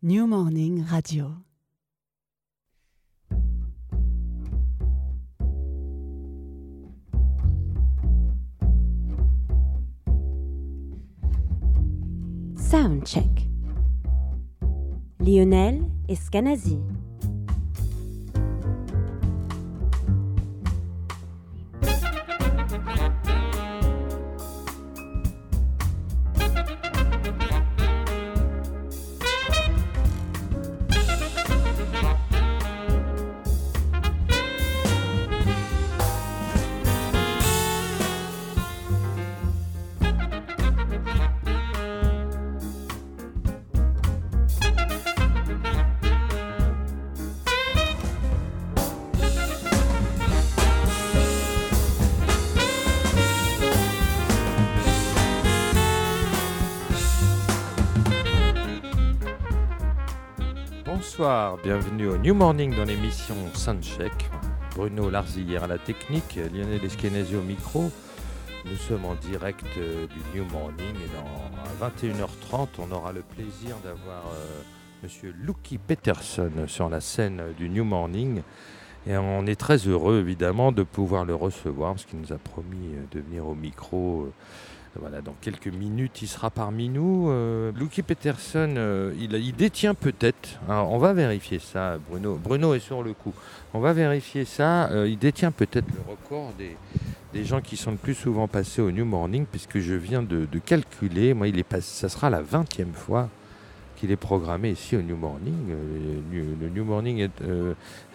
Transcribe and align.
New 0.00 0.26
Morning 0.28 0.86
Radio. 0.86 1.42
Soundcheck. 12.54 13.48
Lionel 15.18 15.90
Escanazi. 16.08 16.97
New 62.22 62.34
Morning 62.34 62.74
dans 62.76 62.84
l'émission 62.84 63.36
Soundcheck. 63.54 64.12
Bruno 64.74 65.08
Larzillière 65.10 65.64
à 65.64 65.66
la 65.66 65.78
technique, 65.78 66.38
Lionel 66.52 66.84
Eskenazi 66.84 67.36
au 67.36 67.42
micro. 67.42 67.90
Nous 68.64 68.76
sommes 68.76 69.04
en 69.04 69.14
direct 69.14 69.64
euh, 69.78 70.06
du 70.06 70.38
New 70.38 70.44
Morning 70.50 70.94
et 70.96 71.84
à 71.84 71.88
21h30, 71.88 72.68
on 72.78 72.90
aura 72.92 73.12
le 73.12 73.22
plaisir 73.22 73.76
d'avoir 73.84 74.26
euh, 74.34 74.62
Monsieur 75.02 75.32
Lucky 75.40 75.78
Peterson 75.78 76.50
sur 76.66 76.88
la 76.88 77.00
scène 77.00 77.42
du 77.56 77.68
New 77.68 77.84
Morning. 77.84 78.42
Et 79.06 79.16
on 79.16 79.46
est 79.46 79.58
très 79.58 79.76
heureux 79.78 80.18
évidemment 80.18 80.72
de 80.72 80.82
pouvoir 80.82 81.24
le 81.24 81.34
recevoir 81.34 81.92
parce 81.94 82.04
qu'il 82.04 82.20
nous 82.20 82.32
a 82.32 82.38
promis 82.38 82.94
euh, 82.94 83.04
de 83.12 83.20
venir 83.20 83.46
au 83.46 83.54
micro. 83.54 84.24
euh, 84.24 84.32
voilà, 84.96 85.20
dans 85.20 85.34
quelques 85.40 85.68
minutes, 85.68 86.22
il 86.22 86.28
sera 86.28 86.50
parmi 86.50 86.88
nous. 86.88 87.28
Euh, 87.30 87.72
Peterson, 88.06 88.74
euh, 88.76 89.12
il, 89.18 89.54
détient 89.54 89.94
peut-être, 89.94 90.60
alors, 90.68 90.90
on 90.92 90.98
va 90.98 91.12
vérifier 91.12 91.58
ça, 91.58 91.98
Bruno. 92.08 92.38
Bruno 92.42 92.74
est 92.74 92.80
sur 92.80 93.02
le 93.02 93.12
coup. 93.12 93.34
On 93.74 93.80
va 93.80 93.92
vérifier 93.92 94.44
ça. 94.44 94.88
euh, 94.90 95.08
il 95.08 95.18
détient 95.18 95.50
peut-être 95.50 95.86
le 95.88 96.10
record 96.10 96.52
des, 96.58 97.44
gens 97.44 97.60
qui 97.60 97.76
sont 97.76 97.92
le 97.92 97.96
plus 97.96 98.14
souvent 98.14 98.48
passés 98.48 98.82
au 98.82 98.90
New 98.90 99.04
Morning, 99.04 99.46
puisque 99.50 99.78
je 99.78 99.94
viens 99.94 100.22
de, 100.22 100.46
calculer. 100.64 101.34
Moi, 101.34 101.48
il 101.48 101.58
est 101.58 101.64
passé, 101.64 102.00
ça 102.00 102.08
sera 102.08 102.30
la 102.30 102.42
20e 102.42 102.92
fois 102.92 103.28
qu'il 103.96 104.10
est 104.10 104.16
programmé 104.16 104.70
ici 104.70 104.96
au 104.96 105.02
New 105.02 105.16
Morning. 105.16 105.70
Euh, 105.70 106.54
le 106.60 106.68
New- 106.68 106.84
Morning 106.84 107.28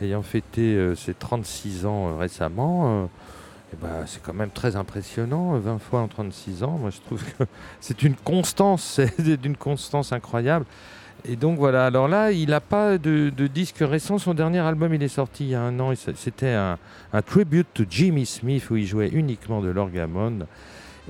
ayant 0.02 0.22
fêté 0.24 0.94
ses 0.96 1.14
36 1.14 1.86
ans 1.86 2.18
récemment. 2.18 3.10
Euh, 3.74 3.76
ben, 3.82 4.06
c'est 4.06 4.22
quand 4.22 4.34
même 4.34 4.52
très 4.52 4.76
impressionnant, 4.76 5.56
euh, 5.56 5.60
20 5.60 5.80
fois 5.80 6.02
en 6.02 6.08
36 6.08 6.64
ans. 6.64 6.78
Moi, 6.80 6.90
je 6.90 7.00
trouve 7.02 7.24
que 7.24 7.44
c'est 7.80 8.04
une 8.04 8.16
constance, 8.16 9.02
c'est 9.18 9.38
d'une 9.38 9.58
constance 9.58 10.12
incroyable. 10.12 10.66
Et 11.26 11.38
donc 11.38 11.58
voilà, 11.58 11.86
alors 11.86 12.10
là, 12.10 12.32
il 12.32 12.50
n'a 12.50 12.60
pas 12.60 12.98
de, 12.98 13.30
disque 13.48 13.78
récent. 13.80 14.18
Son 14.18 14.34
dernier 14.34 14.60
album, 14.60 14.94
il 14.94 15.02
est 15.02 15.08
sorti 15.08 15.46
il 15.46 15.50
y 15.52 15.56
a 15.56 15.62
un 15.62 15.80
an. 15.80 15.94
C'était 16.16 16.52
un, 16.52 16.78
tribute 17.26 17.68
to 17.74 17.86
Jimmy 17.90 18.26
Smith 18.26 18.70
où 18.70 18.76
il 18.76 18.86
jouait 18.86 19.08
uniquement 19.08 19.62
de 19.62 19.70
l'orgamon. 19.70 20.40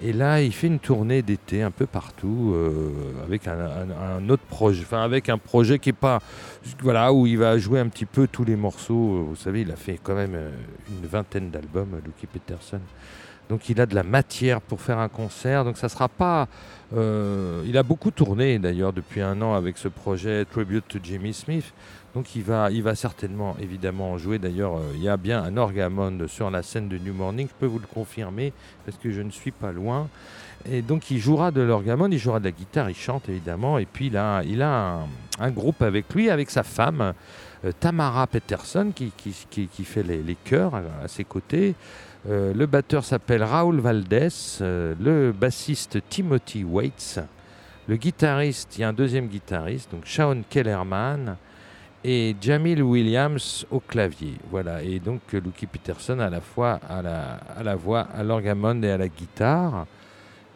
Et 0.01 0.11
là, 0.11 0.41
il 0.41 0.51
fait 0.51 0.67
une 0.67 0.79
tournée 0.79 1.21
d'été 1.21 1.61
un 1.61 1.69
peu 1.69 1.85
partout 1.85 2.51
euh, 2.55 2.91
avec 3.25 3.47
un, 3.47 4.27
autre 4.27 4.43
projet, 4.43 4.81
enfin 4.83 5.03
avec 5.03 5.29
un 5.29 5.37
projet 5.37 5.77
qui 5.77 5.89
est 5.89 5.93
pas, 5.93 6.19
voilà, 6.81 7.13
où 7.13 7.27
il 7.27 7.37
va 7.37 7.57
jouer 7.59 7.79
un 7.79 7.87
petit 7.87 8.05
peu 8.05 8.27
tous 8.27 8.43
les 8.43 8.55
morceaux. 8.55 9.25
Vous 9.29 9.35
savez, 9.35 9.61
il 9.61 9.71
a 9.71 9.75
fait 9.75 9.99
quand 10.01 10.15
même 10.15 10.33
euh, 10.33 10.49
une 10.89 11.07
vingtaine 11.07 11.51
d'albums, 11.51 12.01
Lucky 12.03 12.25
Peterson. 12.25 12.79
Donc 13.49 13.69
il 13.69 13.79
a 13.79 13.85
de 13.85 13.93
la 13.93 14.03
matière 14.03 14.61
pour 14.61 14.81
faire 14.81 14.97
un 14.97 15.09
concert. 15.09 15.63
Donc 15.63 15.77
ça 15.77 15.89
sera 15.89 16.09
pas. 16.09 16.47
Euh, 16.95 17.63
il 17.65 17.77
a 17.77 17.83
beaucoup 17.83 18.11
tourné 18.11 18.59
d'ailleurs 18.59 18.93
depuis 18.93 19.21
un 19.21 19.41
an 19.41 19.53
avec 19.53 19.77
ce 19.77 19.87
projet 19.87 20.45
Tribute 20.45 20.87
to 20.87 20.99
Jimmy 21.01 21.33
Smith. 21.33 21.73
Donc 22.13 22.35
il 22.35 22.43
va, 22.43 22.69
il 22.69 22.83
va 22.83 22.93
certainement 22.93 23.55
évidemment 23.59 24.11
en 24.11 24.17
jouer. 24.17 24.37
D'ailleurs, 24.37 24.77
euh, 24.77 24.91
il 24.95 25.01
y 25.01 25.09
a 25.09 25.17
bien 25.17 25.43
un 25.43 25.57
orgamon 25.57 26.27
sur 26.27 26.51
la 26.51 26.61
scène 26.61 26.87
de 26.87 26.97
New 26.99 27.13
Morning. 27.13 27.47
Je 27.47 27.53
peux 27.59 27.65
vous 27.65 27.79
le 27.79 27.87
confirmer 27.87 28.53
parce 28.85 28.97
que 28.97 29.11
je 29.11 29.21
ne 29.21 29.31
suis 29.31 29.51
pas 29.51 29.71
loin. 29.71 30.07
Et 30.69 30.81
donc 30.81 31.09
il 31.11 31.19
jouera 31.19 31.51
de 31.51 31.61
l'orgamon, 31.61 32.07
il 32.09 32.17
jouera 32.19 32.39
de 32.39 32.45
la 32.45 32.51
guitare, 32.51 32.89
il 32.89 32.95
chante 32.95 33.27
évidemment. 33.27 33.79
Et 33.79 33.85
puis 33.85 34.07
il 34.07 34.17
a, 34.17 34.43
il 34.43 34.61
a 34.61 34.99
un, 35.39 35.51
groupe 35.51 35.81
avec 35.81 36.13
lui, 36.13 36.29
avec 36.29 36.51
sa 36.51 36.63
femme, 36.63 37.13
euh, 37.65 37.71
Tamara 37.79 38.27
Peterson, 38.27 38.91
qui, 38.95 39.11
fait 39.83 40.03
les, 40.03 40.37
chœurs 40.43 40.75
à 41.03 41.07
ses 41.07 41.23
côtés. 41.23 41.73
Euh, 42.29 42.53
le 42.53 42.65
batteur 42.67 43.03
s'appelle 43.03 43.43
Raoul 43.43 43.81
Valdez, 43.81 44.29
euh, 44.61 44.95
le 44.97 45.33
bassiste 45.33 45.97
Timothy 46.07 46.63
Waits, 46.63 47.19
le 47.89 47.97
guitariste, 47.97 48.77
il 48.77 48.81
y 48.81 48.83
a 48.85 48.89
un 48.89 48.93
deuxième 48.93 49.27
guitariste, 49.27 49.91
donc 49.91 50.05
Shawn 50.05 50.43
Kellerman 50.49 51.35
et 52.01 52.33
Jamil 52.39 52.81
Williams 52.81 53.65
au 53.69 53.81
clavier. 53.81 54.35
Voilà, 54.49 54.81
et 54.81 54.99
donc 54.99 55.21
euh, 55.33 55.41
Lucky 55.41 55.65
Peterson 55.65 56.19
à 56.19 56.29
la 56.29 56.39
fois 56.39 56.79
à 56.89 57.01
la, 57.01 57.75
voix, 57.75 58.07
à 58.15 58.23
l'orgamon 58.23 58.81
et 58.83 58.91
à 58.91 58.97
la 58.97 59.09
guitare. 59.09 59.85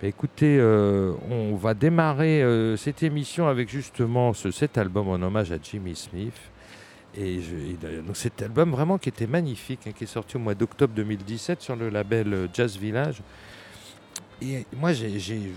Bah, 0.01 0.07
écoutez, 0.07 0.57
euh, 0.57 1.11
on 1.29 1.55
va 1.57 1.73
démarrer 1.73 2.45
cette 2.77 3.03
émission 3.03 3.45
avec 3.49 3.67
justement 3.67 4.31
ce, 4.31 4.51
cet 4.51 4.77
album 4.77 5.09
en 5.09 5.15
hommage 5.15 5.51
à 5.51 5.57
Jimmy 5.61 5.97
Smith. 5.97 6.39
Et, 7.19 7.39
donc 8.05 8.15
cet 8.15 8.41
album 8.43 8.71
vraiment 8.71 8.97
qui 8.97 9.09
était 9.09 9.27
magnifique, 9.27 9.81
hein, 9.87 9.91
qui 9.95 10.03
est 10.03 10.07
sorti 10.07 10.35
au 10.35 10.39
mois 10.39 10.53
d'octobre 10.53 10.93
2017 10.93 11.61
sur 11.61 11.75
le 11.75 11.89
label 11.89 12.33
euh, 12.33 12.47
Jazz 12.53 12.77
Village. 12.77 13.21
Et 14.39 14.65
moi, 14.75 14.93
je 14.93 15.07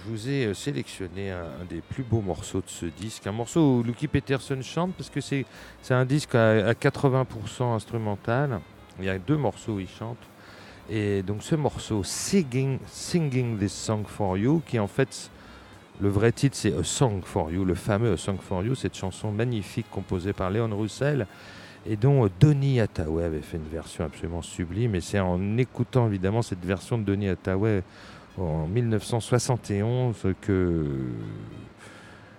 vous 0.06 0.28
ai 0.30 0.46
euh, 0.46 0.54
sélectionné 0.54 1.30
un, 1.30 1.64
des 1.68 1.82
plus 1.82 2.02
beaux 2.02 2.22
morceaux 2.22 2.60
de 2.60 2.68
ce 2.68 2.86
disque, 2.86 3.26
un 3.26 3.32
morceau 3.32 3.60
où 3.60 3.82
Lucky 3.82 4.08
Peterson 4.08 4.58
chante 4.62 4.94
parce 4.94 5.10
que 5.10 5.20
c'est, 5.20 5.44
c'est 5.82 5.92
un 5.92 6.06
disque 6.06 6.34
à, 6.34 6.68
à 6.68 6.72
80% 6.72 7.74
instrumental. 7.74 8.60
Il 8.98 9.04
y 9.04 9.10
a 9.10 9.18
deux 9.18 9.36
morceaux 9.36 9.74
où 9.74 9.80
il 9.80 9.88
chante. 9.88 10.18
Et 10.88 11.22
donc 11.22 11.42
ce 11.42 11.54
morceau, 11.54 12.02
Singing, 12.02 12.78
Singing 12.86 13.58
This 13.58 13.72
Song 13.72 14.04
For 14.06 14.36
You, 14.38 14.62
qui 14.66 14.78
en 14.78 14.88
fait, 14.88 15.30
le 16.00 16.08
vrai 16.08 16.32
titre 16.32 16.56
c'est 16.56 16.74
A 16.76 16.82
Song 16.84 17.20
For 17.24 17.50
You, 17.50 17.64
le 17.64 17.74
fameux 17.74 18.12
A 18.12 18.16
Song 18.16 18.38
For 18.40 18.62
You, 18.64 18.74
cette 18.74 18.96
chanson 18.96 19.30
magnifique 19.32 19.86
composée 19.90 20.32
par 20.32 20.50
Léon 20.50 20.74
Roussel 20.74 21.26
et 21.86 21.96
dont 21.96 22.24
euh, 22.24 22.28
Donny 22.40 22.80
Hathaway 22.80 23.24
avait 23.24 23.40
fait 23.40 23.56
une 23.56 23.68
version 23.70 24.04
absolument 24.04 24.42
sublime. 24.42 24.94
Et 24.94 25.00
c'est 25.00 25.18
en 25.20 25.56
écoutant 25.58 26.06
évidemment 26.06 26.42
cette 26.42 26.64
version 26.64 26.98
de 26.98 27.04
Donny 27.04 27.28
Hathaway 27.28 27.82
en 28.38 28.66
1971 28.66 30.16
que, 30.40 30.86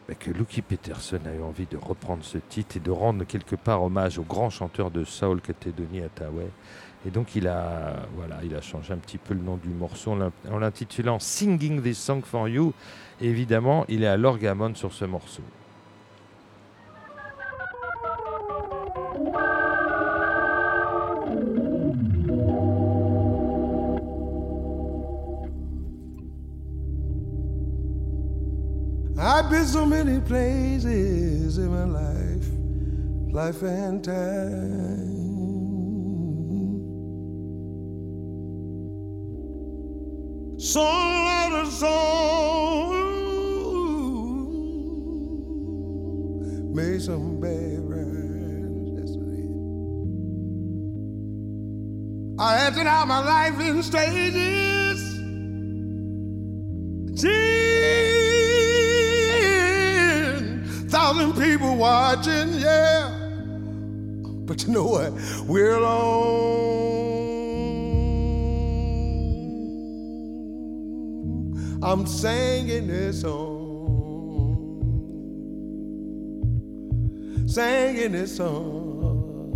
bah, 0.07 0.13
que 0.19 0.31
Lucky 0.31 0.61
Peterson 0.61 1.19
a 1.25 1.33
eu 1.35 1.41
envie 1.41 1.65
de 1.65 1.77
reprendre 1.77 2.23
ce 2.23 2.37
titre 2.37 2.77
et 2.77 2.79
de 2.79 2.91
rendre 2.91 3.25
quelque 3.25 3.55
part 3.55 3.83
hommage 3.83 4.17
au 4.19 4.23
grand 4.23 4.49
chanteur 4.49 4.91
de 4.91 5.03
soul 5.03 5.41
qu'était 5.41 5.71
Donny 5.71 6.01
Hathaway. 6.01 6.47
Et 7.05 7.09
donc 7.09 7.35
il 7.35 7.47
a, 7.47 7.95
voilà, 8.15 8.37
il 8.43 8.55
a 8.55 8.61
changé 8.61 8.93
un 8.93 8.97
petit 8.97 9.17
peu 9.17 9.33
le 9.33 9.41
nom 9.41 9.57
du 9.57 9.69
morceau 9.69 10.11
en 10.11 10.15
l'in- 10.17 10.31
en 10.51 10.59
l'intitulant 10.59 11.17
Singing 11.19 11.81
This 11.81 11.97
Song 11.97 12.21
For 12.23 12.47
You. 12.47 12.73
Évidemment, 13.21 13.85
il 13.87 14.03
est 14.03 14.07
à 14.07 14.17
l'orgamon 14.17 14.73
sur 14.73 14.91
ce 14.93 15.05
morceau. 15.05 15.43
Made 46.73 47.01
some 47.01 47.39
bad 47.39 47.79
rhymes. 47.89 48.89
Yes, 48.97 49.11
I 49.17 49.19
did. 49.35 49.51
I 52.39 52.55
acted 52.67 52.87
out 52.87 53.07
my 53.07 53.19
life 53.19 53.59
in 53.59 53.83
stages. 53.83 54.99
Ten 57.21 58.11
thousand 60.89 61.33
people 61.33 61.75
watching, 61.75 62.53
yeah. 62.59 63.09
But 64.45 64.63
you 64.63 64.73
know 64.73 64.85
what? 64.85 65.13
We're 65.47 65.75
alone. 65.75 66.19
I'm 71.83 72.05
singing 72.05 72.87
this 72.87 73.21
song, 73.21 73.50
singing 77.51 78.13
this 78.13 78.37
song, 78.37 79.51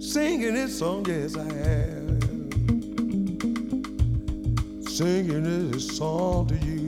singing 0.00 0.54
this 0.54 0.76
song. 0.76 1.06
Yes, 1.06 1.36
I 1.36 1.44
have. 1.44 2.00
singing 4.88 5.70
this 5.70 5.96
song 5.96 6.48
to 6.48 6.56
you. 6.66 6.79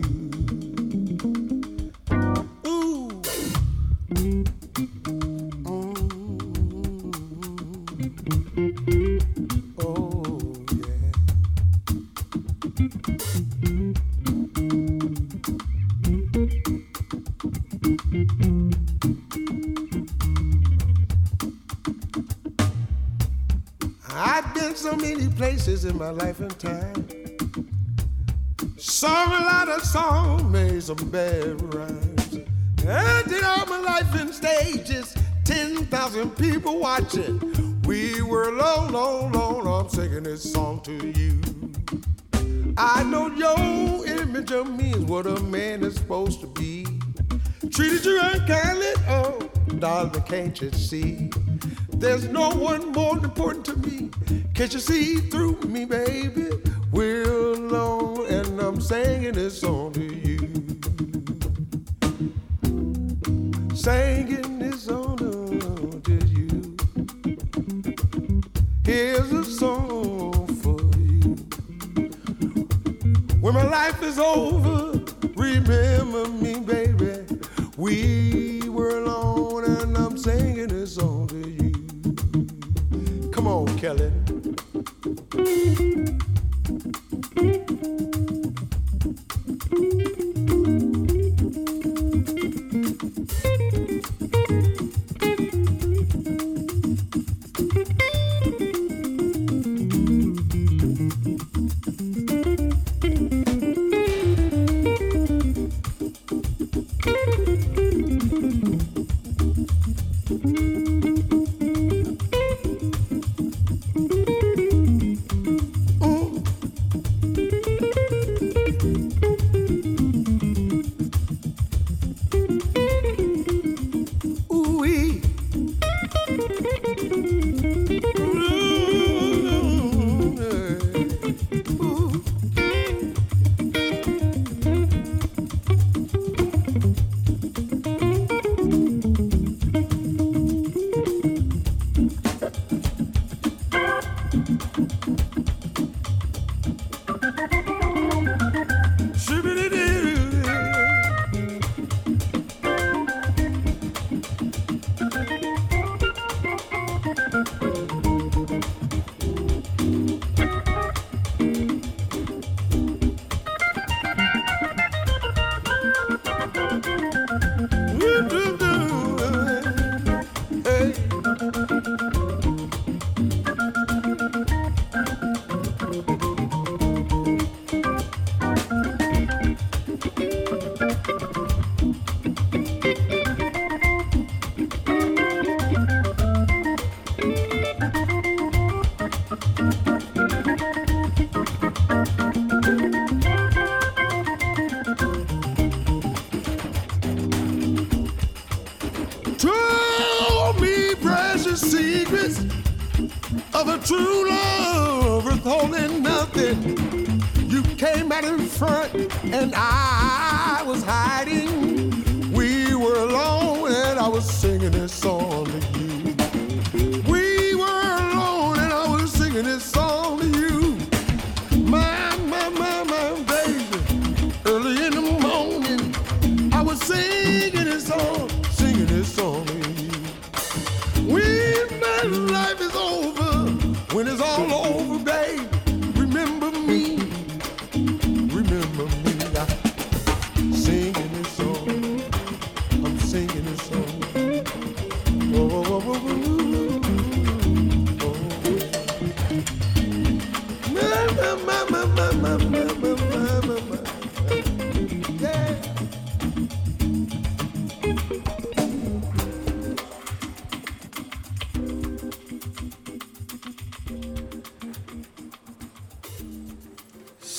Places 25.62 25.84
in 25.84 25.96
my 25.96 26.10
life 26.10 26.40
and 26.40 26.58
time. 26.58 27.06
Sung 28.76 29.32
a 29.32 29.44
lot 29.44 29.68
of 29.68 29.84
songs, 29.84 30.42
made 30.42 30.82
some 30.82 30.96
bad 31.08 31.72
rhymes. 31.72 32.40
I 32.84 33.22
did 33.28 33.44
all 33.44 33.66
my 33.66 33.78
life 33.78 34.20
in 34.20 34.32
stages, 34.32 35.14
10,000 35.44 36.30
people 36.30 36.80
watching. 36.80 37.38
We 37.84 38.22
were 38.22 38.48
alone, 38.48 38.92
alone, 38.92 39.34
alone. 39.34 39.84
I'm 39.84 39.88
singing 39.88 40.24
this 40.24 40.52
song 40.52 40.80
to 40.80 40.94
you. 41.16 41.40
I 42.76 43.04
know 43.04 43.28
your 43.28 44.04
image 44.04 44.50
of 44.50 44.68
me 44.68 44.90
is 44.94 45.04
what 45.04 45.28
a 45.28 45.40
man 45.44 45.84
is 45.84 45.94
supposed 45.94 46.40
to 46.40 46.48
be. 46.48 46.84
Treated 47.70 48.04
you 48.04 48.18
unkindly, 48.20 48.94
oh, 49.08 49.38
darling, 49.78 50.22
can't 50.22 50.60
you 50.60 50.72
see? 50.72 51.30
There's 51.92 52.26
no 52.26 52.50
one 52.50 52.90
more 52.90 53.16
important 53.16 53.64
to 53.66 53.76
me. 53.76 54.10
Can't 54.54 54.74
you 54.74 54.80
see 54.80 55.16
through 55.16 55.58
me, 55.62 55.86
baby? 55.86 56.50
We're 56.92 57.24
alone, 57.24 58.26
and 58.28 58.60
I'm 58.60 58.80
singing 58.80 59.32
this 59.32 59.58
song 59.60 59.92
to 59.94 60.02
you. 60.02 60.38
Singing 63.74 64.58
this 64.58 64.82
song 64.84 65.16
to 66.04 66.12
you. 66.26 66.76
Here's 68.84 69.32
a 69.32 69.44
song 69.44 70.46
for 70.62 70.78
you. 70.98 71.34
When 73.40 73.54
my 73.54 73.64
life 73.64 74.02
is 74.02 74.18
over, 74.18 75.02
remember 75.34 76.28
me, 76.28 76.60
baby. 76.60 77.24
We 77.78 78.31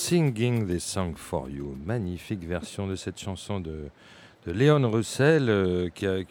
Singing 0.04 0.68
This 0.68 0.84
Song 0.84 1.16
for 1.16 1.50
You. 1.50 1.78
Magnifique 1.86 2.44
version 2.44 2.88
de 2.88 2.96
cette 2.98 3.18
chanson 3.18 3.62
de 3.62 3.90
de 4.46 4.52
Léon 4.52 4.92
Russell 4.92 5.50
euh, 5.50 5.90
que 5.90 6.26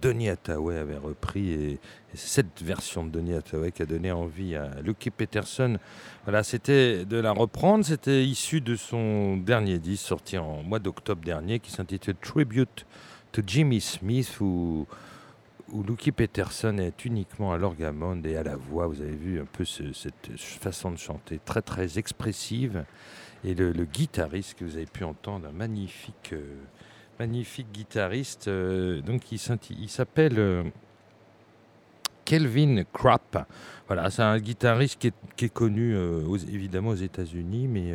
Donny 0.00 0.28
Hathaway 0.28 0.76
avait 0.76 0.96
repris 0.96 1.52
et, 1.52 1.78
cette 2.14 2.60
version 2.60 3.04
de 3.04 3.10
Donny 3.10 3.34
Hathaway 3.34 3.70
qui 3.70 3.82
a 3.82 3.86
donné 3.86 4.10
envie 4.10 4.56
à 4.56 4.70
Lucky 4.82 5.10
Peterson. 5.10 5.78
C'était 6.42 7.04
de 7.04 7.16
la 7.18 7.30
reprendre. 7.30 7.84
C'était 7.84 8.24
issu 8.24 8.60
de 8.60 8.74
son 8.74 9.36
dernier 9.36 9.78
disque 9.78 10.08
sorti 10.08 10.36
en 10.36 10.64
mois 10.64 10.80
d'octobre 10.80 11.24
dernier 11.24 11.60
qui 11.60 11.70
s'intitule 11.70 12.16
Tribute 12.20 12.86
to 13.30 13.40
Jimmy 13.46 13.80
Smith 13.80 14.40
où, 14.40 14.88
où 15.72 15.82
Lucky 15.82 16.12
Peterson 16.12 16.76
est 16.78 17.04
uniquement 17.04 17.52
à 17.52 17.58
l'orgamonde 17.58 18.24
et 18.26 18.36
à 18.36 18.42
la 18.42 18.56
voix. 18.56 18.86
Vous 18.86 19.00
avez 19.00 19.16
vu 19.16 19.40
un 19.40 19.46
peu 19.46 19.64
cette 19.64 20.30
façon 20.36 20.90
de 20.90 20.98
chanter 20.98 21.40
très 21.44 21.62
très 21.62 21.98
expressive. 21.98 22.84
Et 23.44 23.54
le, 23.54 23.72
guitariste 23.84 24.58
que 24.58 24.64
vous 24.64 24.76
avez 24.76 24.86
pu 24.86 25.02
entendre, 25.02 25.48
un 25.48 25.52
magnifique, 25.52 26.30
euh, 26.32 26.60
magnifique 27.18 27.72
guitariste, 27.72 28.46
euh, 28.46 29.00
donc 29.00 29.32
il, 29.32 29.38
s'appelle 29.88 30.38
euh, 30.38 30.62
Kelvin 32.24 32.84
Crapp. 32.92 33.48
Voilà, 33.88 34.10
c'est 34.10 34.22
un 34.22 34.38
guitariste 34.38 35.00
qui 35.00 35.44
est, 35.44 35.48
connu 35.52 35.96
évidemment 36.52 36.90
aux 36.90 36.94
États-Unis, 36.94 37.66
mais 37.66 37.92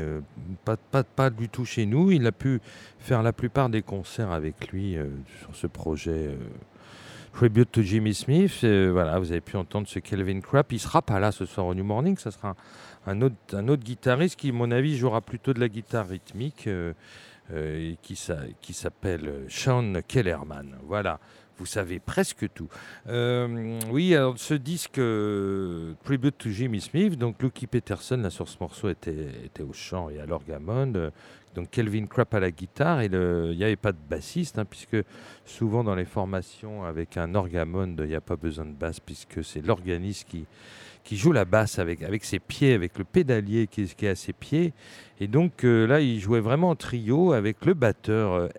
pas, 0.66 0.76
pas, 0.76 1.04
pas, 1.04 1.30
du 1.30 1.48
tout 1.48 1.64
chez 1.64 1.86
nous. 1.86 2.12
Il 2.12 2.28
a 2.28 2.34
pu 2.34 2.60
faire 3.00 3.24
la 3.24 3.32
plupart 3.32 3.70
des 3.70 3.82
concerts 3.82 4.32
avec 4.32 4.72
lui 4.72 4.98
sur 5.42 5.56
ce 5.56 5.66
projet. 5.66 6.38
Tribute 7.38 7.72
to 7.72 7.84
Jimmy 7.84 8.16
Smith, 8.16 8.64
voilà, 8.64 9.20
vous 9.20 9.32
avez 9.32 9.42
pu 9.42 9.58
entendre 9.58 9.88
ce 9.88 10.00
Kelvin 10.00 10.40
Crapp. 10.40 10.72
Il 10.72 10.80
sera 10.80 11.04
pas 11.04 11.20
là 11.20 11.32
ce 11.32 11.46
soir 11.46 11.68
au 11.68 11.76
New 11.76 11.84
Morning, 11.84 12.18
ça 12.18 12.32
sera 12.32 12.56
un 13.06 13.22
autre, 13.22 13.76
guitariste 13.76 14.40
qui, 14.40 14.50
à 14.50 14.54
mon 14.54 14.72
avis, 14.72 14.98
jouera 14.98 15.22
plutôt 15.22 15.54
de 15.54 15.60
la 15.60 15.70
guitare 15.70 16.08
rythmique, 16.08 16.66
euh, 16.66 16.94
euh, 17.54 17.94
qui, 18.02 18.16
s'appelle 18.74 19.46
Sean 19.50 20.02
Kellerman. 20.08 20.78
Voilà, 20.88 21.20
vous 21.60 21.68
savez 21.68 22.00
presque 22.00 22.52
tout. 22.56 22.70
Euh, 23.08 23.80
oui, 23.92 24.16
alors 24.16 24.40
ce 24.40 24.56
disque 24.56 25.00
Tribute 26.06 26.40
to 26.40 26.50
Jimmy 26.50 26.82
Smith, 26.82 27.20
donc 27.20 27.40
Lucky 27.44 27.68
Peterson, 27.68 28.18
là 28.18 28.32
sur 28.32 28.50
ce 28.50 28.58
morceau, 28.60 28.90
était, 28.90 29.28
était 29.46 29.62
au 29.62 29.74
chant 29.74 30.10
et 30.10 30.20
à 30.20 30.26
l'orgamone. 30.26 31.12
Donc 31.58 31.72
Kelvin 31.72 32.06
Crapp 32.06 32.36
à 32.36 32.40
la 32.40 32.52
guitare, 32.52 33.02
et 33.02 33.06
il 33.08 33.58
n'y 33.58 33.64
avait 33.64 33.76
pas 33.76 33.92
de 33.92 33.98
bassiste, 34.08 34.60
hein, 34.60 34.66
puisque 34.66 34.98
souvent 35.44 35.84
dans 35.84 35.96
les 35.96 36.06
formations 36.06 36.84
avec 36.84 37.18
un 37.18 37.34
orgamone, 37.34 37.96
il 37.98 38.10
n'y 38.10 38.16
a 38.16 38.22
pas 38.22 38.36
besoin 38.36 38.66
de 38.66 38.74
basse, 38.74 39.00
puisque 39.00 39.44
c'est 39.44 39.66
l'organiste 39.66 40.28
qui, 40.30 40.46
qui 41.04 41.18
joue 41.18 41.32
la 41.32 41.46
basse 41.46 41.80
avec, 41.80 42.04
avec 42.04 42.26
ses 42.26 42.38
pieds, 42.38 42.76
avec 42.76 43.00
le 43.00 43.06
pédalier 43.06 43.66
qui 43.66 43.82
est, 43.82 43.96
qui 43.96 44.06
est 44.06 44.10
à 44.10 44.16
ses 44.16 44.34
pieds. 44.34 44.72
Et 45.20 45.28
donc 45.28 45.64
euh, 45.64 45.88
là, 45.88 46.00
il 46.00 46.20
jouait 46.20 46.42
vraiment 46.42 46.70
en 46.70 46.76
trio 46.76 47.32
avec 47.32 47.66
le 47.66 47.74
batteur 47.74 48.34
euh, 48.34 48.50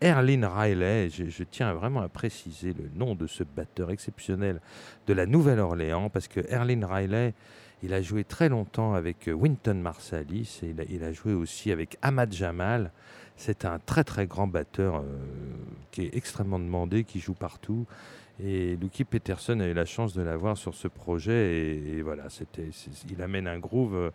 Erlin 0.00 0.48
Riley. 0.48 1.08
Je, 1.10 1.42
tiens 1.42 1.74
vraiment 1.74 2.02
à 2.02 2.08
préciser 2.08 2.72
le 2.72 2.88
nom 2.94 3.16
de 3.16 3.26
ce 3.26 3.42
batteur 3.42 3.90
exceptionnel 3.90 4.60
de 5.08 5.12
la 5.12 5.26
Nouvelle-Orléans, 5.26 6.08
parce 6.08 6.28
que 6.28 6.38
Erlin 6.48 6.86
Riley, 6.86 7.34
il 7.84 7.94
a 7.94 8.02
joué 8.02 8.24
très 8.24 8.48
longtemps 8.48 8.94
avec 8.94 9.28
euh, 9.28 9.32
Winton 9.32 9.74
Marsalis 9.74 10.60
et 10.62 10.74
il 10.90 11.04
a, 11.04 11.12
joué 11.12 11.34
aussi 11.34 11.70
avec 11.70 11.96
Ahmad 12.02 12.32
Jamal. 12.32 12.90
C'est 13.36 13.64
un 13.64 13.78
très 13.78 14.04
très 14.04 14.26
grand 14.26 14.46
batteur 14.46 15.02
qui 15.90 16.02
est 16.02 16.16
extrêmement 16.16 16.60
demandé, 16.60 17.02
qui 17.02 17.18
joue 17.18 17.34
partout. 17.34 17.84
Et 18.42 18.76
Lucky 18.76 19.04
Peterson 19.04 19.60
a 19.60 19.66
eu 19.66 19.74
la 19.74 19.84
chance 19.84 20.14
de 20.14 20.22
l'avoir 20.22 20.56
sur 20.56 20.74
ce 20.74 20.88
projet. 20.88 21.76
Et, 21.76 22.02
voilà, 22.02 22.24
il 23.08 23.22
amène 23.22 23.46
un 23.46 23.58
groove. 23.58 23.94
Euh, 23.94 24.10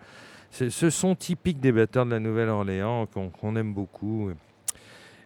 ce 0.51 0.89
son 0.89 1.15
typique 1.15 1.59
des 1.59 1.71
batteurs 1.71 2.05
de 2.05 2.11
la 2.11 2.19
Nouvelle-Orléans 2.19 3.07
qu'on, 3.07 3.55
aime 3.55 3.73
beaucoup. 3.73 4.31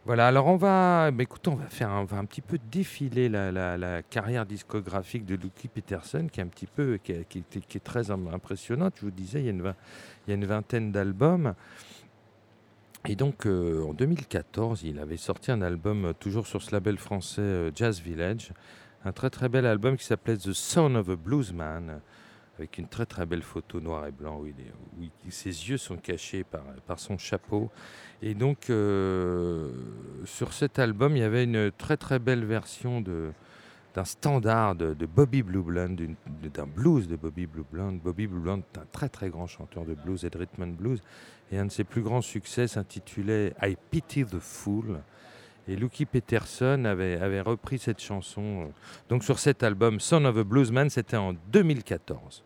Voilà, 0.06 0.28
alors 0.28 0.48
on 0.48 0.58
va, 0.58 1.12
bah, 1.12 1.24
écoute, 1.24 1.48
on 1.48 1.56
va 1.56 1.68
faire 1.68 1.90
un, 1.90 2.26
petit 2.26 2.42
peu 2.42 2.60
défiler 2.70 3.30
la, 3.30 4.02
carrière 4.04 4.46
discographique 4.46 5.26
de 5.26 5.36
Lucky 5.36 5.70
Peterson, 5.70 6.28
qui 6.30 6.42
est 6.42 6.44
un 6.44 6.48
petit 6.48 6.66
peu, 6.66 7.00
qui, 7.02 7.14
est 7.14 7.84
très 7.84 8.12
impressionnante. 8.12 8.96
Je 8.98 9.06
vous 9.06 9.12
disais, 9.12 9.40
il 9.40 9.46
y 9.46 9.50
a 9.50 10.34
une, 10.34 10.46
vingtaine 10.46 10.92
d'albums. 10.92 11.54
Et 13.08 13.16
donc 13.16 13.46
euh, 13.46 13.84
en 13.84 13.94
2014, 13.94 14.84
il 14.84 15.00
avait 15.00 15.18
sorti 15.18 15.52
un 15.52 15.62
album 15.62 16.06
euh, 16.06 16.14
toujours 16.14 16.48
sur 16.48 16.62
ce 16.62 16.72
label 16.72 16.98
français 16.98 17.70
Jazz 17.76 18.00
Village, 18.00 18.54
un 19.04 19.12
très 19.12 19.30
très 19.30 19.50
bel 19.50 19.66
album 19.66 19.98
qui 19.98 20.06
s'appelait 20.06 20.38
The 20.38 20.54
Son 20.54 20.96
of 20.96 21.10
a 21.10 21.18
Bluesman, 21.18 22.00
avec 22.58 22.78
une 22.78 22.88
très 22.88 23.06
très 23.06 23.26
belle 23.26 23.42
photo 23.42 23.80
noir 23.80 24.06
et 24.06 24.12
blanc 24.12 24.40
où, 24.40 24.46
il 24.48 25.32
ses 25.32 25.50
yeux 25.50 25.78
sont 25.78 25.98
cachés 25.98 26.44
par, 26.44 26.64
par 26.86 27.00
son 27.00 27.18
chapeau. 27.18 27.72
Et 28.22 28.36
donc 28.36 28.70
euh, 28.70 29.72
sur 30.26 30.54
cet 30.54 30.80
album, 30.80 31.16
il 31.16 31.20
y 31.20 31.24
avait 31.24 31.44
une 31.44 31.72
très 31.72 31.98
très 31.98 32.20
belle 32.20 32.46
version 32.46 33.02
de 33.02 33.32
d'un 33.94 34.06
standard 34.06 34.76
de, 34.76 35.06
Bobby 35.06 35.44
Blue 35.44 35.62
Blunt, 35.62 35.96
d'un 35.96 36.66
blues 36.66 37.08
de 37.08 37.16
Bobby 37.16 37.46
Blue 37.46 37.66
Blunt. 37.72 38.00
Bobby 38.04 38.28
Blue 38.28 38.40
Blunt 38.40 38.62
est 38.74 38.80
un 38.80 38.86
très 38.92 39.10
très 39.10 39.30
grand 39.30 39.48
chanteur 39.48 39.86
de 39.86 39.94
blues 39.94 40.26
et 40.26 40.30
de 40.30 40.38
rhythm 40.38 40.64
and 40.64 40.68
blues. 40.68 41.02
Et 41.52 41.58
un 41.58 41.66
de 41.66 41.72
ses 41.72 41.84
plus 41.84 42.02
grands 42.02 42.22
succès 42.22 42.68
s'intitulait 42.68 43.54
I 43.62 43.78
Pity 43.92 44.26
the 44.26 44.40
Fool. 44.40 45.02
Et 45.68 45.76
Lucky 45.76 46.06
Peterson 46.06 46.86
avait, 46.86 47.20
avait 47.20 47.42
repris 47.42 47.80
cette 47.80 48.02
chanson 48.02 48.64
euh, 48.64 48.68
donc 49.10 49.24
sur 49.24 49.40
cet 49.40 49.64
album 49.64 50.00
Son 50.00 50.26
of 50.26 50.38
a 50.38 50.44
Bluesman, 50.44 50.90
c'était 50.90 51.18
en 51.18 51.34
2014. 51.52 52.44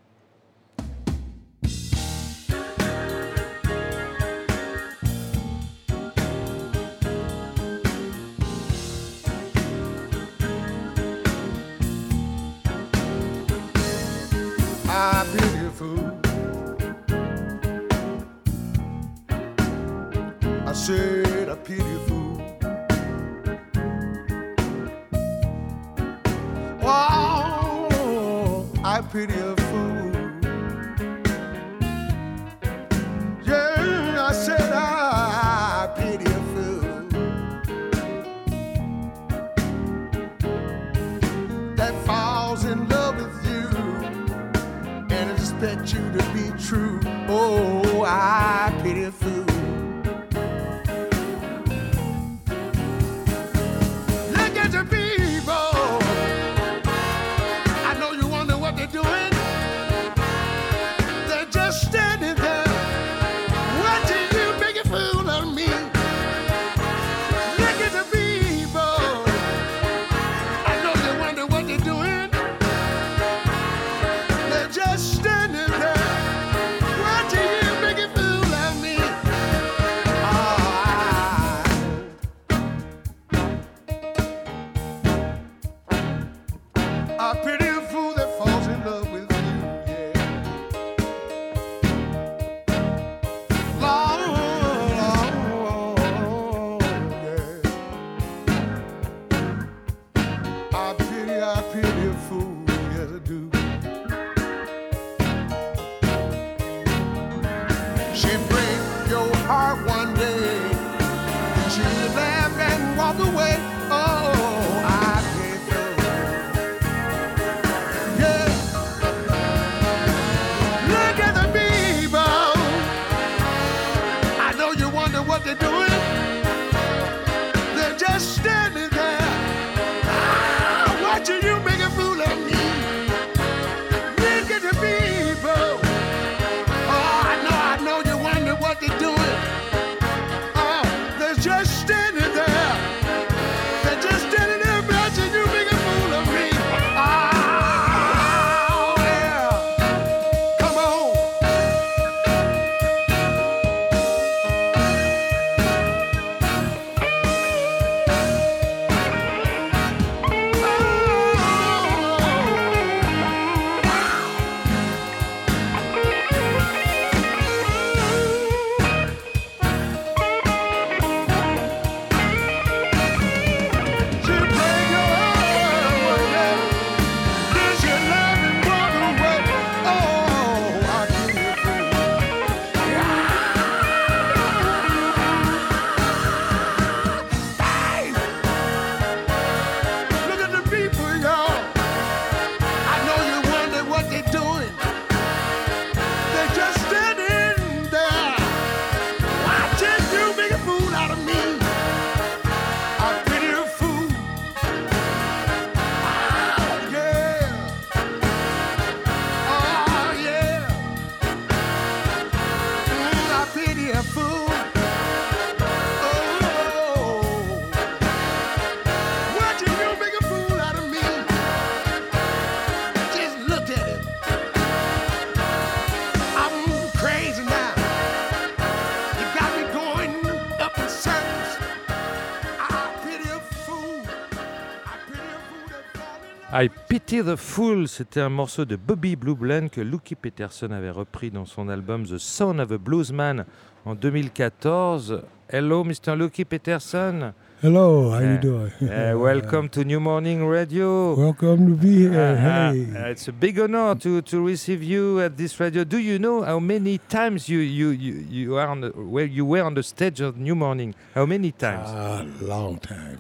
Pity 237.08 237.22
the 237.24 237.36
Fool, 237.38 237.88
c'était 237.88 238.20
un 238.20 238.28
morceau 238.30 238.66
de 238.66 238.76
Bobby 238.76 239.16
Blue 239.16 239.34
Bland 239.36 239.70
que 239.70 239.80
Lucky 239.80 240.16
Peterson 240.16 240.72
avait 240.72 240.90
repris 240.90 241.32
dans 241.32 241.46
son 241.46 241.70
album 241.70 242.06
The 242.06 242.18
Son 242.18 242.60
of 242.60 242.70
a 242.74 242.78
Bluesman 242.78 243.46
en 243.86 243.96
2014. 243.96 245.22
Hello, 245.50 245.86
Mr. 245.86 246.18
Lucky 246.18 246.44
Peterson. 246.44 247.32
Hello, 247.64 248.12
how 248.12 248.18
Uh, 248.20 248.34
you 248.34 248.38
doing? 248.40 248.72
Uh, 248.82 249.18
welcome 249.18 249.70
to 249.70 249.86
New 249.86 250.02
Morning 250.02 250.46
Radio. 250.46 251.16
Welcome 251.16 251.70
to 251.70 251.76
be 251.82 252.10
here. 252.10 252.12
Uh, 252.12 252.36
hey. 252.74 252.86
uh, 252.94 253.08
it's 253.12 253.30
a 253.30 253.32
big 253.32 253.58
honor 253.58 253.96
to, 253.96 254.22
to 254.24 254.42
receive 254.46 254.84
you 254.84 255.22
at 255.22 255.38
this 255.38 255.58
radio. 255.62 255.86
Do 255.86 256.00
you 256.00 256.20
know 256.20 256.42
how 256.44 256.60
many 256.60 256.98
times 257.08 257.48
you 257.48 257.60
you, 257.60 257.90
you, 257.92 258.26
you 258.30 258.58
are 258.58 258.68
on 258.68 258.82
the, 258.82 258.90
where 258.90 259.26
you 259.26 259.46
were 259.46 259.64
on 259.64 259.76
the 259.76 259.84
stage 259.84 260.20
of 260.20 260.36
New 260.36 260.56
Morning? 260.56 260.94
How 261.16 261.26
many 261.26 261.54
times? 261.54 261.88
Ah, 261.88 262.26
long 262.42 262.78
time. 262.80 263.20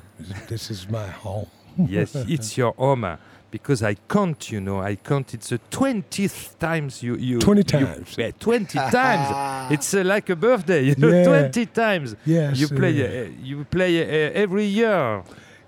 This 0.49 0.69
is 0.69 0.89
my 0.89 1.07
home. 1.07 1.47
yes, 1.87 2.13
it's 2.27 2.57
your 2.57 2.73
home. 2.77 3.17
uh, 3.59 3.63
Because 3.63 3.83
I 3.91 3.95
count, 4.07 4.51
you 4.51 4.59
know, 4.61 4.79
I 4.91 4.95
count. 4.95 5.33
It's 5.33 5.49
the 5.49 5.57
twentieth 5.69 6.55
times 6.59 7.01
you 7.03 7.15
you 7.15 7.39
20 7.39 7.59
you- 7.59 7.63
times. 7.63 8.15
yeah, 8.17 8.31
twenty 8.39 8.77
times. 8.91 9.71
It's 9.71 9.93
uh, 9.93 10.03
like 10.15 10.29
a 10.31 10.35
birthday, 10.35 10.83
you 10.83 10.95
know, 10.95 11.09
Yeah. 11.11 11.23
twenty 11.25 11.65
times. 11.65 12.15
Yes. 12.25 12.59
You 12.59 12.67
play, 12.67 12.97
is. 12.97 13.27
uh, 13.27 13.31
you 13.43 13.65
play 13.65 14.01
uh, 14.01 14.43
every 14.43 14.65
year. 14.65 15.23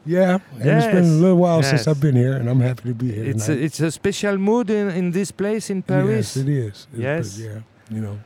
yeah, 0.06 0.39
and 0.62 0.69
it's 0.69 0.86
been 0.88 1.04
a 1.04 1.21
little 1.23 1.38
while 1.38 1.62
yes. 1.62 1.69
since 1.69 1.88
I've 1.91 1.99
been 2.02 2.15
here, 2.15 2.34
and 2.39 2.49
I'm 2.49 2.62
happy 2.62 2.89
to 2.89 2.95
be 2.95 3.12
here. 3.12 3.25
It's 3.32 3.47
a, 3.49 3.54
tonight. 3.54 3.65
it's 3.65 3.80
a 3.80 3.91
special 3.91 4.38
mood 4.38 4.69
in, 4.69 4.89
in 4.89 5.12
this 5.12 5.32
place 5.32 5.69
in 5.73 5.82
Paris. 5.84 6.36
Yes, 6.36 6.38
it 6.38 6.49
is. 6.49 6.67
It's 6.93 7.02
Yes. 7.02 7.36
pretty- 7.36 7.49
yeah, 7.49 7.62
you 7.95 8.02
know, 8.02 8.17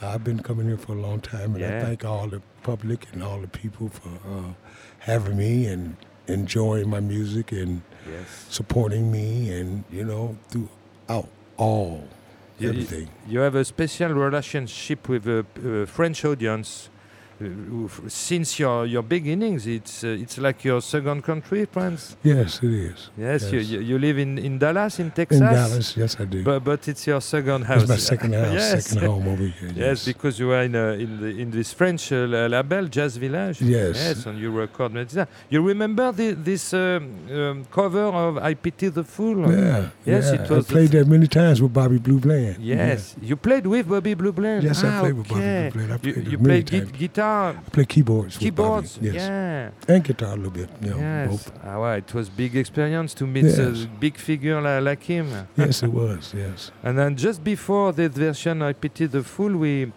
I've 0.00 0.24
been 0.24 0.40
coming 0.42 0.66
here 0.66 0.78
for 0.78 0.92
a 0.98 1.00
long 1.00 1.20
time, 1.20 1.50
and 1.54 1.60
Yeah. 1.60 1.78
I 1.78 1.84
thank 1.84 2.04
all 2.04 2.28
the 2.28 2.40
public 2.62 3.06
and 3.12 3.22
all 3.22 3.40
the 3.40 3.48
people 3.62 3.88
for 3.88 4.08
uh, 4.08 4.52
having 4.98 5.36
me 5.36 5.66
and 5.72 5.96
enjoying 6.28 6.88
my 6.88 7.00
music 7.00 7.52
and 7.52 7.82
Yes. 8.10 8.46
supporting 8.48 9.10
me, 9.12 9.50
and 9.50 9.84
you 9.90 10.04
know, 10.04 10.36
throughout 10.50 11.28
all 11.56 12.08
You- 12.58 12.70
everything. 12.70 13.08
You 13.28 13.40
have 13.40 13.54
a 13.54 13.64
special 13.64 14.12
relationship 14.12 15.08
with 15.08 15.26
a 15.26 15.44
French 15.86 16.24
audience. 16.24 16.88
Uh, 17.40 17.88
since 18.08 18.58
your, 18.58 18.86
your 18.86 19.02
beginnings, 19.02 19.66
it's 19.66 20.04
uh, 20.04 20.08
it's 20.08 20.38
like 20.38 20.64
your 20.64 20.80
second 20.80 21.22
country, 21.22 21.66
France. 21.66 22.16
Yes, 22.22 22.60
it 22.62 22.70
is. 22.72 23.10
Yes, 23.16 23.50
You, 23.52 23.58
Yes. 23.58 23.68
you 23.70 23.80
you 23.80 23.98
live 23.98 24.18
in, 24.18 24.38
in 24.38 24.58
Dallas, 24.58 24.98
in 24.98 25.10
Texas. 25.10 25.40
In 25.40 25.46
Dallas, 25.46 25.96
yes, 25.96 26.16
I 26.20 26.24
do. 26.24 26.42
But 26.42 26.60
but 26.64 26.86
it's 26.88 27.06
your 27.06 27.20
second 27.20 27.62
house. 27.64 27.82
it's 27.82 27.90
my 27.90 27.96
second 27.96 28.34
house, 28.34 28.52
yes. 28.60 28.86
second 28.86 29.08
home 29.08 29.28
over 29.28 29.46
here. 29.46 29.72
Yes, 29.76 30.04
because 30.04 30.38
you 30.38 30.50
are 30.52 30.62
in 30.64 30.74
uh, 30.76 30.92
in 31.04 31.20
the, 31.20 31.26
in 31.42 31.50
this 31.50 31.72
French 31.72 32.12
uh, 32.12 32.16
label, 32.48 32.86
Jazz 32.88 33.16
Village. 33.16 33.60
Yes. 33.62 33.96
Yes, 33.96 34.26
and 34.26 34.38
you 34.38 34.50
record 34.50 34.92
medicine. 34.92 35.26
You 35.50 35.62
remember 35.62 36.12
the, 36.12 36.32
this 36.34 36.72
um, 36.74 37.10
um, 37.30 37.64
cover 37.70 38.04
of 38.24 38.38
"I 38.38 38.54
Pity 38.54 38.88
the 38.88 39.04
Fool"? 39.04 39.50
Yeah. 39.50 39.90
Yes, 40.04 40.24
yeah. 40.32 40.42
it 40.42 40.50
was 40.50 40.68
I 40.68 40.72
played 40.72 40.90
that 40.90 41.06
many 41.08 41.26
times 41.26 41.60
with 41.62 41.72
Bobby 41.72 41.98
Blue 41.98 42.18
Bland. 42.20 42.56
Yes, 42.60 43.16
you 43.20 43.36
played 43.36 43.66
with 43.66 43.88
Bobby 43.88 44.14
Blue 44.14 44.32
Bland. 44.32 44.62
Yes, 44.64 44.82
ah, 44.84 44.96
I 44.98 45.00
played 45.00 45.14
with 45.14 45.28
Bobby. 45.28 45.40
Blue 45.70 45.86
Bland. 45.86 45.92
I 45.92 45.98
You, 46.06 46.12
played 46.12 46.26
you 46.32 46.38
played 46.38 46.66
gui- 46.70 47.08
times. 47.08 47.22
Guitar, 47.32 47.54
I 47.66 47.70
played 47.70 47.88
keyboards. 47.88 48.36
keyboards. 48.38 48.98
Yes. 49.00 49.14
Yeah. 49.14 49.70
And 49.88 50.04
guitar 50.04 50.32
a 50.32 50.36
little 50.36 50.50
bit. 50.50 50.68
Know, 50.82 50.96
yes. 50.98 51.30
both. 51.30 51.52
Ah, 51.64 51.80
well, 51.80 51.94
it 51.94 52.14
was 52.14 52.28
big 52.28 52.56
experience 52.56 53.14
to 53.14 53.26
meet 53.26 53.44
Yes. 53.44 53.58
a 53.58 53.86
big 54.00 54.16
figure 54.18 54.60
li- 54.60 54.80
like 54.80 55.02
him. 55.02 55.26
Yes, 55.56 55.82
it 55.82 55.92
was. 55.92 56.34
Yes. 56.34 56.70
And 56.84 56.98
then 56.98 57.16
just 57.16 57.42
before 57.44 57.92
this 57.92 58.12
version, 58.16 58.62
I 58.62 58.72
pity 58.74 59.06
the 59.06 59.22
fool. 59.22 59.56
We 59.56 59.92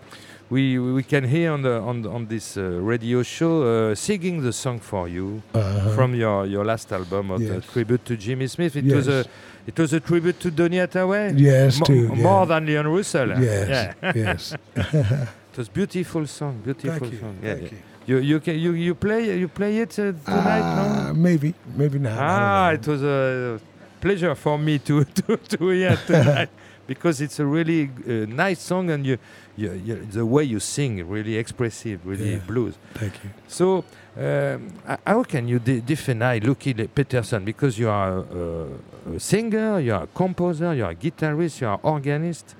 we 0.49 0.77
we 0.79 1.03
can 1.03 1.23
hear 1.23 1.51
on 1.51 1.61
the 1.63 1.79
on 1.81 2.05
on 2.05 2.27
this 2.27 2.55
uh, 2.57 2.61
radio 2.91 3.23
show 3.23 3.63
uh, 3.63 3.95
singing 3.95 4.43
the 4.43 4.51
song 4.53 4.79
for 4.79 5.07
you 5.09 5.41
Uh-huh. 5.53 5.95
from 5.95 6.13
your 6.15 6.45
your 6.45 6.63
last 6.65 6.91
album 6.91 7.31
of 7.31 7.39
the 7.39 7.61
tribute 7.73 8.05
to 8.05 8.15
Jimmy 8.15 8.47
Smith. 8.47 8.75
It 8.75 8.85
yes. 8.85 8.95
was 8.95 9.07
a 9.07 9.25
it 9.67 9.79
was 9.79 9.93
a 9.93 9.99
tribute 9.99 10.39
to 10.41 10.51
Donny 10.51 10.77
Hathaway. 10.77 11.33
yes, 11.35 11.79
Mo- 11.79 11.85
too. 11.87 12.05
yeah. 12.13 12.23
More 12.23 12.45
than 12.45 12.65
Leon 12.67 12.87
Russell. 12.87 13.29
Yes. 13.41 13.67
Yeah. 14.03 14.11
yes. 14.25 14.53
It 15.55 15.59
was 15.59 15.69
beautiful 15.69 16.27
song. 16.27 16.59
Beautiful 16.65 16.99
Thank 16.99 17.13
you. 17.13 17.19
song. 17.19 17.37
Yeah, 17.41 17.53
Thank 17.55 17.71
yeah. 17.71 17.77
you. 18.07 18.17
You 18.17 18.17
you 18.33 18.39
can 18.41 18.59
you 18.59 18.71
you 18.73 18.93
play 18.93 19.37
you 19.39 19.47
play 19.47 19.77
it 19.79 19.97
uh, 19.97 20.11
tonight? 20.25 20.61
Ah, 20.63 21.05
no? 21.07 21.13
maybe, 21.13 21.53
maybe 21.77 21.97
not. 21.97 22.17
Ah, 22.19 22.71
it 22.71 22.85
was 22.85 23.01
a 23.01 23.59
pleasure 24.01 24.35
for 24.35 24.57
me 24.59 24.79
to 24.79 25.03
to, 25.19 25.37
to 25.37 25.69
hear 25.69 25.95
tonight 26.07 26.49
because 26.87 27.21
it's 27.21 27.39
a 27.39 27.45
really 27.45 27.89
uh, 28.05 28.25
nice 28.27 28.59
song 28.59 28.89
and 28.89 29.05
you, 29.05 29.17
you, 29.55 29.71
you 29.71 29.95
the 30.11 30.25
way 30.25 30.43
you 30.43 30.59
sing 30.59 31.07
really 31.07 31.37
expressive, 31.37 32.05
really 32.05 32.33
Yeah. 32.33 32.39
blues. 32.45 32.75
Thank 32.95 33.13
you. 33.23 33.29
So 33.47 33.85
um, 34.19 34.73
how 35.07 35.23
can 35.23 35.47
you 35.47 35.59
de- 35.59 35.79
define 35.81 36.19
Lucky 36.43 36.73
Peterson 36.73 37.45
because 37.45 37.79
you 37.79 37.89
are 37.89 38.19
a, 38.19 39.15
a 39.15 39.19
singer, 39.19 39.79
you 39.79 39.93
are 39.93 40.03
a 40.03 40.07
composer, 40.07 40.73
you 40.75 40.83
are 40.83 40.91
a 40.91 40.95
guitarist, 40.95 41.61
you 41.61 41.67
are 41.69 41.79
organist. 41.81 42.55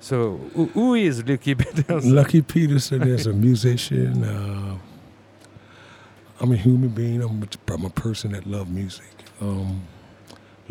So 0.00 0.38
who, 0.54 0.66
who 0.66 0.94
is 0.94 1.22
Lucky 1.26 1.54
Peterson? 1.62 2.14
Lucky 2.14 2.42
Peterson 2.42 3.02
is 3.02 3.26
a 3.26 3.32
musician. 3.32 4.24
Uh, 4.24 4.78
I'm 6.40 6.52
a 6.52 6.56
human 6.56 6.88
being. 6.88 7.22
I'm 7.22 7.42
a, 7.42 7.72
I'm 7.72 7.84
a 7.84 7.90
person 7.90 8.32
that 8.32 8.46
love 8.46 8.70
music, 8.70 9.12
um, 9.42 9.82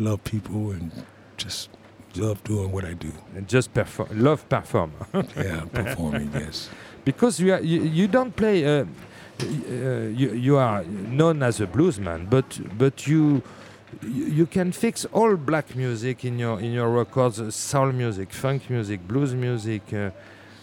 love 0.00 0.22
people, 0.24 0.72
and 0.72 0.90
just 1.36 1.70
love 2.16 2.42
doing 2.42 2.72
what 2.72 2.84
I 2.84 2.94
do. 2.94 3.12
And 3.36 3.46
just 3.46 3.72
perform, 3.72 4.08
love 4.12 4.48
perform. 4.48 4.92
Yeah, 5.36 5.64
performing. 5.72 6.30
Yes. 6.34 6.68
because 7.04 7.38
you, 7.38 7.54
are, 7.54 7.60
you 7.60 7.82
you 7.82 8.08
don't 8.08 8.34
play. 8.34 8.64
Uh, 8.64 8.84
uh, 9.42 10.08
you 10.12 10.32
you 10.34 10.56
are 10.58 10.84
known 10.84 11.42
as 11.42 11.60
a 11.60 11.66
bluesman, 11.66 12.28
but 12.28 12.60
but 12.76 13.06
you 13.06 13.42
you 14.02 14.24
you 14.26 14.46
can 14.46 14.72
fix 14.72 15.04
all 15.12 15.36
black 15.36 15.74
music 15.76 16.24
in 16.24 16.38
your 16.38 16.60
in 16.60 16.72
your 16.72 16.88
records: 16.90 17.54
soul 17.54 17.92
music, 17.92 18.32
funk 18.32 18.68
music, 18.70 19.00
blues 19.06 19.34
music, 19.34 19.82
uh, 19.92 20.10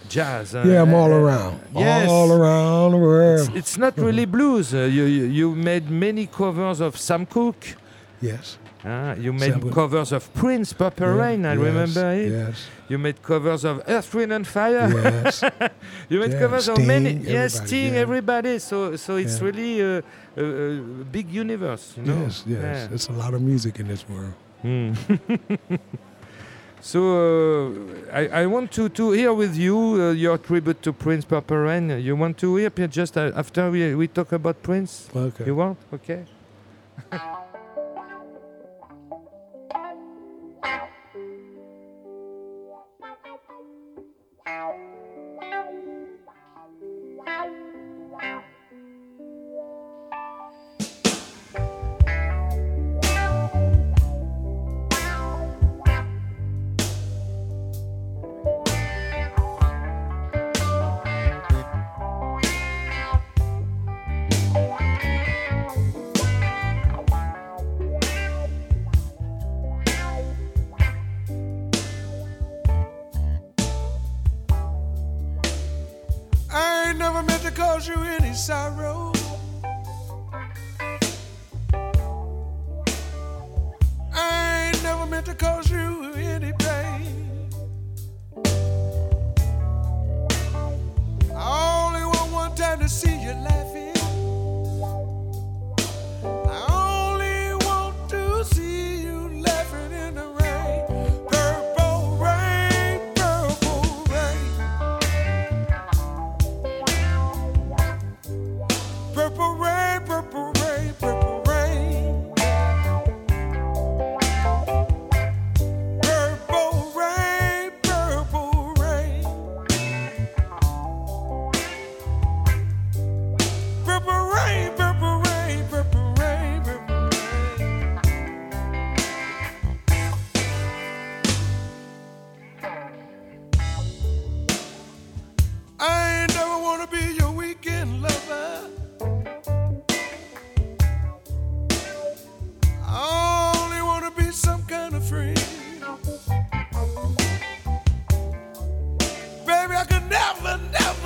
jazz. 0.10 0.54
uh, 0.56 0.64
Yeah, 0.66 0.82
I'm 0.84 0.94
all 0.94 1.12
uh, 1.14 1.18
around. 1.22 1.60
yes. 1.76 2.10
All 2.10 2.32
around 2.32 2.92
the 2.92 2.98
world. 2.98 3.48
It's, 3.50 3.58
it's 3.58 3.78
not 3.78 3.98
really 3.98 4.26
blues. 4.26 4.74
Uh, 4.74 4.80
you, 4.98 5.04
you 5.06 5.24
you 5.26 5.56
made 5.56 5.90
many 5.90 6.28
covers 6.28 6.80
of 6.82 6.98
Sam 6.98 7.26
Cooke. 7.26 7.76
Yes. 8.22 8.58
Uh, 8.86 9.16
you 9.20 9.34
made 9.34 9.54
Sam 9.54 9.72
covers 9.74 10.12
of 10.12 10.32
Prince, 10.34 10.72
Purple 10.74 11.08
Yeah, 11.08 11.22
Rain. 11.22 11.46
I 11.46 11.54
yes, 11.54 11.62
remember 11.62 12.12
it. 12.14 12.32
Yes. 12.32 12.68
You 12.88 12.98
made 13.00 13.22
covers 13.24 13.66
of 13.66 13.82
Earth, 13.88 14.14
Wind 14.14 14.32
and 14.32 14.46
Fire. 14.48 14.88
Yes. 14.90 15.44
You 16.10 16.20
made 16.20 16.32
Yeah, 16.34 16.40
covers 16.40 16.68
of 16.70 16.86
many, 16.86 17.10
Sting, 17.10 17.24
yes, 17.26 17.56
everybody, 17.56 17.68
Sting, 17.68 17.94
yeah. 17.94 18.00
everybody. 18.00 18.60
So, 18.60 18.96
so 18.96 19.16
it's 19.16 19.40
Yeah. 19.40 19.46
really 19.46 19.82
a, 19.82 20.04
a, 20.38 20.44
a 20.44 21.06
big 21.12 21.30
universe, 21.32 21.94
you 21.98 22.04
know. 22.04 22.22
Yes. 22.22 22.44
Yes. 22.46 22.88
Yeah. 22.90 22.94
It's 22.96 23.08
a 23.10 23.14
lot 23.14 23.34
of 23.34 23.42
music 23.42 23.80
in 23.80 23.88
this 23.88 24.06
world. 24.08 24.34
Mm. 24.64 24.96
so 26.82 27.00
uh, 27.02 28.14
I, 28.14 28.44
I 28.44 28.46
want 28.46 28.72
to, 28.74 28.90
to 28.90 29.12
hear 29.12 29.34
with 29.34 29.56
you 29.56 29.78
uh, 29.78 30.12
your 30.12 30.38
tribute 30.38 30.82
to 30.84 30.94
Prince 30.94 31.26
Purple 31.26 31.58
Rain. 31.58 31.90
You 32.00 32.16
want 32.16 32.38
to 32.40 32.56
hear 32.58 32.70
just 32.70 33.18
uh, 33.18 33.32
after 33.36 33.72
we, 33.72 33.96
we 33.96 34.08
talk 34.08 34.32
about 34.32 34.62
Prince? 34.62 35.10
Okay. 35.16 35.46
You 35.46 35.56
want? 35.56 35.78
Okay. 35.94 36.26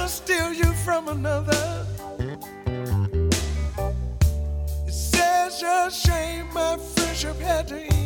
never 0.01 0.09
steal 0.09 0.51
you 0.53 0.73
from 0.83 1.09
another. 1.09 1.85
It 4.87 4.93
says 4.93 5.61
your 5.61 5.91
shame, 5.91 6.47
my 6.53 6.77
friendship 6.77 7.37
had 7.39 7.67
to 7.67 7.79
end. 7.79 8.00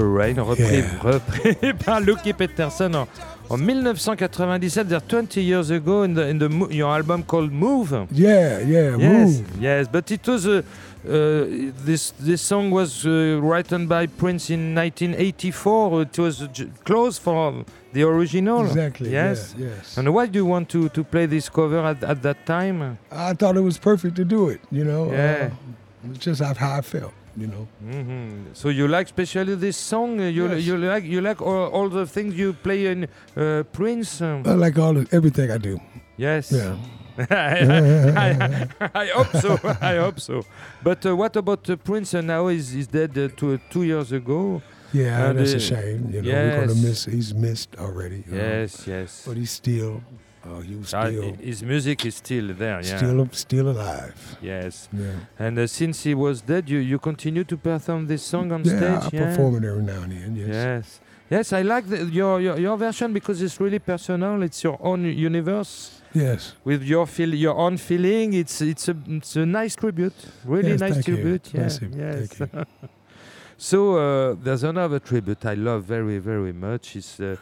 Rain, 0.00 0.36
repris, 0.38 0.84
Yeah. 0.84 0.98
repris 1.02 1.72
par 1.84 2.00
Lucky 2.00 2.32
Peterson 2.32 2.94
en, 2.94 3.06
en 3.50 3.58
1997, 3.58 4.88
there 4.88 5.00
20 5.00 5.40
years 5.42 5.70
ago, 5.70 6.02
in, 6.04 6.14
the, 6.14 6.28
in 6.28 6.38
the, 6.38 6.48
your 6.70 6.90
album 6.90 7.22
called 7.22 7.52
Move. 7.52 8.06
Yeah, 8.12 8.60
yeah, 8.60 8.96
Yes, 8.96 9.38
move. 9.40 9.44
yes, 9.60 9.88
but 9.90 10.10
it 10.10 10.26
was 10.28 10.46
uh, 10.46 10.62
uh, 11.08 11.44
this 11.84 12.12
this 12.20 12.42
song 12.42 12.70
was 12.70 13.06
uh, 13.06 13.40
written 13.42 13.86
by 13.86 14.06
Prince 14.06 14.50
in 14.50 14.74
1984. 14.74 16.02
It 16.02 16.18
was 16.18 16.46
close 16.84 17.18
for 17.18 17.64
the 17.92 18.02
original. 18.02 18.66
Exactly. 18.66 19.10
Yes. 19.10 19.54
Yeah, 19.58 19.68
yes. 19.68 19.96
And 19.96 20.12
why 20.14 20.26
do 20.26 20.38
you 20.38 20.46
want 20.46 20.68
to, 20.70 20.88
to 20.90 21.02
play 21.02 21.26
this 21.26 21.48
cover 21.48 21.78
at, 21.78 22.02
at 22.04 22.22
that 22.22 22.44
time? 22.46 22.98
I 23.10 23.32
thought 23.34 23.56
it 23.56 23.62
was 23.62 23.78
perfect 23.78 24.16
to 24.16 24.24
do 24.24 24.48
it. 24.50 24.60
You 24.70 24.84
know. 24.84 25.10
Yeah. 25.10 25.50
Uh, 25.52 26.10
it's 26.10 26.18
just 26.24 26.42
how 26.42 26.76
I 26.76 26.80
felt. 26.82 27.12
You 27.36 27.46
know. 27.46 27.68
hmm 27.80 28.52
So 28.52 28.68
you 28.68 28.88
like 28.88 29.06
especially 29.06 29.54
this 29.54 29.76
song? 29.76 30.20
Uh, 30.20 30.24
You 30.26 30.48
Yes. 30.48 30.64
you 30.66 30.76
like 30.76 31.04
you 31.04 31.20
like 31.20 31.40
all, 31.40 31.68
all 31.70 31.88
the 31.88 32.06
things 32.06 32.34
you 32.36 32.52
play 32.52 32.86
in 32.86 33.06
uh, 33.36 33.62
Prince? 33.72 34.20
Um, 34.20 34.42
I 34.46 34.54
like 34.54 34.78
all 34.78 34.94
the, 34.94 35.06
everything 35.12 35.50
I 35.50 35.58
do. 35.58 35.78
yes. 36.16 36.50
Yeah. 36.52 36.76
I, 37.30 38.66
I, 38.80 38.90
I 38.94 39.06
hope 39.08 39.32
so. 39.36 39.58
I 39.80 39.96
hope 39.96 40.20
so. 40.20 40.42
But 40.82 41.04
uh, 41.04 41.14
what 41.14 41.36
about 41.36 41.68
uh, 41.68 41.76
Prince? 41.76 42.14
Uh, 42.14 42.20
now 42.22 42.48
he's, 42.48 42.70
he's 42.72 42.86
dead 42.86 43.16
uh, 43.18 43.28
two, 43.36 43.58
two 43.70 43.82
years 43.82 44.10
ago. 44.12 44.62
Yeah, 44.92 45.28
And, 45.30 45.38
that's 45.38 45.52
uh, 45.52 45.56
a 45.56 45.60
shame. 45.60 46.10
You 46.12 46.22
know, 46.22 46.30
we're 46.32 46.66
gonna 46.66 46.80
miss. 46.80 47.04
He's 47.04 47.34
missed 47.34 47.76
already. 47.78 48.24
uh, 48.32 48.34
Yes, 48.36 48.86
yes. 48.86 49.22
But 49.26 49.36
he's 49.36 49.50
still. 49.50 50.02
Uh, 50.44 50.60
he 50.60 50.74
was 50.76 50.94
Uh, 50.94 51.06
still. 51.10 51.34
his 51.34 51.62
music 51.62 52.06
is 52.06 52.14
still 52.16 52.54
there. 52.54 52.80
Yeah. 52.82 52.96
Still, 52.96 53.28
still 53.32 53.68
alive. 53.70 54.36
Yes. 54.40 54.88
Yeah. 54.92 55.12
And 55.38 55.58
uh, 55.58 55.66
since 55.66 56.02
he 56.04 56.14
was 56.14 56.40
dead, 56.40 56.68
you, 56.70 56.78
you 56.78 56.98
continue 56.98 57.44
to 57.44 57.56
perform 57.56 58.06
this 58.06 58.22
song 58.22 58.50
on 58.52 58.64
Yeah, 58.64 59.00
stage. 59.00 59.20
I 59.22 59.24
perform 59.26 59.56
it 59.56 59.64
every 59.68 59.82
now 59.82 60.02
and 60.02 60.12
then. 60.12 60.36
Yes. 60.36 60.48
Yes. 60.48 61.00
Yes, 61.30 61.52
I 61.52 61.62
like 61.62 61.86
the, 61.88 62.04
your, 62.06 62.40
your 62.40 62.58
your 62.58 62.76
version 62.76 63.12
because 63.12 63.40
it's 63.40 63.60
really 63.60 63.78
personal. 63.78 64.42
It's 64.42 64.64
your 64.64 64.76
own 64.80 65.04
universe 65.04 66.02
Yes. 66.12 66.56
with 66.64 66.82
your 66.82 67.06
feel, 67.06 67.32
your 67.32 67.54
own 67.56 67.76
feeling. 67.76 68.32
It's 68.32 68.60
it's 68.60 68.88
a 68.88 68.96
it's 69.06 69.36
a 69.36 69.46
nice 69.46 69.76
tribute. 69.76 70.16
Really 70.44 70.70
Yes, 70.70 70.80
nice 70.80 70.94
thank 70.94 71.06
you. 71.08 71.14
tribute. 71.14 71.50
Yeah. 71.54 71.60
Merci. 71.60 71.86
Yes. 71.96 72.28
Thank 72.34 72.52
you. 72.52 72.64
so 73.56 73.78
uh, 73.96 74.34
there's 74.42 74.64
another 74.64 74.98
tribute 74.98 75.44
I 75.46 75.54
love 75.54 75.84
very 75.84 76.18
very 76.18 76.52
much. 76.52 76.96
It's 76.96 77.20
uh, 77.20 77.36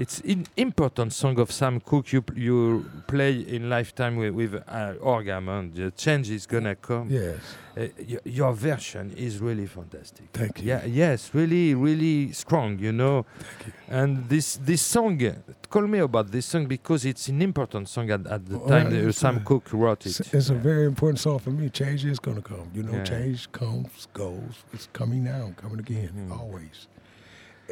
it's 0.00 0.20
an 0.20 0.46
important 0.56 1.12
song 1.12 1.38
of 1.40 1.52
Sam 1.52 1.80
Cooke. 1.80 2.12
You 2.14 2.22
you 2.34 2.84
play 3.06 3.32
in 3.56 3.68
Lifetime 3.68 4.16
with, 4.16 4.32
with 4.34 4.54
uh, 4.54 4.94
Orgamon. 5.02 5.74
The 5.74 5.90
change 5.90 6.30
is 6.30 6.46
gonna 6.46 6.74
come. 6.74 7.06
Yes. 7.10 7.36
Uh, 7.76 7.86
your, 8.24 8.52
version 8.52 9.12
is 9.16 9.38
really 9.38 9.66
fantastic. 9.66 10.24
Thank 10.32 10.60
you. 10.60 10.68
Yeah, 10.68 10.84
yes, 10.86 11.30
really, 11.32 11.74
really 11.74 12.32
strong, 12.32 12.78
you 12.80 12.92
know. 12.92 13.24
Thank 13.38 13.66
you. 13.66 13.72
And 13.98 14.28
this 14.28 14.56
this 14.70 14.82
song, 14.82 15.22
uh, 15.24 15.34
call 15.68 15.86
me 15.86 15.98
about 16.00 16.30
this 16.32 16.46
song 16.46 16.66
because 16.66 17.04
it's 17.04 17.28
an 17.28 17.40
important 17.42 17.88
song 17.88 18.10
at, 18.10 18.26
at 18.26 18.42
the 18.46 18.58
Oh, 18.58 18.68
time 18.68 18.90
yeah, 18.90 19.08
it's 19.08 19.18
Sam 19.18 19.44
Cooke 19.44 19.72
wrote 19.72 20.06
it. 20.06 20.18
It's, 20.20 20.34
it's 20.34 20.50
a 20.50 20.54
very 20.54 20.86
important 20.86 21.20
song 21.20 21.38
for 21.38 21.50
me. 21.50 21.68
Change 21.68 22.04
is 22.06 22.18
gonna 22.18 22.42
come. 22.42 22.68
You 22.74 22.82
know, 22.82 22.92
Yeah. 22.96 23.04
change 23.04 23.52
comes, 23.52 24.08
goes. 24.14 24.64
It's 24.72 24.88
coming 24.92 25.22
now, 25.24 25.52
coming 25.56 25.78
again, 25.80 26.10
Mhm. 26.16 26.38
always. 26.40 26.88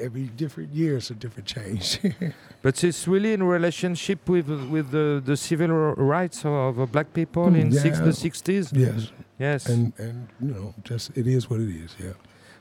Every 0.01 0.25
different 0.37 0.73
year, 0.75 0.97
it's 0.97 1.11
a 1.11 1.15
different 1.15 1.47
change. 1.49 2.01
But 2.63 2.83
it's 2.83 3.07
really 3.07 3.33
in 3.33 3.43
relationship 3.43 4.29
with 4.29 4.49
with 4.71 4.91
the, 4.91 5.23
the 5.25 5.37
civil 5.37 5.69
rights 5.97 6.45
of, 6.45 6.91
black 6.93 7.13
people 7.13 7.47
Mm, 7.51 7.61
in 7.61 7.73
six, 7.73 7.99
the 8.01 8.11
60s. 8.13 8.73
yes, 8.73 9.13
Yes. 9.39 9.67
and 9.69 9.93
and 9.99 10.27
you 10.41 10.49
know, 10.55 10.75
just 10.91 11.17
it 11.17 11.27
is 11.27 11.49
what 11.51 11.61
it 11.61 11.71
is. 11.85 11.95
Yeah. 12.05 12.15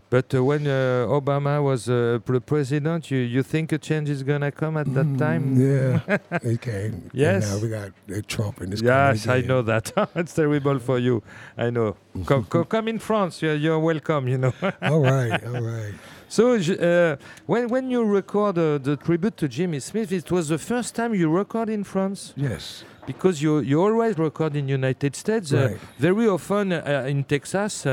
but 0.09 0.33
uh, 0.33 0.41
when 0.49 0.67
uh, 0.67 1.19
Obama 1.19 1.61
was 1.61 1.89
uh, 1.89 2.19
pre- 2.23 2.39
president, 2.39 3.09
you, 3.11 3.17
you 3.35 3.43
think 3.43 3.71
a 3.73 3.77
change 3.77 4.09
is 4.09 4.21
going 4.23 4.41
to 4.41 4.51
come 4.51 4.77
at 4.79 4.87
that 4.93 5.05
Mm, 5.07 5.17
time? 5.17 5.43
Yeah, 5.59 6.17
it 6.51 6.61
came. 6.71 6.93
Yes. 7.13 7.43
And 7.43 7.51
now 7.51 7.57
we 7.63 7.67
got 7.77 7.89
uh, 7.89 8.21
Trump 8.27 8.61
in 8.61 8.69
this. 8.69 8.81
Yes, 8.81 9.27
I 9.27 9.41
know 9.41 9.61
that. 9.63 9.91
it's 10.15 10.33
terrible 10.33 10.79
for 10.79 10.97
you. 10.99 11.15
I 11.57 11.69
know. 11.71 11.95
Co- 12.25 12.43
co- 12.53 12.65
come 12.65 12.87
in 12.93 12.99
France. 12.99 13.41
You're, 13.43 13.55
you're 13.65 13.79
welcome, 13.91 14.23
you 14.31 14.37
know. 14.37 14.53
all 14.93 15.01
right, 15.01 15.43
all 15.51 15.61
right. 15.75 15.95
So, 16.29 16.55
uh, 16.55 17.15
when, 17.45 17.69
when 17.69 17.89
you 17.89 18.03
record 18.03 18.57
uh, 18.57 18.77
the 18.79 18.97
tribute 18.97 19.37
to 19.37 19.47
Jimmy 19.47 19.79
Smith, 19.79 20.11
it 20.11 20.29
was 20.29 20.49
the 20.49 20.57
first 20.57 20.93
time 20.95 21.13
you 21.15 21.29
record 21.29 21.69
in 21.69 21.83
France? 21.85 22.33
Yes, 22.35 22.83
Because 23.05 23.41
you, 23.41 23.59
you 23.59 23.81
always 23.81 24.17
record 24.17 24.53
in 24.57 24.67
United 24.67 25.15
States, 25.15 25.53
uh, 25.53 25.57
right. 25.69 25.77
very 25.97 26.27
often 26.27 26.73
uh, 26.73 27.05
in 27.07 27.23
Texas. 27.23 27.85
Uh, 27.85 27.91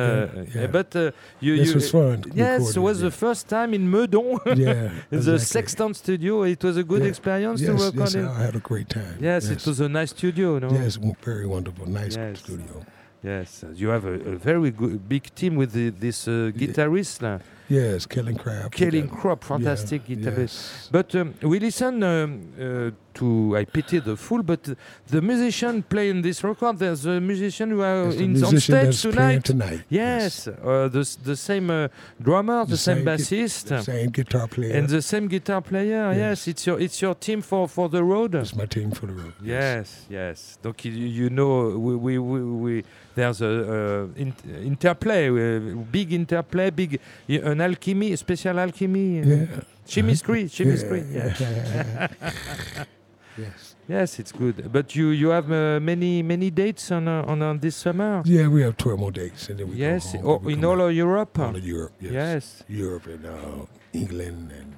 Yeah, 0.52 0.60
yeah. 0.62 0.66
But 0.66 0.96
uh, 0.96 1.12
you, 1.40 1.56
This 1.56 1.68
you, 1.68 1.74
was 1.76 1.90
fun. 1.90 2.24
Yes, 2.34 2.76
it 2.76 2.80
was 2.80 2.98
the 3.00 3.12
first 3.12 3.48
time 3.48 3.72
in 3.74 3.88
Meudon, 3.88 4.38
yeah, 4.46 4.90
the 5.10 5.16
exactly. 5.16 5.38
Sextant 5.38 5.94
Studio. 5.96 6.42
It 6.42 6.62
was 6.64 6.76
a 6.76 6.82
good 6.82 7.02
Yeah. 7.02 7.08
experience 7.12 7.60
Yes, 7.60 7.68
to 7.70 7.74
record 7.86 7.98
yes, 8.10 8.14
in. 8.16 8.26
I 8.26 8.42
had 8.48 8.56
a 8.56 8.64
great 8.70 8.88
time. 8.88 9.16
Yes, 9.20 9.48
it 9.50 9.64
was 9.64 9.78
a 9.78 9.88
nice 9.88 10.10
studio, 10.10 10.58
no? 10.58 10.70
Yes, 10.72 10.98
very 11.22 11.46
wonderful, 11.46 11.86
nice 11.88 12.16
Yes. 12.16 12.40
studio. 12.40 12.84
Yes, 13.22 13.62
uh, 13.64 13.68
you 13.74 13.88
have 13.88 14.04
a, 14.04 14.16
a 14.34 14.36
very 14.36 14.70
good 14.72 15.08
big 15.08 15.32
team 15.34 15.54
with 15.56 15.70
the, 15.72 15.88
this 15.90 16.28
uh, 16.28 16.50
guitarist, 16.60 17.22
uh, 17.22 17.38
Yes, 17.68 18.06
Killing 18.06 18.36
Craft. 18.36 18.72
Killing 18.72 19.08
Crop, 19.08 19.42
fantastic 19.44 20.02
yeah, 20.08 20.16
guitarist. 20.16 20.38
yes. 20.38 20.88
But 20.92 21.14
um, 21.14 21.34
we 21.42 21.58
listen 21.58 22.02
um, 22.02 22.52
uh, 22.60 22.90
to 23.14 23.56
I 23.56 23.64
pity 23.64 24.00
the 24.00 24.16
fool, 24.16 24.42
but 24.42 24.68
uh, 24.68 24.74
the 25.06 25.22
musician 25.22 25.82
playing 25.82 26.22
this 26.22 26.42
record, 26.44 26.78
there's 26.78 27.06
a 27.06 27.20
musician 27.20 27.70
who 27.70 27.80
are 27.80 28.10
in, 28.12 28.42
on 28.44 28.58
stage 28.60 29.00
tonight. 29.00 29.44
tonight. 29.44 29.80
Yes, 29.88 30.46
uh, 30.48 30.88
the, 30.88 31.16
the 31.24 31.36
same 31.36 31.70
uh, 31.70 31.88
drummer, 32.20 32.64
the, 32.64 32.72
The 32.72 32.76
same, 32.76 32.96
same 32.98 33.06
bassist, 33.06 33.68
The 33.68 33.82
same 33.82 34.10
guitar 34.10 34.46
player. 34.48 34.76
and 34.76 34.88
the 34.88 35.00
same 35.00 35.28
guitar 35.28 35.62
player. 35.62 36.12
Yes. 36.12 36.16
Yes. 36.18 36.48
it's 36.48 36.66
your 36.66 36.80
it's 36.80 37.00
your 37.00 37.14
team 37.14 37.40
for, 37.40 37.66
for 37.68 37.88
the 37.88 38.02
road. 38.04 38.34
It's 38.34 38.54
my 38.56 38.66
team 38.66 38.90
for 38.90 39.06
the 39.06 39.14
road. 39.14 39.32
Yes, 39.42 40.06
yes. 40.10 40.58
Donc 40.62 40.84
you, 40.84 40.92
you 40.92 41.30
know, 41.30 41.78
we, 41.78 41.94
we, 41.96 42.18
we, 42.18 42.42
we 42.42 42.84
there's 43.14 43.40
a 43.40 43.46
uh, 43.46 44.06
in, 44.16 44.34
interplay, 44.64 45.28
uh, 45.30 45.60
big 45.92 46.12
interplay, 46.12 46.70
big 46.70 46.98
y- 47.28 47.36
an 47.54 47.60
alchemy, 47.60 48.16
special 48.16 48.58
alchemy, 48.58 49.20
Yeah. 49.20 49.46
chemistry, 49.86 50.48
chemistry. 50.48 51.02
Yeah. 51.12 51.34
Yeah. 51.40 52.08
yes. 53.38 53.74
Yes, 53.88 54.18
it's 54.18 54.32
good. 54.32 54.72
But 54.72 54.94
you 54.96 55.08
you 55.08 55.28
have 55.28 55.50
uh, 55.52 55.78
many 55.80 56.22
many 56.22 56.50
dates 56.50 56.90
on 56.90 57.06
uh, 57.06 57.24
on, 57.32 57.42
on 57.42 57.58
this 57.60 57.76
summer. 57.76 58.22
Yeah, 58.24 58.48
we 58.48 58.62
have 58.62 58.76
12 58.76 58.98
more 58.98 59.12
dates. 59.12 59.48
And 59.50 59.58
then 59.58 59.68
we 59.70 59.76
yes, 59.76 60.12
home, 60.12 60.40
oh, 60.44 60.48
in 60.48 60.64
all 60.64 60.80
of 60.80 60.92
Europe. 60.92 61.38
all 61.38 61.56
of 61.56 61.64
Europe. 61.64 61.92
Yes. 62.00 62.12
Yes. 62.12 62.64
Europe 62.68 63.06
and 63.06 63.26
uh, 63.26 63.66
England 63.92 64.52
and 64.52 64.73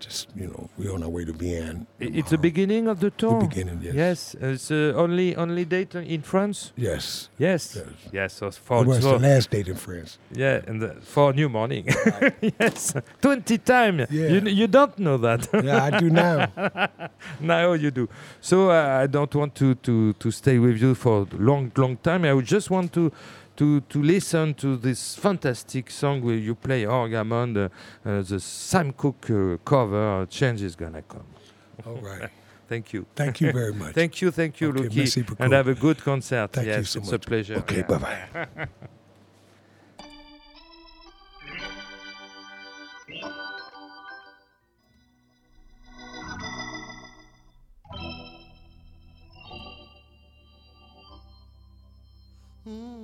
just, 0.00 0.28
you 0.34 0.46
know, 0.46 0.68
we're 0.78 0.92
on 0.92 1.02
our 1.02 1.08
way 1.08 1.24
to 1.24 1.32
Vienna. 1.32 1.86
It's 2.00 2.30
the 2.30 2.38
beginning 2.38 2.88
of 2.88 3.00
the 3.00 3.10
tour. 3.10 3.40
The 3.40 3.46
beginning, 3.46 3.80
yes. 3.82 3.94
Yes, 3.94 4.36
it's 4.40 4.70
uh, 4.70 4.92
only 4.96 5.36
only 5.36 5.64
date 5.64 5.94
in 5.94 6.22
France. 6.22 6.72
Yes. 6.76 7.28
Yes, 7.38 7.76
yes. 7.76 7.86
yes. 8.12 8.32
So 8.34 8.50
for, 8.50 8.82
It 8.82 8.86
was 8.86 9.00
the 9.02 9.18
last 9.18 9.50
date 9.50 9.68
in 9.68 9.76
France. 9.76 10.18
yeah, 10.32 10.60
and 10.66 10.80
the, 10.82 10.94
for 11.02 11.32
new 11.32 11.48
morning. 11.48 11.86
yes, 12.60 12.94
twenty 13.20 13.58
times. 13.58 14.06
Yeah. 14.10 14.28
You 14.28 14.40
you 14.48 14.66
don't 14.66 14.98
know 14.98 15.16
that. 15.18 15.48
Yeah, 15.68 15.84
I 15.84 15.90
do 15.98 16.08
now. 16.08 16.48
now 17.40 17.72
you 17.72 17.90
do. 17.90 18.08
So 18.40 18.70
uh, 18.70 19.02
I 19.02 19.06
don't 19.06 19.34
want 19.34 19.54
to, 19.56 19.74
to, 19.74 20.12
to 20.14 20.30
stay 20.30 20.58
with 20.58 20.80
you 20.80 20.94
for 20.94 21.26
a 21.30 21.36
long, 21.36 21.72
long 21.76 21.96
time. 21.98 22.24
I 22.24 22.32
would 22.32 22.46
just 22.46 22.70
want 22.70 22.92
to 22.94 23.12
to, 23.58 23.80
to 23.80 24.02
listen 24.02 24.54
to 24.54 24.76
this 24.76 25.16
fantastic 25.16 25.90
song 25.90 26.22
where 26.22 26.36
you 26.36 26.54
play 26.54 26.84
Orgamon, 26.84 27.54
the, 27.54 27.70
uh, 28.08 28.22
the 28.22 28.38
Sam 28.38 28.92
Cooke 28.92 29.28
uh, 29.30 29.56
cover, 29.64 30.26
Change 30.30 30.62
is 30.62 30.76
Gonna 30.76 31.02
Come. 31.02 31.26
All 31.84 31.96
right. 31.96 32.30
Thank 32.68 32.92
you. 32.92 33.04
Thank 33.16 33.40
you 33.40 33.50
very 33.52 33.72
much. 33.72 33.94
Thank 33.94 34.20
you, 34.20 34.30
thank 34.30 34.60
you, 34.60 34.68
Okay, 34.68 34.80
Luki. 34.88 34.96
merci 34.96 35.22
beaucoup. 35.22 35.40
And 35.40 35.54
have 35.54 35.68
a 35.68 35.74
good 35.74 36.04
concert. 36.04 36.52
Thank 36.52 36.66
you 36.66 36.72
yes, 36.74 36.90
so 36.90 36.98
it's 37.00 37.12
a 37.12 37.18
pleasure. 37.18 37.56
Okay, 37.56 37.78
Yeah. 37.78 37.98
bye 37.98 37.98
bye. 37.98 38.66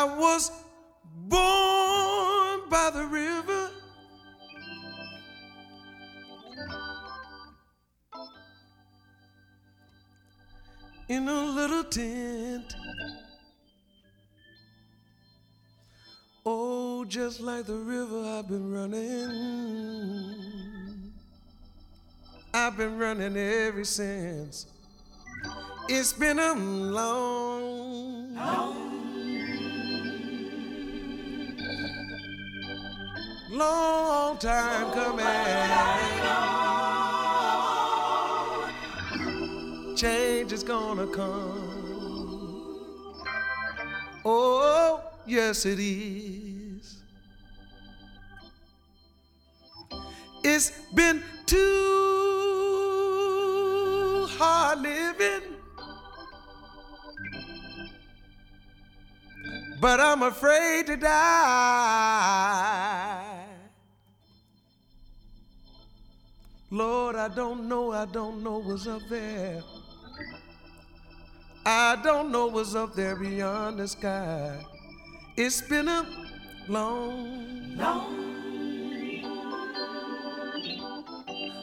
I 0.00 0.04
was 0.04 0.50
born 1.28 2.60
by 2.70 2.88
the 2.94 3.04
river. 3.04 3.70
In 11.10 11.28
a 11.28 11.44
little 11.44 11.84
tent. 11.84 12.74
Oh, 16.46 17.04
just 17.04 17.40
like 17.40 17.66
the 17.66 17.74
river, 17.74 18.24
I've 18.24 18.48
been 18.48 18.72
running. 18.72 19.82
I've 22.54 22.78
been 22.78 22.96
running 22.96 23.36
ever 23.36 23.84
since. 23.84 24.64
It's 25.90 26.14
been 26.14 26.38
a 26.38 26.54
long, 26.54 28.34
long 28.34 28.89
time 34.40 34.92
coming. 34.92 35.26
Change 39.96 40.52
is 40.52 40.62
gonna 40.62 41.06
come. 41.06 41.66
Oh, 44.24 45.02
yes, 45.26 45.66
it 45.66 45.78
is. 45.78 47.02
It's 50.42 50.70
been 50.94 51.22
too 51.46 51.58
hard 54.38 54.80
living. 54.80 55.42
But 59.80 60.00
I'm 60.00 60.22
afraid 60.22 60.86
to 60.86 60.96
die. 60.96 62.10
Lord, 66.70 67.16
I 67.16 67.28
don't 67.28 67.68
know, 67.68 67.92
I 67.92 68.06
don't 68.06 68.44
know 68.44 68.58
what's 68.58 68.86
up 68.86 69.02
there. 69.08 69.62
I 71.66 72.00
don't 72.02 72.30
know 72.30 72.46
what's 72.46 72.74
up 72.74 72.94
there 72.94 73.16
beyond 73.16 73.78
the 73.78 73.88
sky. 73.88 74.64
It's 75.36 75.60
been 75.62 75.88
a 75.88 76.06
long, 76.68 77.76
long 77.76 78.30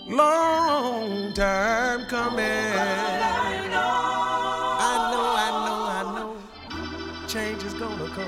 long 0.10 1.34
time 1.34 2.06
coming. 2.08 2.40
I 2.40 3.68
know, 3.70 3.94
I 4.80 5.52
know, 5.66 5.82
I 5.90 6.20
know. 6.20 7.28
Change 7.28 7.64
is 7.64 7.74
gonna 7.74 8.10
come. 8.10 8.28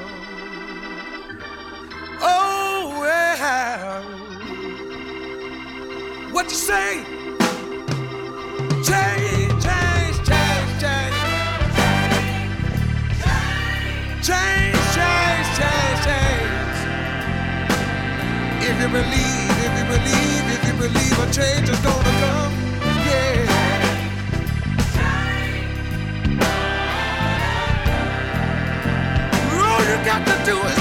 Oh, 2.22 2.98
well. 3.00 4.19
What 6.40 6.50
you 6.52 6.56
say? 6.56 7.04
Change, 8.90 9.52
change, 9.62 10.18
change, 10.30 10.72
change. 10.80 11.16
Change, 14.24 14.80
change, 14.96 15.48
change, 15.60 16.00
change. 16.08 16.78
If 18.70 18.76
you 18.82 18.88
believe, 18.88 19.58
if 19.68 19.74
you 19.80 19.86
believe, 19.94 20.46
if 20.56 20.62
you 20.68 20.74
believe 20.84 21.20
a 21.20 21.26
change 21.34 21.68
is 21.68 21.80
gonna 21.82 22.14
come, 22.24 22.54
yeah. 23.10 23.76
All 29.52 29.82
you 29.92 29.98
got 30.06 30.26
to 30.26 30.46
do 30.46 30.58
is 30.68 30.79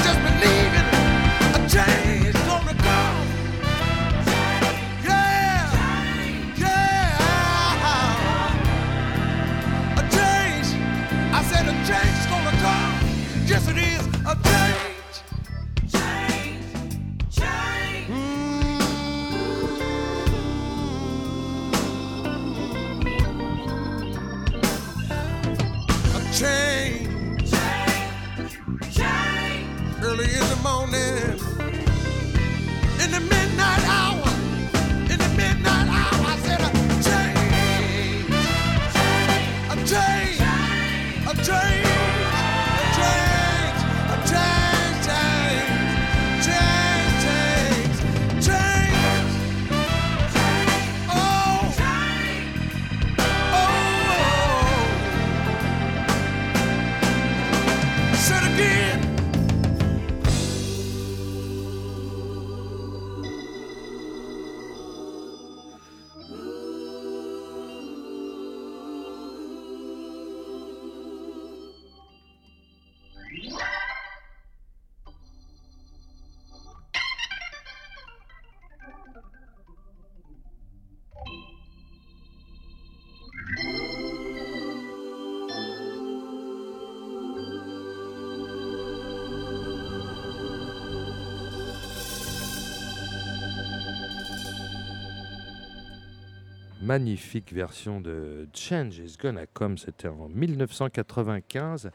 magnifique 96.89 97.53
version 97.53 98.01
de 98.01 98.49
Change 98.55 98.99
is 98.99 99.19
Gonna 99.21 99.45
Come. 99.45 99.77
C'était 99.77 100.09
en 100.09 100.31
1995. 100.31 101.91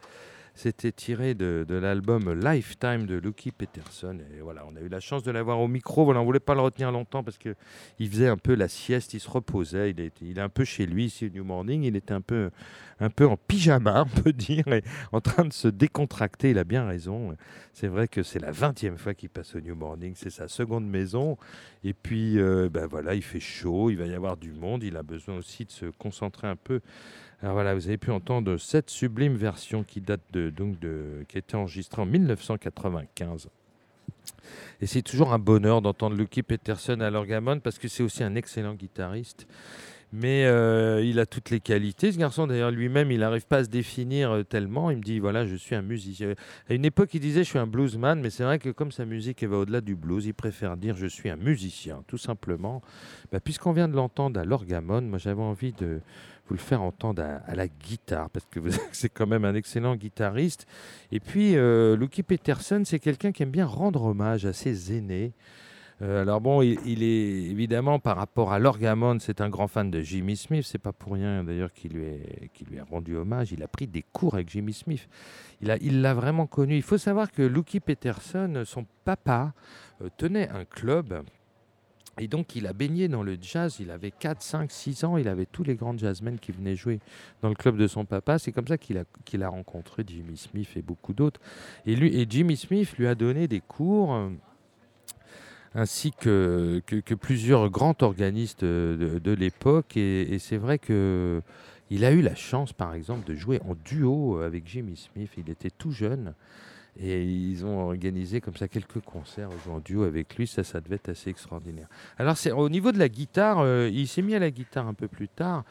C'était 0.53 0.91
tiré 0.91 1.33
de, 1.33 1.65
l'album 1.67 2.31
Lifetime 2.31 3.07
de 3.07 3.15
Lucky 3.15 3.51
Peterson. 3.51 4.19
Et 4.37 4.41
voilà, 4.41 4.63
on 4.71 4.75
a 4.75 4.81
eu 4.81 4.89
la 4.89 4.99
chance 4.99 5.23
de 5.23 5.31
l'avoir 5.31 5.59
au 5.59 5.67
micro. 5.67 6.05
Voilà, 6.05 6.21
on 6.21 6.25
voulait 6.25 6.39
pas 6.39 6.53
le 6.53 6.61
retenir 6.61 6.91
longtemps 6.91 7.23
parce 7.23 7.39
que 7.39 7.55
il 7.97 8.07
faisait 8.07 8.27
un 8.27 8.37
peu 8.37 8.53
la 8.53 8.67
sieste, 8.67 9.15
il 9.15 9.19
se 9.19 9.31
reposait. 9.31 9.89
Il 9.89 9.99
est, 9.99 10.13
il 10.21 10.37
est 10.37 10.41
un 10.41 10.49
peu 10.49 10.63
chez 10.63 10.85
lui 10.85 11.05
ici 11.05 11.31
New 11.33 11.43
Morning. 11.43 11.81
Il 11.81 11.95
était 11.95 12.13
un 12.13 12.21
peu, 12.21 12.51
un 12.99 13.09
peu 13.09 13.25
en 13.25 13.35
pyjama, 13.35 14.05
on 14.15 14.21
peut 14.21 14.31
dire, 14.31 14.67
et 14.67 14.83
en 15.11 15.21
train 15.21 15.45
de 15.45 15.53
se 15.53 15.67
décontracter. 15.67 16.51
Il 16.51 16.59
a 16.59 16.65
bien 16.65 16.85
raison. 16.85 17.35
C'est 17.73 17.87
vrai 17.87 18.07
que 18.07 18.21
c'est 18.21 18.39
la 18.39 18.51
20e 18.51 18.97
fois 18.97 19.15
qu'il 19.15 19.29
passe 19.29 19.55
au 19.55 19.59
New 19.59 19.75
Morning. 19.75 20.13
C'est 20.15 20.29
sa 20.29 20.47
seconde 20.47 20.87
maison. 20.87 21.37
Et 21.83 21.93
puis, 21.93 22.39
euh, 22.39 22.69
ben 22.69 22.85
voilà, 22.85 23.15
il 23.15 23.23
fait 23.23 23.39
chaud, 23.39 23.89
il 23.89 23.97
va 23.97 24.05
y 24.05 24.13
avoir 24.13 24.37
du 24.37 24.51
monde. 24.51 24.83
Il 24.83 24.95
a 24.95 25.01
besoin 25.01 25.37
aussi 25.37 25.65
de 25.65 25.71
se 25.71 25.87
concentrer 25.87 26.47
un 26.47 26.55
peu. 26.55 26.81
Alors 27.41 27.55
voilà, 27.55 27.73
vous 27.73 27.87
avez 27.87 27.97
pu 27.97 28.11
entendre 28.11 28.57
cette 28.57 28.91
sublime 28.91 29.35
version 29.35 29.83
qui 29.83 30.01
date 30.01 30.21
de, 30.31 30.51
donc 30.51 30.79
de, 30.79 31.25
qui 31.27 31.37
a 31.37 31.39
été 31.39 31.57
enregistrée 31.57 32.01
en 32.01 32.05
1995. 32.05 33.49
Et 34.79 34.85
c'est 34.85 35.01
toujours 35.01 35.33
un 35.33 35.39
bonheur 35.39 35.81
d'entendre 35.81 36.15
Lucky 36.15 36.43
Peterson 36.43 36.99
à 36.99 37.09
l'orgamon 37.09 37.59
parce 37.59 37.79
que 37.79 37.87
c'est 37.87 38.03
aussi 38.03 38.23
un 38.23 38.35
excellent 38.35 38.75
guitariste. 38.75 39.47
Mais 40.15 40.45
euh, 40.45 41.03
il 41.03 41.19
a 41.19 41.25
toutes 41.25 41.49
les 41.49 41.59
qualités. 41.59 42.11
Ce 42.11 42.19
garçon, 42.19 42.45
d'ailleurs, 42.45 42.69
lui-même, 42.69 43.09
il 43.09 43.21
n'arrive 43.21 43.47
pas 43.47 43.57
à 43.57 43.63
se 43.63 43.69
définir 43.69 44.29
euh, 44.29 44.43
tellement. 44.43 44.91
Il 44.91 44.97
me 44.97 45.01
dit, 45.01 45.17
voilà, 45.17 45.47
je 45.47 45.55
suis 45.55 45.73
un 45.73 45.81
musicien. 45.81 46.35
À 46.69 46.75
une 46.75 46.85
époque, 46.85 47.15
il 47.15 47.19
disait, 47.19 47.43
je 47.43 47.49
suis 47.49 47.57
un 47.57 47.65
bluesman, 47.65 48.21
mais 48.21 48.29
c'est 48.29 48.43
vrai 48.43 48.59
que 48.59 48.69
comme 48.69 48.91
sa 48.91 49.05
musique 49.05 49.43
va 49.43 49.57
au-delà 49.57 49.81
du 49.81 49.95
blues, 49.95 50.27
il 50.27 50.35
préfère 50.35 50.77
dire, 50.77 50.95
je 50.95 51.07
suis 51.07 51.31
un 51.31 51.35
musicien, 51.35 52.03
tout 52.05 52.19
simplement. 52.19 52.83
Bah, 53.31 53.39
Puisqu'on 53.39 53.71
vient 53.71 53.87
de 53.87 53.95
l'entendre 53.95 54.39
à 54.39 54.45
l'orgamon, 54.45 55.01
moi, 55.01 55.17
j'avais 55.17 55.41
envie 55.41 55.73
de 55.73 55.99
vous 56.47 56.53
le 56.53 56.59
faire 56.59 56.83
entendre 56.83 57.23
à, 57.23 57.55
la 57.55 57.67
guitare, 57.67 58.29
parce 58.29 58.45
que 58.45 58.59
c'est 58.91 59.09
quand 59.09 59.25
même 59.25 59.45
un 59.45 59.55
excellent 59.55 59.95
guitariste. 59.95 60.67
Et 61.11 61.19
puis, 61.19 61.55
euh, 61.55 61.95
Lucky 61.95 62.21
Peterson, 62.21 62.83
c'est 62.85 62.99
quelqu'un 62.99 63.31
qui 63.31 63.41
aime 63.41 63.49
bien 63.51 63.65
rendre 63.65 64.03
hommage 64.03 64.45
à 64.45 64.53
ses 64.53 64.95
aînés. 64.95 65.33
Euh, 66.01 66.21
alors 66.21 66.41
bon, 66.41 66.61
il, 66.61 67.03
est 67.03 67.49
évidemment 67.51 67.99
par 67.99 68.17
rapport 68.17 68.51
à 68.51 68.59
l'orgamon, 68.59 69.19
c'est 69.19 69.41
un 69.41 69.49
grand 69.49 69.67
fan 69.67 69.91
de 69.91 70.01
Jimmy 70.01 70.35
Smith. 70.35 70.65
C'est 70.65 70.79
pas 70.79 70.93
pour 70.93 71.13
rien 71.13 71.43
d'ailleurs 71.43 71.71
qu'il 71.71 71.93
lui, 71.93 72.79
a 72.79 72.83
rendu 72.83 73.15
hommage. 73.15 73.51
Il 73.51 73.63
a 73.63 73.67
pris 73.67 73.87
des 73.87 74.03
cours 74.11 74.33
avec 74.33 74.49
Jimmy 74.49 74.73
Smith. 74.73 75.07
Il 75.61 76.01
l'a 76.01 76.13
vraiment 76.13 76.47
connu. 76.47 76.75
Il 76.75 76.81
faut 76.81 76.97
savoir 76.97 77.31
que 77.31 77.41
Lucky 77.41 77.79
Peterson, 77.79 78.63
son 78.65 78.85
papa, 79.05 79.53
euh, 80.01 80.09
tenait 80.17 80.49
un 80.49 80.65
club. 80.65 81.23
Et 82.19 82.27
donc, 82.27 82.55
il 82.55 82.67
a 82.67 82.73
baigné 82.73 83.07
dans 83.07 83.23
le 83.23 83.37
jazz. 83.41 83.77
Il 83.79 83.89
avait 83.89 84.11
4, 84.11 84.41
5, 84.41 84.71
6 84.71 85.03
ans. 85.03 85.17
Il 85.17 85.27
avait 85.27 85.47
tous 85.47 85.63
les 85.63 85.75
grands 85.75 85.97
jazzmen 85.97 86.37
qui 86.37 86.51
venaient 86.51 86.75
jouer 86.75 86.99
dans 87.41 87.49
le 87.49 87.55
club 87.55 87.75
de 87.75 87.87
son 87.87 88.05
papa. 88.05 88.37
C'est 88.37 88.51
comme 88.51 88.67
ça 88.67 88.77
qu'il 88.77 88.97
a, 88.99 89.03
a 89.45 89.49
rencontré 89.49 90.03
Jimmy 90.05 90.37
Smith 90.37 90.69
et 90.75 90.83
beaucoup 90.83 91.13
d'autres. 91.13 91.41
Et, 91.87 91.93
et 91.93 92.27
Jimmy 92.29 92.55
Smith 92.55 92.95
lui 92.97 93.07
a 93.07 93.15
donné 93.15 93.47
des 93.47 93.61
cours. 93.61 94.29
Ainsi 95.75 96.11
que, 96.11 96.81
que, 96.85 97.15
plusieurs 97.15 97.69
grands 97.69 97.95
organistes 98.01 98.63
de, 98.63 99.31
l'époque. 99.33 99.97
Et, 99.97 100.37
c'est 100.39 100.57
vrai 100.57 100.77
que 100.77 101.41
il 101.89 102.05
a 102.05 102.11
eu 102.11 102.21
la 102.21 102.35
chance, 102.35 102.73
par 102.73 102.93
exemple, 102.93 103.27
de 103.27 103.35
jouer 103.35 103.59
en 103.67 103.75
duo 103.75 104.39
avec 104.39 104.67
Jimmy 104.67 104.95
Smith. 104.95 105.31
Il 105.37 105.49
était 105.49 105.69
tout 105.69 105.91
jeune. 105.91 106.33
Et 106.99 107.23
ils 107.23 107.65
ont 107.65 107.79
organisé 107.79 108.39
comme 108.39 108.55
ça 108.55 108.67
quelques 108.67 108.99
concerts 108.99 109.49
en 109.67 109.79
duo 109.79 110.03
avec 110.03 110.35
lui. 110.35 110.45
Ça, 110.45 110.63
ça 110.63 110.79
devait 110.79 110.95
être 110.95 111.09
assez 111.09 111.29
extraordinaire. 111.29 111.87
Alors, 112.19 112.37
c'est, 112.37 112.51
au 112.51 112.69
niveau 112.69 112.91
de 112.91 112.99
la 112.99 113.09
guitare, 113.09 113.59
euh, 113.59 113.89
il 113.91 114.07
s'est 114.07 114.21
mis 114.21 114.35
à 114.35 114.39
la 114.39 114.51
guitare 114.51 114.87
un 114.87 114.93
peu 114.93 115.07
plus 115.07 115.27
tard. 115.27 115.63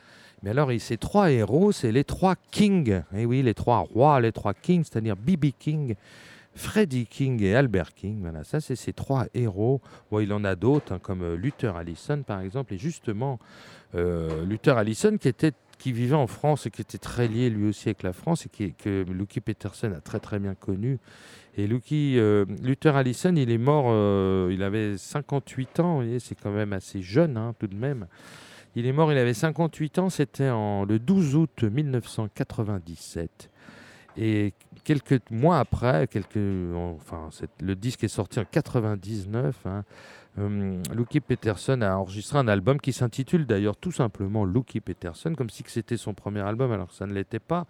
Mais 0.43 0.51
alors, 0.51 0.71
ces 0.81 0.97
trois 0.97 1.31
héros, 1.31 1.71
c'est 1.71 1.93
les 1.93 2.03
trois 2.03 2.35
kings. 2.51 2.91
Et 3.15 3.23
eh 3.23 3.27
oui, 3.27 3.43
les 3.43 3.55
trois 3.55 3.79
rois, 3.79 4.21
les 4.21 4.33
trois 4.33 4.55
kings, 4.55 4.83
c'est-à-dire 4.85 5.17
B.B. 5.17 5.47
King, 5.57 5.95
Freddie 6.55 7.07
King 7.07 7.43
et 7.43 7.55
Albert 7.55 7.95
King. 7.95 8.21
Voilà, 8.21 8.45
ça 8.45 8.61
c'est 8.61 8.77
ces 8.77 8.93
trois 8.93 9.27
héros. 9.35 9.81
Bon, 10.11 10.21
il 10.21 10.33
en 10.33 10.45
a 10.45 10.55
d'autres, 10.55 10.93
hein, 10.93 10.99
comme 11.01 11.23
euh, 11.23 11.37
Luther 11.37 11.77
Allison 11.77 12.23
par 12.23 12.41
exemple. 12.41 12.75
Et 12.75 12.79
justement, 12.79 13.39
euh, 13.95 14.45
Luther 14.45 14.77
Allison 14.77 15.17
qui 15.19 15.29
était 15.29 15.53
qui 15.79 15.91
vivait 15.91 16.15
en 16.15 16.29
France 16.29 16.67
et 16.67 16.71
qui 16.71 16.81
était 16.81 16.99
très 16.99 17.27
lié 17.27 17.51
lui 17.51 17.69
aussi 17.69 17.89
avec 17.89 18.05
la 18.05 18.13
France 18.13 18.47
et 18.47 18.49
qui, 18.49 18.73
que 18.73 19.05
Lucky 19.11 19.41
Peterson 19.41 19.93
a 19.97 20.01
très 20.01 20.21
très 20.21 20.39
bien 20.39 20.55
connu. 20.55 20.99
Et 21.57 21.67
Lucky, 21.67 22.19
euh, 22.19 22.45
Luther 22.63 22.95
Allison, 22.95 23.35
il 23.35 23.51
est 23.51 23.59
mort, 23.59 23.87
il 24.49 24.63
avait 24.63 24.97
58 24.97 25.81
ans, 25.81 26.01
c'est 26.21 26.37
quand 26.41 26.53
même 26.53 26.73
assez 26.73 27.03
jeune 27.03 27.37
hein, 27.37 27.55
tout 27.59 27.67
de 27.67 27.75
même. 27.75 28.07
Il 28.77 28.87
est 28.87 28.93
mort, 28.93 29.11
il 29.11 29.19
avait 29.19 29.35
58 29.35 29.99
ans, 29.99 30.09
c'était 30.09 30.51
le 30.51 30.99
12 30.99 31.35
août 31.35 31.65
1997. 31.65 33.51
Et 34.17 34.53
quelques 34.85 35.21
mois 35.31 35.59
après, 35.59 36.09
enfin, 36.75 37.29
le 37.61 37.75
disque 37.75 38.05
est 38.05 38.09
sorti 38.09 38.41
en 38.41 38.45
99. 38.45 39.67
Hein, 39.67 39.85
Lucky 40.95 41.21
Peterson 41.21 41.83
a 41.83 41.97
enregistré 41.97 42.39
un 42.39 42.49
album 42.49 42.81
qui 42.81 42.93
s'intitule 42.93 43.47
d'ailleurs 43.47 43.77
tout 43.77 43.93
simplement 43.93 44.45
Lucky 44.45 44.81
Peterson, 44.81 45.35
comme 45.35 45.51
si 45.51 45.63
c'était 45.67 45.99
son 45.99 46.15
premier 46.15 46.41
album, 46.41 46.73
alors 46.73 46.89
que 46.89 46.95
ça 46.95 47.07
ne 47.07 47.13
l'était 47.13 47.39
pas. 47.39 47.67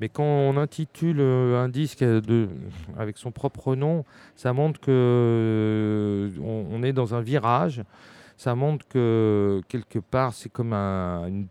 Mais 0.00 0.08
quand 0.08 0.24
on 0.24 0.56
intitule 0.56 1.20
euh, 1.20 1.62
un 1.62 1.68
disque 1.68 2.04
avec 2.98 3.18
son 3.18 3.32
propre 3.32 3.76
nom, 3.76 4.04
ça 4.34 4.52
montre 4.52 4.80
que 4.80 4.90
euh, 4.90 6.30
on 6.42 6.82
est 6.82 6.92
dans 6.92 7.14
un 7.14 7.20
virage 7.20 7.82
ça 8.36 8.54
montre 8.54 8.86
que 8.88 9.62
quelque 9.68 9.98
part, 9.98 10.34
c'est 10.34 10.50
comme 10.50 10.72
un, 10.72 11.46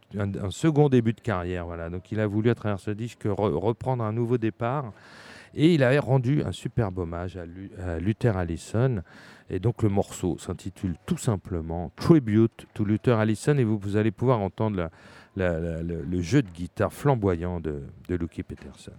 second 0.50 0.88
début 0.90 1.14
de 1.14 1.22
carrière. 1.22 1.66
Voilà. 1.66 1.90
Donc 1.90 2.12
il 2.12 2.20
a 2.20 2.28
voulu, 2.28 2.50
à 2.50 2.56
travers 2.56 2.80
ce 2.80 2.92
disque, 2.92 3.24
reprendre 3.26 4.04
un 4.04 4.14
nouveau 4.14 4.38
départ. 4.38 4.92
Et 5.56 5.74
il 5.74 5.84
avait 5.84 6.00
rendu 6.00 6.44
un 6.44 6.52
superbe 6.52 7.00
hommage 7.00 7.38
à, 7.38 7.98
Luther 7.98 8.38
Allison. 8.38 9.02
Et 9.50 9.60
donc 9.60 9.84
le 9.84 9.90
morceau 9.90 10.38
s'intitule 10.38 10.96
tout 11.06 11.18
simplement 11.18 11.92
Tribute 11.96 12.68
to 12.74 12.84
Luther 12.84 13.18
Allison. 13.18 13.58
Et 13.58 13.64
vous, 13.64 13.78
vous 13.78 13.98
allez 13.98 14.12
pouvoir 14.12 14.40
entendre 14.42 14.90
le, 15.36 16.22
jeu 16.22 16.44
de 16.44 16.50
guitare 16.50 16.94
flamboyant 16.94 17.60
de, 17.60 17.84
de 18.10 18.16
Lucky 18.16 18.44
Peterson. 18.44 18.92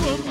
woman. 0.00 0.29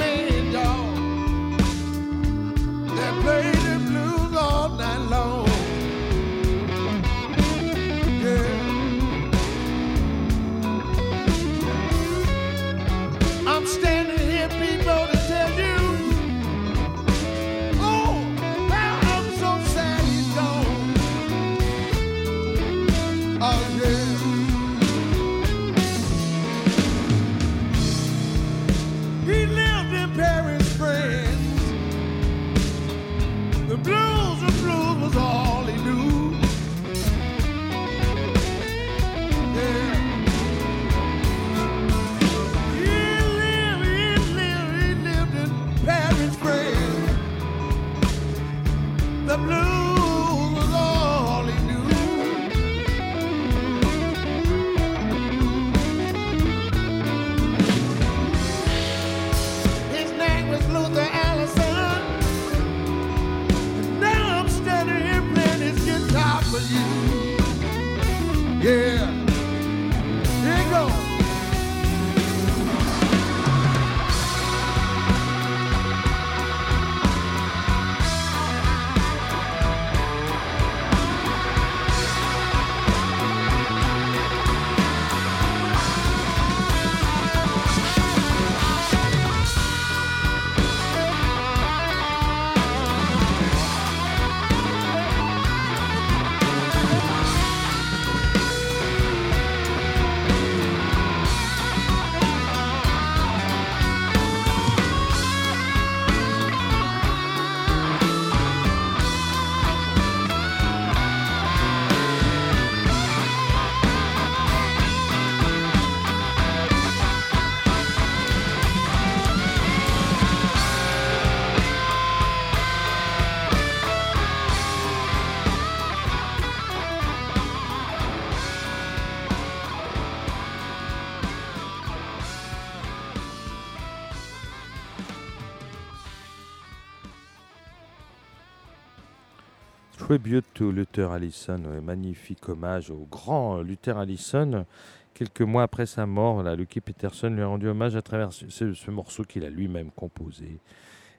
Tribute 140.10 140.46
to 140.56 140.72
Luther 140.72 141.12
Allison, 141.12 141.62
magnifique 141.84 142.50
hommage 142.50 142.90
au 142.90 143.08
grand 143.12 143.62
Luther 143.62 143.96
Allison. 143.96 144.66
Quelques 145.14 145.44
mois 145.44 145.62
après 145.62 145.86
sa 145.86 146.08
mort, 146.08 146.42
Lucky 146.42 146.82
Peterson 146.82 147.30
lui 147.30 147.44
a 147.44 147.46
rendu 147.46 147.68
hommage 147.68 147.96
à 147.96 148.02
travers 148.02 148.34
ce, 148.34 148.74
ce 148.74 148.90
morceau 148.90 149.24
qu'il 149.24 149.46
a 149.46 149.52
lui-même 149.52 149.92
composé. 149.92 150.62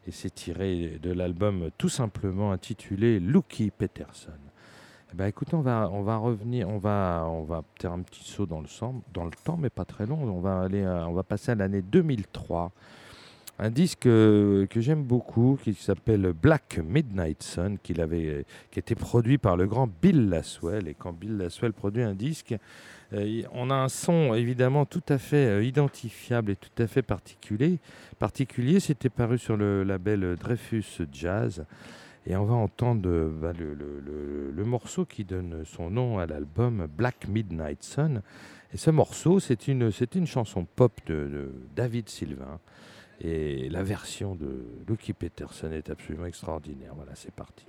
Et 0.09 0.11
c'est 0.11 0.35
tiré 0.35 0.99
de 1.01 1.13
l'album 1.13 1.71
tout 1.79 1.89
simplement 1.89 2.51
intitulé 2.51 3.21
Lucky 3.21 3.71
Peterson. 3.71 4.33
Eh 5.13 5.17
ben, 5.17 5.27
écoute, 5.27 5.55
on 5.55 5.61
va, 5.61 5.89
on 5.93 6.03
va 6.03 6.17
revenir, 6.17 6.69
on 6.69 6.79
va, 6.79 7.29
on 7.29 7.45
va 7.45 7.63
faire 7.81 7.93
un 7.93 8.03
petit 8.03 8.25
saut 8.25 8.47
dans 8.47 8.61
le, 8.61 8.67
dans 9.15 9.25
le 9.25 9.31
temps, 9.45 9.57
mais 9.57 9.71
pas 9.71 9.85
très 9.85 10.07
long. 10.07 10.21
On 10.21 10.41
va, 10.41 10.63
aller, 10.63 10.85
on 10.85 11.13
va 11.13 11.23
passer 11.23 11.53
à 11.53 11.55
l'année 11.55 11.83
2003 11.83 12.73
un 13.61 13.71
disque 13.71 14.07
euh, 14.07 14.67
que 14.67 14.81
j'aime 14.81 15.03
beaucoup 15.03 15.59
qui 15.63 15.75
s'appelle 15.75 16.33
Black 16.33 16.81
Midnight 16.83 17.43
Sun, 17.43 17.77
qui, 17.83 18.01
avait, 18.01 18.47
qui 18.71 18.79
était 18.79 18.95
produit 18.95 19.37
par 19.37 19.57
le 19.57 19.67
grand 19.67 19.87
Bill 20.01 20.31
Laswell. 20.31 20.89
Et 20.89 20.95
quand 20.95 21.13
Bill 21.13 21.37
Laswell 21.37 21.75
produit 21.75 22.03
un 22.03 22.15
disque, 22.15 22.55
euh, 23.13 23.43
on 23.53 23.69
a 23.69 23.75
un 23.75 23.91
son 23.91 24.33
évidemment 24.33 24.87
tout 24.87 25.03
à 25.11 25.19
fait 25.19 25.47
euh, 25.47 25.63
identifiable 25.63 26.53
et 26.53 26.57
tout 26.57 26.83
à 26.83 26.87
fait 26.87 27.03
particulier. 27.03 27.81
particulier 28.19 28.81
C'était 28.81 29.11
paru 29.11 29.37
sur 29.37 29.59
le 29.59 29.85
label 29.85 30.37
Dreyfus 30.41 31.03
Jazz. 31.13 31.67
Et 32.27 32.37
on 32.37 32.45
va 32.45 32.55
entendre 32.55 33.31
bah, 33.43 33.53
le, 33.59 34.65
morceau 34.65 35.05
qui 35.05 35.25
donne 35.25 35.65
son 35.67 35.91
nom 35.91 36.19
à 36.19 36.27
l'album 36.27 36.87
Black 36.97 37.29
Midnight 37.29 37.83
Sun. 37.83 38.23
Et 38.73 38.79
ce 38.79 38.91
morceau, 38.91 39.39
c'est 39.39 39.69
une, 39.69 39.91
une 40.15 40.27
chanson 40.27 40.67
pop 40.77 40.93
de 41.07 41.51
David 41.75 42.09
Sylvain. 42.09 42.59
Et 43.21 43.69
la 43.69 43.83
version 43.83 44.35
de 44.35 44.65
Lucky 44.89 45.13
Peterson 45.13 45.71
est 45.73 45.91
absolument 45.91 46.27
extraordinaire. 46.27 46.95
Voilà, 46.95 47.15
c'est 47.15 47.33
parti. 47.33 47.67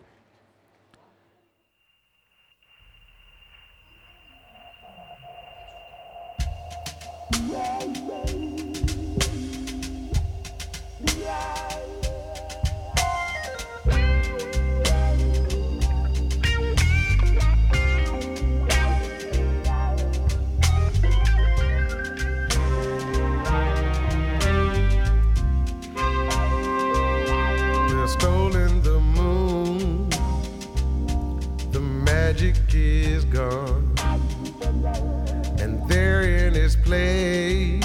Place 36.91 37.83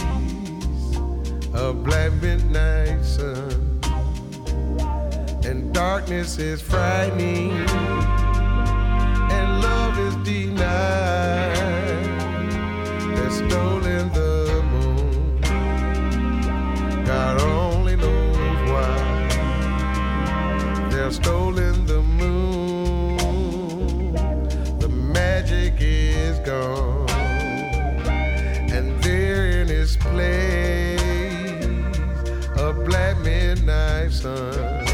a 1.54 1.72
black 1.72 2.12
midnight 2.20 3.04
sun. 3.04 3.80
And 5.44 5.72
darkness 5.72 6.38
is 6.38 6.60
frightening. 6.60 7.52
And 9.36 9.62
love 9.62 9.98
is 9.98 10.16
denied. 10.24 11.54
They're 13.14 13.30
stolen 13.30 14.12
the 14.12 14.62
moon. 14.72 15.40
God 17.04 17.40
only 17.42 17.96
knows 17.96 18.70
why. 18.70 18.96
They're 20.90 21.12
stolen 21.12 21.65
sun. 34.26 34.84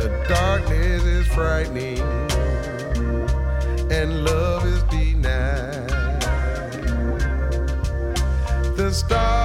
The 0.00 0.08
darkness 0.28 1.02
is 1.04 1.26
frightening, 1.28 2.00
and 3.90 4.24
love 4.24 4.64
is 4.66 4.82
denied. 4.84 5.90
The 8.76 8.92
stars 8.92 9.35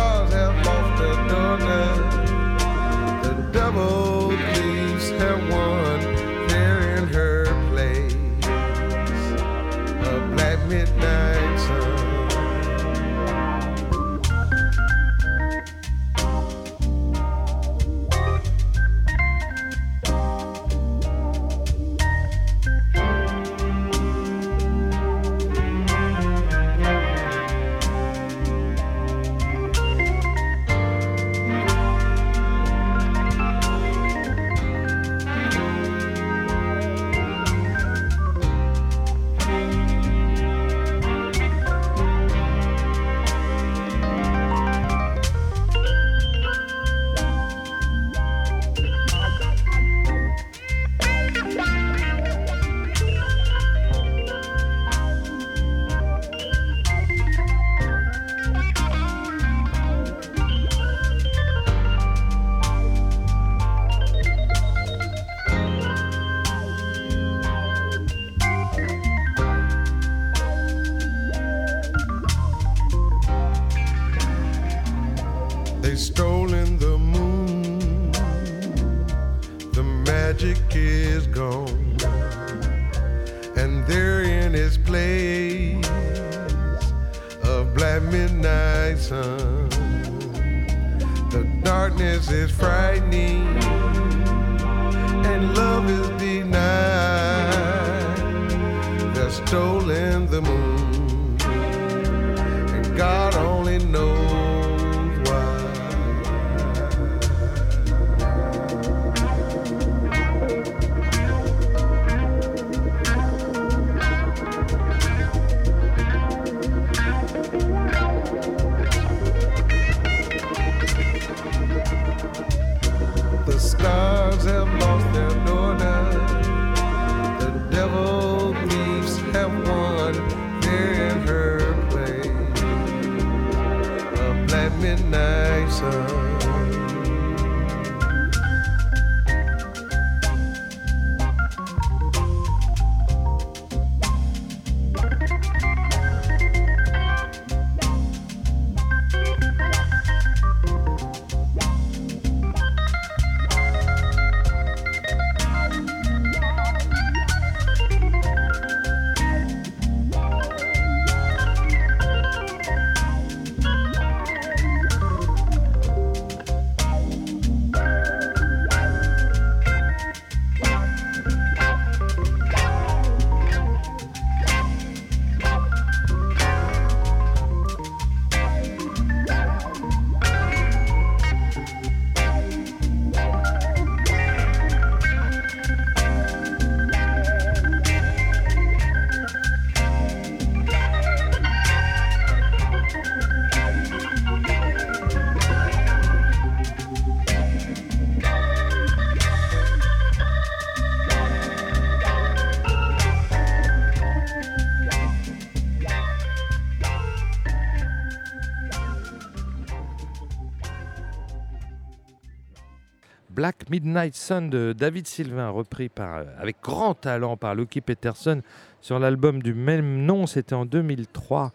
Midnight 213.72 214.16
Sun 214.16 214.50
de 214.50 214.76
David 214.78 215.08
Sylvain, 215.08 215.50
repris 215.50 215.88
par, 215.88 216.18
euh, 216.18 216.24
avec 216.38 216.58
grand 216.62 216.94
talent 216.94 217.38
par 217.38 217.56
Lucky 217.56 217.80
Peterson 217.80 218.42
sur 218.82 219.00
l'album 219.00 219.42
du 219.42 219.54
même 219.54 220.04
nom, 220.04 220.28
c'était 220.28 220.56
en 220.56 220.66
2003. 220.66 221.54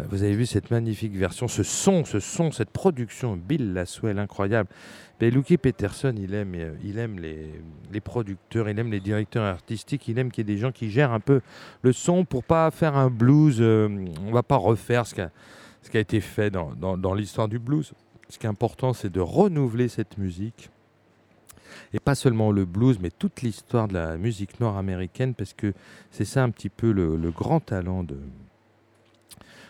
Euh, 0.00 0.02
vous 0.08 0.24
avez 0.24 0.34
vu 0.34 0.44
cette 0.44 0.72
magnifique 0.72 1.14
version, 1.14 1.46
ce 1.46 1.62
son, 1.62 2.04
ce 2.04 2.18
son, 2.18 2.50
cette 2.50 2.70
production, 2.70 3.36
Bill 3.36 3.74
Laswell, 3.74 4.18
incroyable. 4.18 4.68
Lucky 5.20 5.56
Peterson, 5.56 6.12
il 6.18 6.34
aime, 6.34 6.52
euh, 6.56 7.52
les, 7.92 8.00
producteurs, 8.00 8.68
il 8.68 8.76
aime 8.80 8.90
les 8.90 8.98
directeurs 8.98 9.44
artistiques, 9.44 10.08
il 10.08 10.18
aime 10.18 10.32
qu'il 10.32 10.48
y 10.48 10.50
ait 10.50 10.54
des 10.56 10.60
gens 10.60 10.72
qui 10.72 10.90
gèrent 10.90 11.12
un 11.12 11.20
peu 11.20 11.42
le 11.82 11.92
son 11.92 12.24
pour 12.24 12.42
pas 12.42 12.72
faire 12.72 12.96
un 12.96 13.08
blues. 13.08 13.62
On 13.62 14.06
on 14.26 14.32
va 14.32 14.42
pas 14.42 14.56
refaire 14.56 15.06
ce 15.06 15.14
qui 15.14 15.20
a, 15.96 16.00
été 16.00 16.20
fait 16.20 16.50
dans 16.50 17.14
l'histoire 17.14 17.46
du 17.46 17.60
blues. 17.60 17.92
Ce 18.28 18.36
qui 18.36 18.46
est 18.46 18.50
important, 18.50 18.94
c'est 18.94 19.12
de 19.12 19.20
renouveler 19.20 19.86
cette 19.86 20.18
musique 20.18 20.72
et 21.94 22.00
pas 22.00 22.14
seulement 22.14 22.50
le 22.50 22.64
blues, 22.64 22.98
mais 23.00 23.10
toute 23.10 23.42
l'histoire 23.42 23.88
de 23.88 23.94
la 23.94 24.16
musique 24.16 24.60
nord-américaine, 24.60 25.34
parce 25.34 25.52
que 25.52 25.74
c'est 26.10 26.24
ça 26.24 26.42
un 26.42 26.50
petit 26.50 26.68
peu 26.70 26.92
le, 26.92 27.30
grand 27.30 27.60
talent 27.60 28.02
de, 28.02 28.16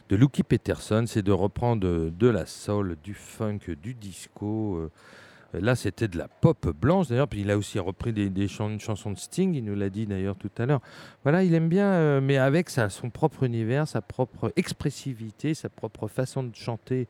de 0.09 0.16
Lucky 0.16 0.43
Peterson, 0.43 1.05
c'est 1.07 1.23
de 1.23 1.33
reprendre 1.33 2.11
de 2.11 2.27
la 2.29 2.47
soul, 2.47 2.97
du 3.03 3.14
funk, 3.14 3.61
du 3.83 3.95
disco. 3.95 4.77
Euh, 4.77 4.91
là, 5.61 5.75
c'était 5.75 6.09
de 6.09 6.16
la 6.16 6.29
pop 6.29 6.68
blanche 6.68 7.09
d'ailleurs, 7.09 7.29
puis 7.29 7.41
il 7.41 7.51
a 7.51 7.59
aussi 7.59 7.79
repris 7.79 8.12
des, 8.12 8.31
des 8.31 8.47
une 8.61 8.81
chanson 8.81 9.11
de 9.11 9.18
Sting, 9.18 9.55
il 9.55 9.64
nous 9.64 9.75
l'a 9.75 9.91
dit 9.91 10.07
d'ailleurs 10.07 10.37
tout 10.37 10.51
à 10.59 10.66
l'heure. 10.66 10.81
Voilà, 11.25 11.43
il 11.43 11.55
aime 11.55 11.68
bien, 11.68 11.87
euh, 11.87 12.20
mais 12.20 12.39
avec 12.39 12.70
sa, 12.70 12.89
son 12.89 13.11
propre 13.11 13.43
univers, 13.43 13.89
sa 13.89 14.01
propre 14.01 14.53
expressivité, 14.57 15.55
sa 15.55 15.68
propre 15.68 16.07
façon 16.09 16.45
de 16.45 16.55
chanter 16.55 17.09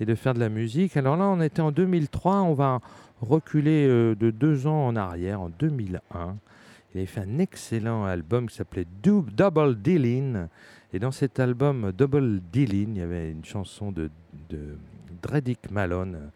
et 0.00 0.06
de 0.06 0.14
faire 0.14 0.34
de 0.34 0.40
la 0.40 0.48
musique. 0.48 0.96
Alors 0.96 1.16
là, 1.16 1.24
on 1.24 1.40
était 1.40 1.62
en 1.62 1.72
2003, 1.72 2.42
on 2.42 2.54
va, 2.54 2.80
reculer 3.22 3.86
euh, 3.86 4.14
de 4.14 4.30
deux 4.30 4.66
ans 4.66 4.88
en 4.88 4.96
arrière, 4.96 5.40
en 5.40 5.48
2001. 5.48 6.36
Il 6.94 6.98
avait 6.98 7.06
fait 7.06 7.20
un 7.20 7.38
excellent 7.38 8.04
album 8.04 8.48
qui 8.48 8.56
s'appelait 8.56 8.86
Double 9.02 9.76
Dealing. 9.76 10.46
Et 10.92 10.98
dans 10.98 11.12
cet 11.12 11.40
album 11.40 11.92
Double 11.92 12.40
Dealing, 12.52 12.96
il 12.96 12.98
y 12.98 13.02
avait 13.02 13.30
une 13.30 13.44
chanson 13.44 13.92
de, 13.92 14.10
de 14.50 14.76
Dredick 15.22 15.70
Malone, 15.70 16.30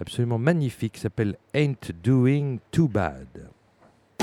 absolument 0.00 0.38
magnifique, 0.38 0.94
qui 0.94 1.00
s'appelle 1.00 1.36
Ain't 1.54 1.92
Doing 2.02 2.58
Too 2.72 2.88
Bad. 2.88 3.28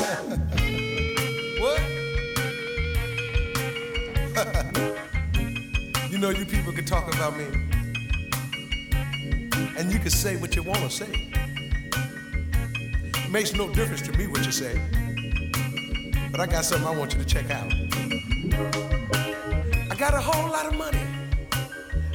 you 6.09 6.17
know, 6.17 6.29
you 6.29 6.45
people 6.45 6.73
can 6.73 6.85
talk 6.85 7.07
about 7.13 7.37
me, 7.37 7.45
and 9.77 9.91
you 9.91 9.99
can 9.99 10.09
say 10.09 10.35
what 10.37 10.55
you 10.55 10.63
want 10.63 10.79
to 10.79 10.89
say. 10.89 11.38
Makes 13.31 13.53
no 13.53 13.69
difference 13.69 14.01
to 14.01 14.11
me 14.17 14.25
what 14.25 14.43
you 14.43 14.51
say. 14.51 14.81
But 16.31 16.39
I 16.39 16.47
got 16.47 16.65
something 16.65 16.87
I 16.87 16.97
want 16.97 17.13
you 17.13 17.19
to 17.19 17.25
check 17.25 17.51
out. 17.51 17.71
I 19.91 19.95
got 19.95 20.15
a 20.15 20.19
whole 20.19 20.49
lot 20.49 20.65
of 20.65 20.75
money. 20.75 21.03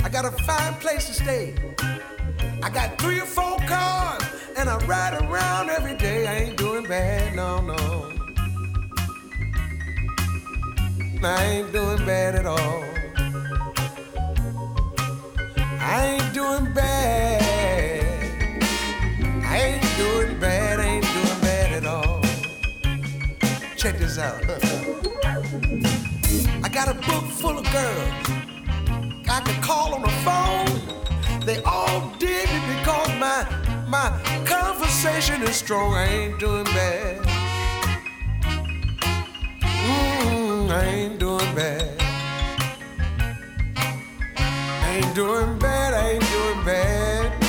I 0.03 0.09
got 0.09 0.25
a 0.25 0.33
fine 0.43 0.75
place 0.75 1.07
to 1.07 1.15
stay. 1.15 1.55
I 2.63 2.69
got 2.69 2.99
three 2.99 3.21
or 3.21 3.27
four 3.27 3.59
cars, 3.61 4.25
and 4.57 4.69
I 4.69 4.77
ride 4.87 5.23
around 5.23 5.71
every 5.71 5.97
day. 5.97 6.27
I 6.27 6.35
ain't 6.47 6.57
doing 6.57 6.85
bad, 6.85 7.37
no, 7.37 7.61
no. 7.61 8.13
I 11.23 11.45
ain't 11.45 11.73
doing 11.73 12.05
bad 12.05 12.35
at 12.35 12.45
all. 12.45 12.85
I 15.81 16.19
ain't 16.19 16.35
doing 16.35 16.73
bad. 16.75 18.03
I 19.45 19.59
ain't 19.59 19.97
doing 19.97 20.24
Check 23.85 23.99
this 23.99 24.17
out. 24.17 24.43
I 26.65 26.71
got 26.73 26.89
a 26.89 26.95
book 26.95 27.25
full 27.25 27.59
of 27.59 27.71
girls. 27.71 28.09
I 29.29 29.43
can 29.45 29.63
call 29.63 29.93
on 29.95 30.01
the 30.01 30.09
phone. 30.25 31.45
They 31.45 31.63
all 31.65 32.11
dig 32.19 32.49
me 32.49 32.61
because 32.77 33.09
my 33.21 33.47
my 33.87 34.09
conversation 34.47 35.43
is 35.43 35.57
strong. 35.57 35.93
I 35.93 36.07
ain't 36.07 36.41
doing 36.41 36.65
bad. 36.65 37.27
Mm, 39.61 40.71
I 40.71 40.85
ain't 40.87 41.19
doing 41.19 41.55
bad. 41.55 42.03
I 44.47 44.89
ain't 44.97 45.15
doing 45.15 45.59
bad. 45.59 45.93
I 45.93 46.13
ain't 46.13 46.31
doing 46.33 46.65
bad 46.65 47.45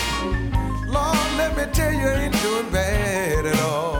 Lord, 0.85 1.17
let 1.37 1.55
me 1.55 1.63
tell 1.71 1.93
you, 1.93 2.07
I 2.09 2.25
ain't 2.25 2.41
doing 2.41 2.69
bad 2.71 3.45
at 3.45 3.59
all. 3.61 3.94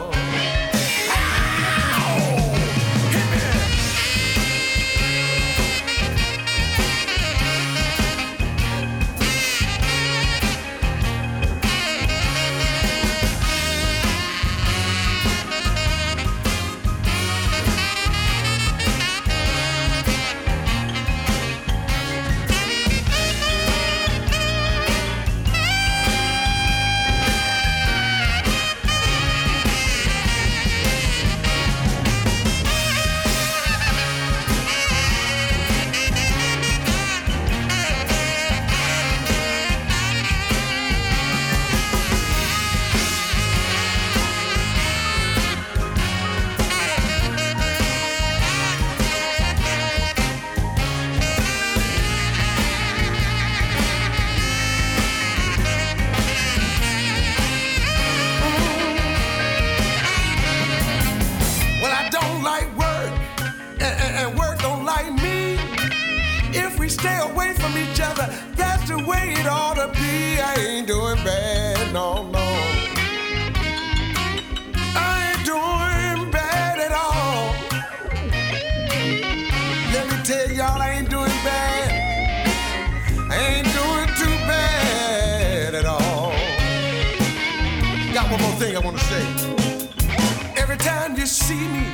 see 91.45 91.67
me. 91.67 91.85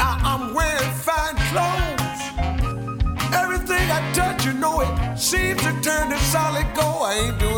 I, 0.00 0.12
am 0.32 0.54
wearing 0.54 0.94
fine 1.08 1.36
clothes. 1.52 2.22
Everything 3.34 3.84
I 3.90 4.00
touch, 4.14 4.46
you 4.46 4.54
know 4.54 4.80
it 4.80 5.18
seems 5.18 5.60
to 5.60 5.72
turn 5.82 6.08
to 6.08 6.18
solid 6.32 6.66
gold. 6.74 7.02
I 7.10 7.12
ain't 7.26 7.38
doing 7.38 7.53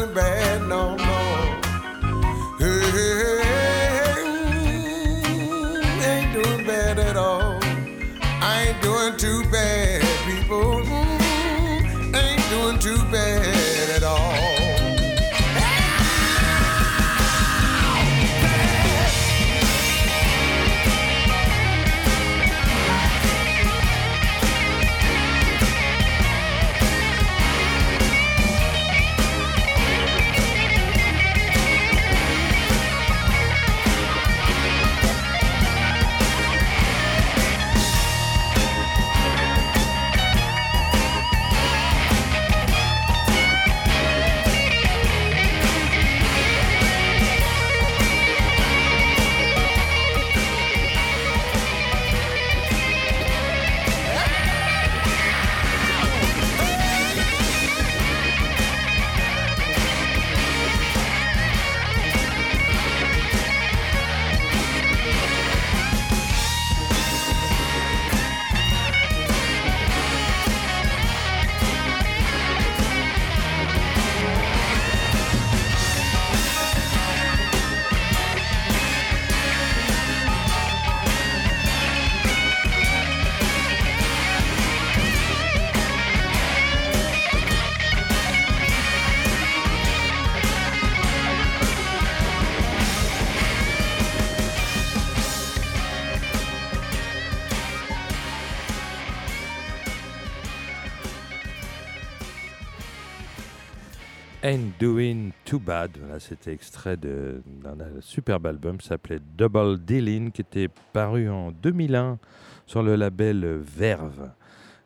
Bad. 105.67 105.91
Voilà, 106.01 106.21
c'était 106.21 106.53
extrait 106.53 106.97
d'un 106.97 107.77
superbe 108.01 108.47
album 108.47 108.79
qui 108.79 108.87
s'appelait 108.87 109.19
Double 109.37 109.81
Dealing, 109.81 110.31
qui 110.31 110.43
était 110.43 110.69
paru 110.93 111.29
en 111.29 111.51
2001 111.51 112.19
sur 112.67 112.85
le 112.85 112.95
label 112.95 113.45
Verve. 113.45 114.31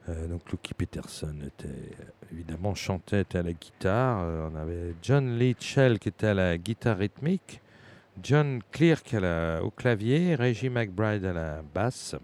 Euh, 0.09 0.27
donc 0.27 0.51
Lucky 0.51 0.73
Peterson 0.73 1.37
était 1.47 1.93
évidemment 2.33 2.75
chantait 2.75 3.27
à 3.35 3.43
la 3.43 3.53
guitare. 3.53 4.23
Euh, 4.23 4.49
on 4.51 4.57
avait 4.57 4.95
John 5.03 5.39
Lee 5.39 5.55
qui 5.55 6.09
était 6.09 6.29
à 6.29 6.35
la 6.35 6.57
guitare 6.57 6.97
rythmique, 6.97 7.61
John 8.23 8.61
Clerk 8.73 9.15
au 9.63 9.71
clavier, 9.71 10.35
Reggie 10.35 10.71
McBride 10.71 11.27
à 11.27 11.35
la 11.35 11.63
basse, 11.75 12.17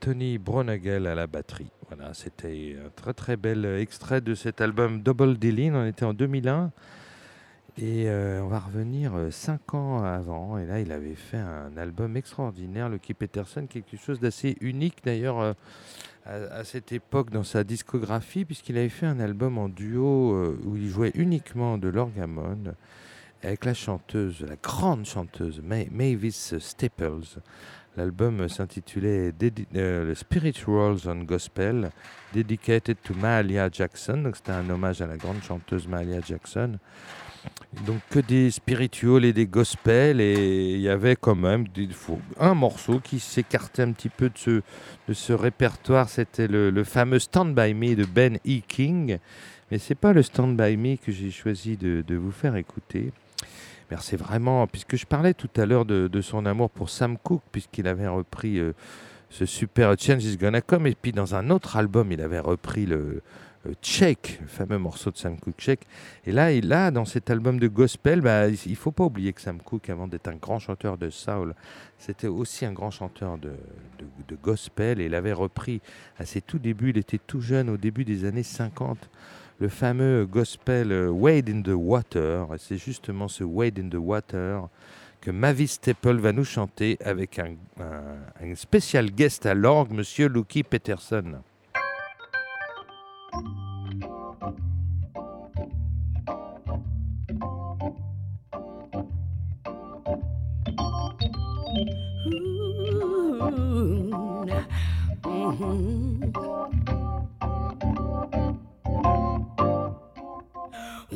Tony 0.00 0.38
Bronagel 0.38 1.06
à 1.06 1.14
la 1.14 1.28
batterie. 1.28 1.70
Voilà, 1.88 2.14
c'était 2.14 2.76
un 2.84 2.90
très 2.90 3.14
très 3.14 3.36
bel 3.36 3.64
extrait 3.64 4.20
de 4.20 4.34
cet 4.34 4.60
album 4.60 5.02
Double 5.02 5.38
Dealing. 5.38 5.74
On 5.74 5.86
était 5.86 6.04
en 6.04 6.14
2001. 6.14 6.72
Et 7.78 8.04
euh, 8.06 8.42
on 8.42 8.48
va 8.48 8.58
revenir 8.58 9.14
euh, 9.14 9.30
cinq 9.30 9.74
ans 9.74 10.04
avant. 10.04 10.58
Et 10.58 10.66
là, 10.66 10.80
il 10.80 10.92
avait 10.92 11.14
fait 11.14 11.38
un 11.38 11.76
album 11.76 12.16
extraordinaire, 12.16 12.90
Keith 13.00 13.16
Peterson, 13.16 13.66
quelque 13.66 13.96
chose 13.96 14.20
d'assez 14.20 14.56
unique 14.60 14.98
d'ailleurs 15.04 15.40
euh, 15.40 15.54
à, 16.26 16.64
cette 16.64 16.92
époque 16.92 17.30
dans 17.30 17.44
sa 17.44 17.64
discographie, 17.64 18.44
puisqu'il 18.44 18.76
avait 18.76 18.88
fait 18.88 19.06
un 19.06 19.20
album 19.20 19.58
en 19.58 19.68
duo 19.68 20.54
où 20.64 20.76
il 20.76 20.88
jouait 20.88 21.12
uniquement 21.14 21.78
de 21.78 21.88
l'orgamone 21.88 22.74
avec 23.42 23.64
la 23.64 23.74
chanteuse, 23.74 24.44
la 24.48 24.56
grande 24.56 25.04
chanteuse 25.04 25.60
Mavis 25.62 26.58
Staples. 26.58 27.40
L'album 27.96 28.48
s'intitulait 28.48 29.34
euh, 29.76 30.14
Spirituals 30.14 31.06
on 31.06 31.24
Gospel, 31.24 31.90
dedicated 32.32 32.96
to 33.02 33.12
Mahalia 33.14 33.68
Jackson. 33.70 34.32
C'était 34.34 34.52
un 34.52 34.70
hommage 34.70 35.02
à 35.02 35.06
la 35.06 35.18
grande 35.18 35.42
chanteuse 35.42 35.86
Mahalia 35.86 36.20
Jackson. 36.20 36.78
Donc 37.86 38.00
que 38.10 38.18
des 38.20 38.50
spirituals 38.50 39.24
et 39.24 39.32
des 39.32 39.46
gospels 39.46 40.20
et 40.20 40.74
il 40.74 40.80
y 40.80 40.88
avait 40.88 41.16
quand 41.16 41.34
même 41.34 41.64
un 42.38 42.54
morceau 42.54 43.00
qui 43.00 43.18
s'écartait 43.18 43.82
un 43.82 43.92
petit 43.92 44.10
peu 44.10 44.28
de 44.28 44.38
ce, 44.38 44.62
de 45.08 45.14
ce 45.14 45.32
répertoire. 45.32 46.08
C'était 46.08 46.48
le, 46.48 46.84
fameux 46.84 47.18
Stand 47.18 47.54
By 47.54 47.74
Me 47.74 47.94
de 47.94 48.04
Ben 48.04 48.36
E. 48.46 48.60
King. 48.68 49.18
Mais 49.70 49.78
c'est 49.78 49.94
pas 49.94 50.12
le 50.12 50.22
Stand 50.22 50.56
By 50.56 50.76
Me 50.76 50.96
que 50.96 51.10
j'ai 51.10 51.30
choisi 51.30 51.76
de, 51.76 52.04
de 52.06 52.14
vous 52.14 52.32
faire 52.32 52.56
écouter 52.56 53.12
c'est 54.00 54.16
vraiment, 54.16 54.66
puisque 54.66 54.96
je 54.96 55.04
parlais 55.04 55.34
tout 55.34 55.50
à 55.56 55.66
l'heure 55.66 55.84
de, 55.84 56.20
son 56.20 56.46
amour 56.46 56.70
pour 56.70 56.88
Sam 56.88 57.18
Cooke, 57.18 57.42
puisqu'il 57.52 57.86
avait 57.86 58.08
repris 58.08 58.58
euh, 58.58 58.72
ce 59.28 59.44
super 59.44 59.94
Change 59.98 60.24
is 60.24 60.36
Gonna 60.36 60.60
Come, 60.60 60.86
et 60.86 60.94
puis 60.94 61.12
dans 61.12 61.34
un 61.34 61.50
autre 61.50 61.76
album, 61.76 62.12
il 62.12 62.20
avait 62.20 62.38
repris 62.38 62.86
le 62.86 63.22
Check, 63.80 64.38
le 64.40 64.48
fameux 64.48 64.78
morceau 64.78 65.12
de 65.12 65.16
Sam 65.16 65.38
Cooke, 65.38 65.54
Check. 65.56 65.86
Et 66.26 66.32
là, 66.32 66.52
il 66.52 66.72
a 66.72 66.90
dans 66.90 67.04
cet 67.04 67.30
album 67.30 67.60
de 67.60 67.68
gospel, 67.68 68.20
bah, 68.20 68.48
il 68.48 68.76
faut 68.76 68.90
pas 68.90 69.04
oublier 69.04 69.32
que 69.32 69.40
Sam 69.40 69.60
Cooke, 69.60 69.88
avant 69.88 70.08
d'être 70.08 70.26
un 70.26 70.34
grand 70.34 70.58
chanteur 70.58 70.98
de 70.98 71.10
soul, 71.10 71.54
c'était 71.98 72.26
aussi 72.26 72.66
un 72.66 72.72
grand 72.72 72.90
chanteur 72.90 73.38
de, 73.38 73.52
de, 74.28 74.36
gospel, 74.36 75.00
et 75.00 75.06
il 75.06 75.14
avait 75.14 75.32
repris 75.32 75.80
à 76.18 76.24
ses 76.24 76.40
tout 76.40 76.58
débuts, 76.58 76.90
il 76.90 76.98
était 76.98 77.20
tout 77.24 77.40
jeune, 77.40 77.70
au 77.70 77.76
début 77.76 78.04
des 78.04 78.24
années 78.24 78.42
50, 78.42 78.98
le 79.60 79.68
fameux 79.68 80.26
gospel 80.26 80.90
euh, 80.90 81.08
Wade 81.08 81.48
in 81.48 81.62
the 81.62 81.68
Water. 81.68 82.48
C'est 82.58 82.78
justement 82.78 83.28
ce 83.28 83.44
Wade 83.44 83.78
in 83.78 83.88
the 83.88 83.94
Water 83.94 84.68
que 85.20 85.30
Mavis 85.30 85.68
Staple 85.68 86.16
va 86.16 86.32
nous 86.32 86.44
chanter 86.44 86.98
avec 87.04 87.38
un, 87.38 87.54
un, 87.78 88.54
spécial 88.56 89.12
guest 89.12 89.46
à 89.46 89.54
l'orgue, 89.54 89.92
Monsieur 89.92 90.26
Lucky 90.26 90.64
Peterson. 90.64 91.42
Mm-hmm. 93.32 93.72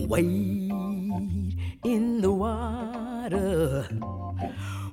Wade 0.08 1.56
in 1.84 2.20
the 2.22 2.32
water. 2.32 3.88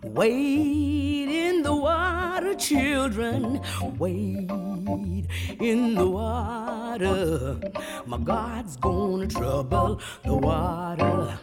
Wade 0.03 1.29
in 1.29 1.63
the 1.63 1.73
water, 1.73 2.55
children. 2.55 3.61
Wade 3.97 5.27
in 5.61 5.95
the 5.95 6.05
water. 6.05 7.57
My 8.05 8.17
God's 8.17 8.75
gonna 8.77 9.27
trouble 9.27 10.01
the 10.25 10.35
water. 10.35 11.39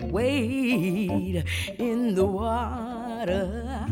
Wade 0.00 1.44
in 1.78 2.14
the 2.14 2.24
water. 2.24 3.86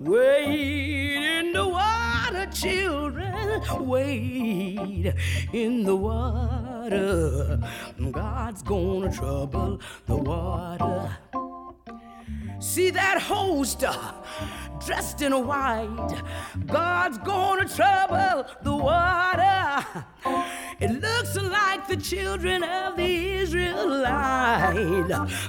Wade 0.00 1.40
in 1.40 1.52
the 1.52 1.68
water, 1.68 2.46
children. 2.52 3.62
Wade 3.80 5.12
in 5.52 5.82
the 5.82 5.96
water. 5.96 7.60
God's 8.12 8.62
gonna 8.62 9.12
trouble 9.12 9.80
the 10.06 10.16
water. 10.16 11.16
See 12.64 12.88
that 12.90 13.20
host 13.20 13.84
uh, 13.84 14.12
dressed 14.84 15.20
in 15.20 15.32
white. 15.46 16.22
God's 16.66 17.18
gonna 17.18 17.68
trouble 17.68 18.46
the 18.62 18.74
water. 18.74 19.84
It 20.80 20.90
looks 20.90 21.36
like 21.36 21.86
the 21.88 21.96
children 21.98 22.64
of 22.64 22.96
the 22.96 23.34
Israelite. 23.42 25.08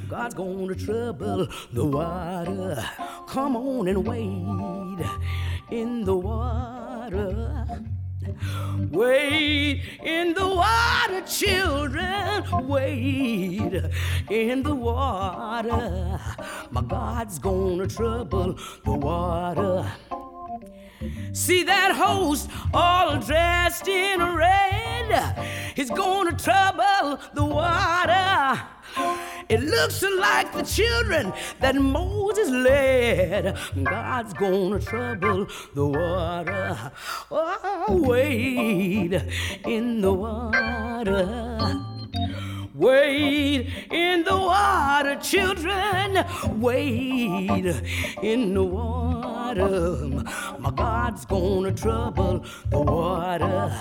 God's 0.09 0.36
gonna 0.36 0.76
trouble 0.76 1.47
the 1.72 1.86
water. 1.86 2.86
Come 3.28 3.55
on 3.55 3.88
and 3.88 4.05
wade 4.05 5.09
in 5.72 6.03
the 6.03 6.16
water. 6.18 7.66
Wade 8.91 9.82
in 10.03 10.34
the 10.34 10.47
water, 10.47 11.21
children. 11.21 12.67
Wade 12.67 13.89
in 14.30 14.63
the 14.63 14.76
water. 14.76 16.19
My 16.71 16.82
God's 16.82 17.39
gonna 17.39 17.88
trouble 17.88 18.57
the 18.84 18.93
water. 18.93 19.91
See 21.33 21.63
that 21.63 21.95
host 21.95 22.49
all 22.73 23.17
dressed 23.17 23.87
in 23.87 24.21
red? 24.21 25.11
He's 25.75 25.89
gonna 25.89 26.37
trouble 26.37 27.19
the 27.33 27.43
water. 27.43 28.61
It 29.47 29.61
looks 29.61 30.01
like 30.01 30.51
the 30.53 30.63
children 30.63 31.31
that 31.59 31.75
Moses 31.75 32.49
led. 32.49 33.57
God's 33.83 34.33
gonna 34.33 34.79
trouble 34.79 35.47
the 35.73 35.85
water. 35.85 36.91
Oh, 37.29 37.85
wade 37.89 39.21
in 39.65 40.01
the 40.01 40.13
water. 40.13 41.94
Wade 42.76 43.71
in 43.89 44.26
the 44.26 44.36
water, 44.36 45.15
children. 45.21 46.26
Wade 46.59 47.82
in 48.21 48.53
the 48.53 48.63
water. 48.63 49.69
My 50.59 50.71
God's 50.71 51.26
gonna 51.26 51.71
trouble 51.71 52.45
the 52.69 52.80
water. 52.82 53.73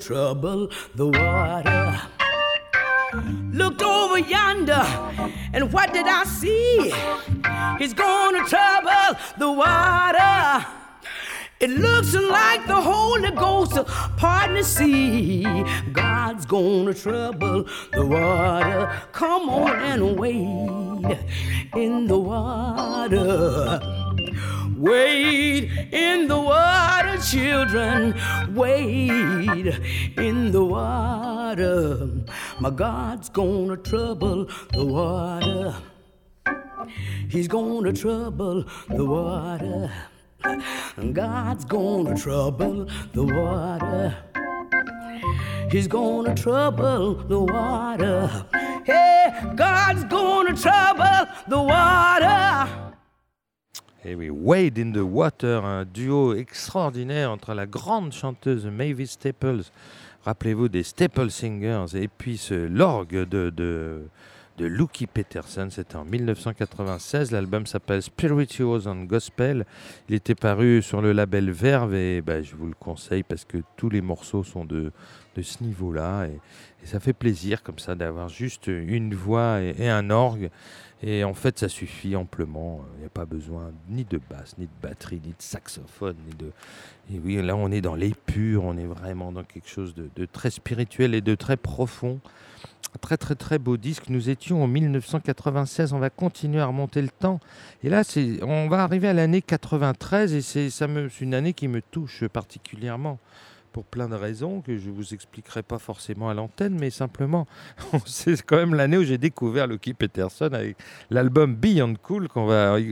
Trouble 0.00 0.70
the 0.94 1.06
water. 1.06 2.00
Looked 3.52 3.82
over 3.82 4.18
yonder, 4.18 4.86
and 5.52 5.72
what 5.72 5.92
did 5.92 6.06
I 6.06 6.24
see? 6.24 6.92
He's 7.78 7.94
gonna 7.94 8.44
trouble 8.46 9.18
the 9.38 9.52
water. 9.52 10.66
It 11.60 11.70
looks 11.70 12.14
like 12.14 12.66
the 12.66 12.80
Holy 12.80 13.30
Ghost 13.32 13.74
the 13.74 13.84
sea. 14.64 15.44
God's 15.92 16.46
gonna 16.46 16.94
trouble 16.94 17.64
the 17.92 18.04
water. 18.06 18.92
Come 19.12 19.48
on 19.48 19.76
and 19.76 20.18
wade 20.18 21.18
in 21.74 22.06
the 22.06 22.18
water. 22.18 23.80
Wade 24.80 25.70
in 25.92 26.26
the 26.26 26.40
water, 26.40 27.18
children. 27.18 28.14
Wade 28.54 29.78
in 30.16 30.52
the 30.52 30.64
water. 30.64 32.08
My 32.60 32.70
God's 32.70 33.28
gonna 33.28 33.76
trouble 33.76 34.48
the 34.72 34.86
water. 34.86 35.74
He's 37.28 37.46
gonna 37.46 37.92
trouble 37.92 38.64
the 38.88 39.04
water. 39.04 39.92
God's 41.12 41.66
gonna 41.66 42.16
trouble 42.16 42.88
the 43.12 43.24
water. 43.24 44.16
He's 45.70 45.88
gonna 45.88 46.34
trouble 46.34 47.16
the 47.16 47.38
water. 47.38 48.46
Hey, 48.84 49.52
God's 49.56 50.04
gonna 50.04 50.56
trouble 50.56 51.26
the 51.48 51.60
water. 51.62 52.89
Et 54.02 54.12
eh 54.12 54.14
oui, 54.14 54.30
Wade 54.30 54.78
in 54.78 54.92
the 54.92 55.02
Water, 55.02 55.62
un 55.64 55.84
duo 55.84 56.34
extraordinaire 56.34 57.30
entre 57.30 57.52
la 57.52 57.66
grande 57.66 58.12
chanteuse 58.12 58.64
Mavis 58.66 59.08
Staples, 59.08 59.64
rappelez-vous 60.24 60.70
des 60.70 60.84
Staple 60.84 61.30
Singers, 61.30 61.94
et 61.94 62.08
puis 62.08 62.40
l'orgue 62.50 63.28
de, 63.28 63.50
de 63.50 64.02
de 64.60 64.66
Lucky 64.66 65.06
Peterson. 65.06 65.68
C'était 65.70 65.96
en 65.96 66.04
1996. 66.04 67.30
L'album 67.32 67.66
s'appelle 67.66 68.02
Spirituals 68.02 68.86
and 68.86 69.04
Gospel. 69.04 69.64
Il 70.08 70.14
était 70.14 70.34
paru 70.34 70.82
sur 70.82 71.00
le 71.00 71.12
label 71.12 71.50
Verve 71.50 71.94
et 71.94 72.20
bah, 72.20 72.42
je 72.42 72.54
vous 72.54 72.66
le 72.66 72.74
conseille 72.78 73.22
parce 73.22 73.46
que 73.46 73.58
tous 73.76 73.88
les 73.88 74.02
morceaux 74.02 74.44
sont 74.44 74.66
de, 74.66 74.92
de 75.34 75.42
ce 75.42 75.64
niveau-là. 75.64 76.26
Et, 76.26 76.38
ça 76.84 76.98
fait 76.98 77.12
plaisir 77.12 77.62
comme 77.62 77.78
ça 77.78 77.94
d'avoir 77.94 78.30
juste 78.30 78.68
une 78.68 79.14
voix 79.14 79.60
et, 79.60 79.88
un 79.88 80.08
orgue. 80.08 80.50
Et 81.02 81.24
en 81.24 81.32
fait, 81.32 81.58
ça 81.58 81.68
suffit 81.68 82.14
amplement. 82.14 82.84
Il 82.96 83.00
n'y 83.00 83.06
a 83.06 83.10
pas 83.10 83.24
besoin 83.24 83.72
ni 83.88 84.04
de 84.04 84.20
basse, 84.30 84.56
ni 84.58 84.66
de 84.66 84.72
batterie, 84.82 85.20
ni 85.24 85.30
de 85.30 85.36
saxophone, 85.42 86.16
ni 86.26 86.34
de. 86.34 86.52
Et 87.12 87.18
oui, 87.18 87.40
là, 87.42 87.56
on 87.56 87.70
est 87.70 87.80
dans 87.80 87.94
les 87.94 88.12
purs. 88.26 88.64
On 88.64 88.76
est 88.76 88.86
vraiment 88.86 89.32
dans 89.32 89.42
quelque 89.42 89.68
chose 89.68 89.94
de, 89.94 90.26
très 90.26 90.50
spirituel 90.50 91.14
et 91.14 91.22
de 91.22 91.34
très 91.34 91.56
profond. 91.56 92.20
Très 93.00 93.16
très 93.16 93.34
très 93.34 93.58
beau 93.58 93.76
disque. 93.76 94.08
Nous 94.10 94.28
étions 94.28 94.62
en 94.62 94.66
1996. 94.66 95.94
On 95.94 96.00
va 96.00 96.10
continuer 96.10 96.60
à 96.60 96.66
remonter 96.66 97.00
le 97.00 97.08
temps. 97.08 97.40
Et 97.82 97.88
là, 97.88 98.02
on 98.42 98.68
va 98.68 98.82
arriver 98.82 99.08
à 99.08 99.14
l'année 99.14 99.40
93 99.40 100.34
et 100.34 100.42
c'est, 100.42 100.86
me, 100.86 101.08
une 101.20 101.34
année 101.34 101.54
qui 101.54 101.68
me 101.68 101.80
touche 101.80 102.26
particulièrement 102.28 103.18
pour 103.72 103.84
plein 103.84 104.08
de 104.08 104.14
raisons 104.14 104.60
que 104.60 104.76
je 104.76 104.88
ne 104.88 104.94
vous 104.94 105.14
expliquerai 105.14 105.62
pas 105.62 105.78
forcément 105.78 106.28
à 106.28 106.34
l'antenne, 106.34 106.76
mais 106.78 106.90
simplement, 106.90 107.46
c'est 108.06 108.40
quand 108.42 108.56
même 108.56 108.74
l'année 108.74 108.98
où 108.98 109.04
j'ai 109.04 109.18
découvert 109.18 109.66
Lucky 109.66 109.94
Peterson 109.94 110.50
avec 110.52 110.76
l'album 111.10 111.54
Beyond 111.54 111.94
Cool 112.02 112.28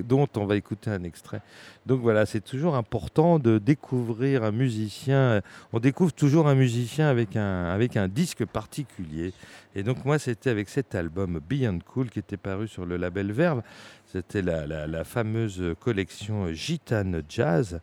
dont 0.05 0.29
on 0.37 0.47
va 0.47 0.57
écouter 0.57 0.91
un 0.91 1.03
extrait. 1.03 1.41
Donc 1.87 2.01
voilà, 2.01 2.27
c'est 2.27 2.43
toujours 2.43 2.77
important 2.77 3.39
de 3.39 3.59
découvrir 3.59 4.45
un 4.45 4.53
musicien. 4.53 5.41
On 5.73 5.81
découvre 5.81 6.13
toujours 6.13 6.47
un 6.47 6.55
musicien 6.55 7.09
avec 7.09 7.35
un, 7.37 7.65
avec 7.65 7.97
un 7.97 8.09
disque 8.09 8.45
particulier. 8.45 9.33
Et 9.75 9.83
donc 9.83 10.05
moi, 10.05 10.19
c'était 10.19 10.51
avec 10.51 10.69
cet 10.69 10.95
album 10.95 11.41
Beyond 11.49 11.79
Cool 11.87 12.11
qui 12.11 12.19
était 12.19 12.37
paru 12.37 12.69
sur 12.69 12.85
le 12.85 12.97
label 12.97 13.33
Verve. 13.33 13.63
C'était 14.07 14.43
la, 14.43 14.67
la 14.67 15.05
fameuse 15.05 15.63
collection 15.81 16.53
Gitane 16.53 17.23
Jazz. 17.29 17.81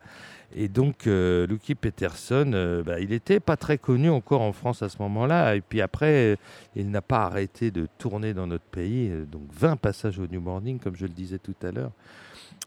Et 0.54 0.68
donc, 0.68 1.06
euh, 1.06 1.46
Lucky 1.46 1.74
Peterson, 1.74 2.52
euh, 2.54 2.82
bah, 2.82 3.00
il 3.00 3.10
n'était 3.10 3.40
pas 3.40 3.56
très 3.56 3.78
connu 3.78 4.08
encore 4.10 4.42
en 4.42 4.52
France 4.52 4.82
à 4.82 4.88
ce 4.88 4.98
moment-là. 5.02 5.56
Et 5.56 5.60
puis 5.60 5.80
après, 5.80 6.38
il 6.76 6.90
n'a 6.90 7.02
pas 7.02 7.24
arrêté 7.24 7.70
de 7.70 7.88
tourner 7.98 8.32
dans 8.32 8.46
notre 8.46 8.64
pays. 8.64 9.10
Euh, 9.10 9.26
donc, 9.26 9.42
20 9.52 9.76
passages 9.76 10.18
au 10.18 10.26
New 10.26 10.40
Morning, 10.40 10.78
comme 10.78 10.96
je 10.96 11.06
le 11.06 11.12
disais 11.12 11.38
tout 11.38 11.56
à 11.62 11.72
l'heure. 11.72 11.92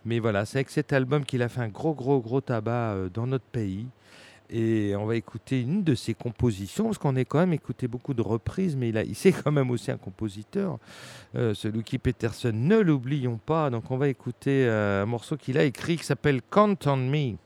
Mais 0.06 0.20
voilà, 0.20 0.46
c'est 0.46 0.60
avec 0.60 0.70
cet 0.70 0.94
album 0.94 1.26
qu'il 1.26 1.42
a 1.42 1.50
fait 1.50 1.62
un 1.62 1.70
gros, 1.70 1.94
gros, 1.94 2.20
gros 2.20 2.42
tabac 2.42 3.10
dans 3.14 3.28
notre 3.28 3.46
pays. 3.46 3.88
Et 4.52 4.96
on 4.96 5.06
va 5.06 5.16
écouter 5.16 5.62
une 5.62 5.84
de 5.84 5.94
ses 5.94 6.16
compositions, 6.16 6.86
parce 6.86 6.98
qu'on 6.98 7.16
a 7.16 7.24
quand 7.24 7.38
même 7.38 7.54
écouté 7.54 7.88
beaucoup 7.88 8.16
de 8.16 8.22
reprises, 8.22 8.76
mais 8.76 8.90
il, 8.90 8.98
a, 8.98 9.04
il 9.04 9.16
c'est 9.16 9.32
quand 9.32 9.52
même 9.52 9.70
aussi 9.70 9.92
un 9.92 9.98
compositeur, 9.98 10.80
ce 11.36 11.68
Lucky 11.68 12.00
Peterson, 12.00 12.52
ne 12.54 12.78
l'oublions 12.78 13.38
pas. 13.38 13.70
Donc 13.70 13.92
on 13.92 13.98
va 13.98 14.08
écouter 14.08 14.68
un 14.68 15.06
morceau 15.06 15.38
qu'il 15.38 15.58
a 15.58 15.66
écrit 15.66 15.98
qui 15.98 16.06
s'appelle 16.06 16.42
Count 16.50 16.78
on 16.86 16.98
Me. 16.98 17.38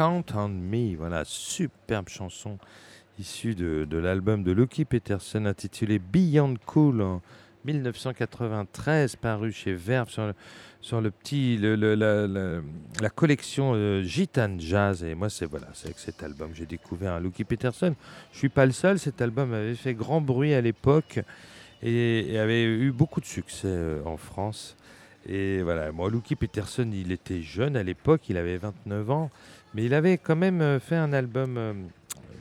Count 0.00 0.24
on 0.34 0.48
Me. 0.48 0.96
Voilà, 0.96 1.24
superbe 1.26 2.08
chanson 2.08 2.56
issue 3.18 3.54
de, 3.54 3.86
l'album 3.98 4.42
de 4.42 4.50
Lucky 4.50 4.86
Peterson 4.86 5.44
intitulé 5.44 5.98
Beyond 5.98 6.54
Cool 6.64 7.02
en 7.02 7.20
1993, 7.66 9.16
paru 9.16 9.52
chez 9.52 9.74
Verve 9.74 10.08
sur 10.08 10.32
sur 10.80 11.02
le 11.02 11.10
petit, 11.10 11.58
le, 11.58 11.76
le- 11.76 11.94
la, 11.94 12.26
la- 12.26 13.10
collection 13.10 13.72
euh, 13.74 14.02
Gitane 14.02 14.58
Jazz. 14.58 15.04
Et 15.04 15.14
moi, 15.14 15.28
c'est 15.28 15.44
voilà, 15.44 15.66
avec 15.84 15.98
cet 15.98 16.22
album 16.22 16.52
que 16.52 16.56
j'ai 16.56 16.64
découvert 16.64 17.12
un 17.12 17.20
Lucky 17.20 17.44
Peterson. 17.44 17.94
Je 18.32 18.38
suis 18.38 18.48
pas 18.48 18.64
le 18.64 18.72
seul, 18.72 18.98
cet 18.98 19.20
album 19.20 19.52
avait 19.52 19.74
fait 19.74 19.92
grand 19.92 20.22
bruit 20.22 20.54
à 20.54 20.62
l'époque 20.62 21.20
et, 21.82 22.32
et 22.32 22.38
avait 22.38 22.64
eu 22.64 22.90
beaucoup 22.90 23.20
de 23.20 23.26
succès 23.26 23.68
euh, 23.68 24.02
en 24.06 24.16
France. 24.16 24.78
Et 25.28 25.60
voilà, 25.60 25.92
moi, 25.92 26.08
Lucky 26.08 26.36
Peterson, 26.36 26.90
il 26.90 27.12
était 27.12 27.42
jeune 27.42 27.76
à 27.76 27.82
l'époque, 27.82 28.22
il 28.30 28.38
avait 28.38 28.56
29 28.56 29.10
ans, 29.10 29.30
mais 29.74 29.84
il 29.84 29.94
avait 29.94 30.18
quand 30.18 30.36
même 30.36 30.60
euh, 30.60 30.80
fait 30.80 30.96
un 30.96 31.12
album 31.12 31.56
euh, 31.56 31.72
euh, 31.72 32.34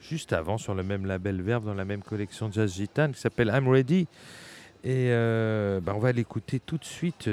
juste 0.00 0.32
avant 0.32 0.58
sur 0.58 0.74
le 0.74 0.82
même 0.82 1.06
label 1.06 1.40
Verve, 1.42 1.64
dans 1.64 1.74
la 1.74 1.84
même 1.84 2.02
collection 2.02 2.50
Jazz 2.50 2.74
Gitane, 2.74 3.12
qui 3.12 3.20
s'appelle 3.20 3.52
I'm 3.54 3.68
Ready. 3.68 4.06
Et 4.82 5.10
euh, 5.10 5.80
bah, 5.80 5.92
on 5.94 5.98
va 5.98 6.12
l'écouter 6.12 6.58
tout 6.58 6.78
de 6.78 6.84
suite. 6.84 7.28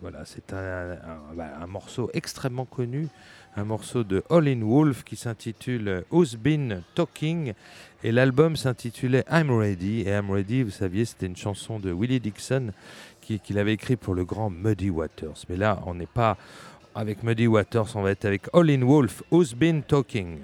voilà, 0.00 0.24
c'est 0.24 0.50
bah, 0.50 1.58
un 1.60 1.66
morceau 1.66 2.10
extrêmement 2.14 2.64
connu, 2.64 3.08
un 3.56 3.64
morceau 3.64 4.04
de 4.04 4.22
All 4.30 4.46
in 4.46 4.60
Wolf 4.62 5.02
qui 5.02 5.16
s'intitule 5.16 6.04
Who's 6.12 6.36
Been 6.36 6.82
Talking 6.94 7.54
et 8.04 8.12
l'album 8.12 8.54
s'intitulait 8.54 9.24
I'm 9.30 9.50
Ready. 9.50 10.02
Et 10.02 10.10
I'm 10.10 10.30
Ready, 10.30 10.62
vous 10.62 10.70
saviez, 10.70 11.04
c'était 11.04 11.26
une 11.26 11.36
chanson 11.36 11.80
de 11.80 11.90
Willie 11.90 12.20
Dixon 12.20 12.70
qu'il 13.24 13.58
avait 13.58 13.74
écrit 13.74 13.96
pour 13.96 14.14
le 14.14 14.24
grand 14.24 14.50
Muddy 14.50 14.90
Waters. 14.90 15.44
Mais 15.48 15.56
là, 15.56 15.80
on 15.86 15.94
n'est 15.94 16.06
pas 16.06 16.36
avec 16.94 17.22
Muddy 17.22 17.46
Waters, 17.46 17.96
on 17.96 18.02
va 18.02 18.12
être 18.12 18.24
avec 18.24 18.42
All 18.52 18.70
in 18.70 18.82
Wolf, 18.82 19.22
Who's 19.30 19.54
Been 19.54 19.82
Talking? 19.82 20.40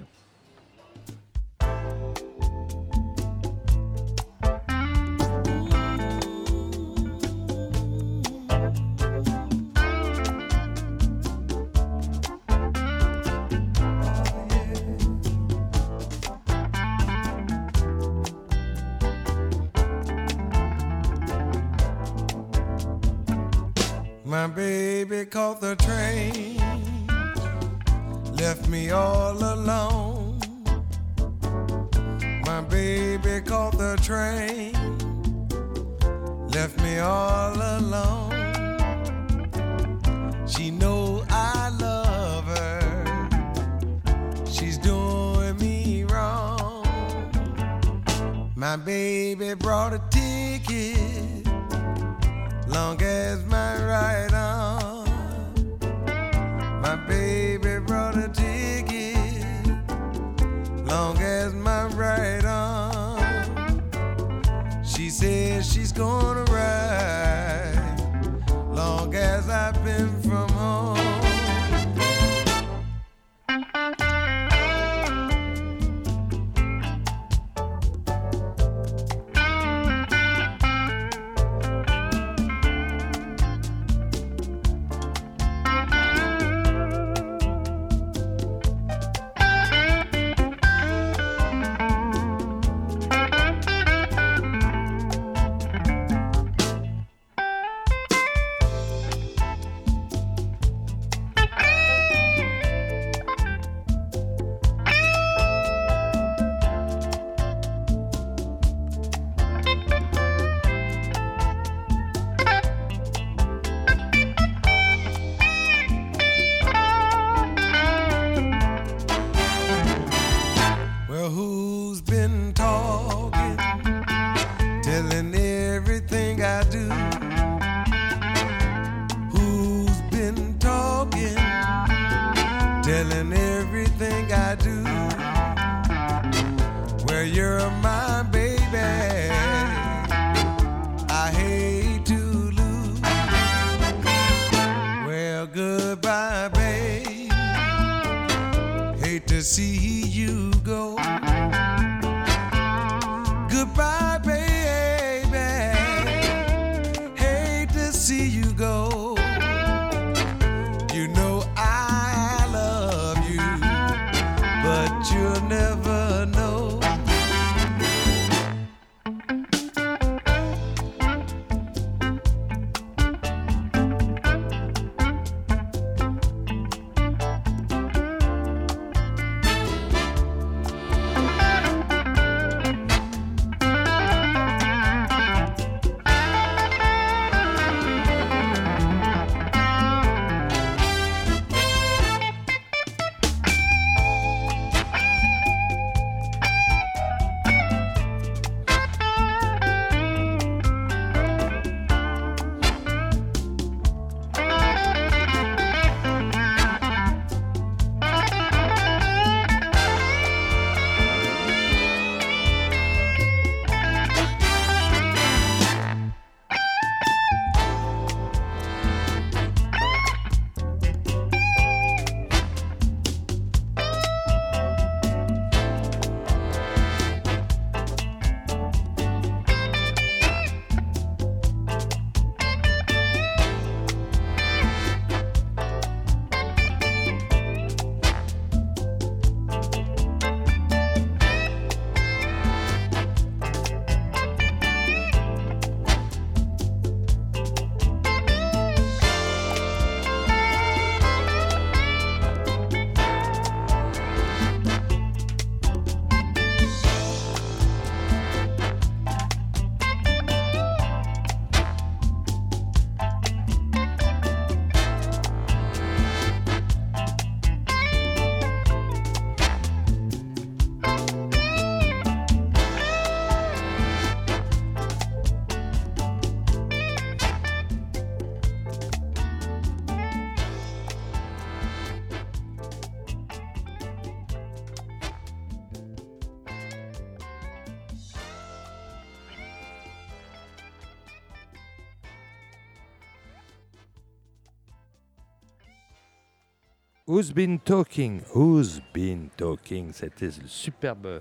Who's 297.11 297.33
Been 297.33 297.59
Talking? 297.59 298.21
Who's 298.33 298.81
Been 298.93 299.27
Talking? 299.35 299.91
C'était 299.91 300.27
une 300.27 300.47
superbe 300.47 301.19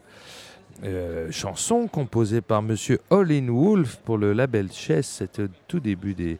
euh, 0.84 1.32
chanson 1.32 1.88
composée 1.88 2.40
par 2.40 2.62
Monsieur 2.62 3.00
Olin 3.10 3.48
Wolf 3.48 3.96
pour 4.04 4.16
le 4.16 4.32
label 4.32 4.70
Chess. 4.70 5.08
C'était 5.08 5.48
tout 5.66 5.80
début 5.80 6.14
des, 6.14 6.38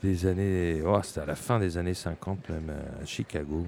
des 0.00 0.26
années. 0.26 0.80
Oh, 0.86 1.00
c'était 1.02 1.22
à 1.22 1.26
la 1.26 1.34
fin 1.34 1.58
des 1.58 1.76
années 1.76 1.92
50, 1.92 2.50
même 2.50 2.70
à 3.02 3.04
Chicago. 3.04 3.66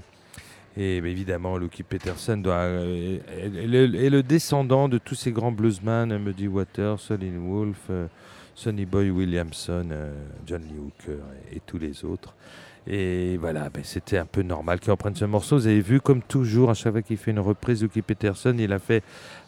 Et 0.77 0.99
évidemment, 0.99 1.59
Lucky 1.59 1.83
Peterson 1.83 2.37
doit, 2.37 2.55
euh, 2.55 3.19
est, 3.37 3.67
le, 3.67 4.23
descendant 4.23 4.89
de 4.89 4.99
tous 4.99 5.17
ces 5.17 5.33
grands 5.33 5.51
bluesmen, 5.51 6.17
Muddy 6.19 6.47
Waters, 6.47 7.01
Olin 7.11 7.37
Wolf, 7.41 7.81
euh, 7.91 8.07
Sonny 8.55 8.85
Boy 8.85 9.11
Williamson, 9.11 9.89
euh, 9.91 10.13
John 10.47 10.63
Lee 10.63 10.79
Hooker 10.79 11.19
et, 11.53 11.61
tous 11.67 11.79
les 11.79 12.05
autres. 12.05 12.37
Et 12.87 13.37
voilà, 13.37 13.69
ben, 13.69 13.83
c'était 13.85 14.19
un 14.19 14.25
peu 14.25 14.43
normal 14.43 14.81
qu'il 14.81 14.91
reprenne 14.91 15.15
ce 15.15 15.25
morceau. 15.25 15.57
Vous 15.57 15.67
avez 15.67 15.81
vu, 15.81 16.01
comme 16.01 16.23
toujours, 16.23 16.71
à 16.71 16.75
chaque 16.75 16.93
fois 16.93 17.03
qu'il 17.03 17.19
fait 17.19 17.31
une 17.31 17.41
reprise, 17.41 17.83
Lucky 17.83 18.03
Peterson, 18.03 18.55
il 18.59 18.73
a 18.73 18.79
fait 18.79 19.03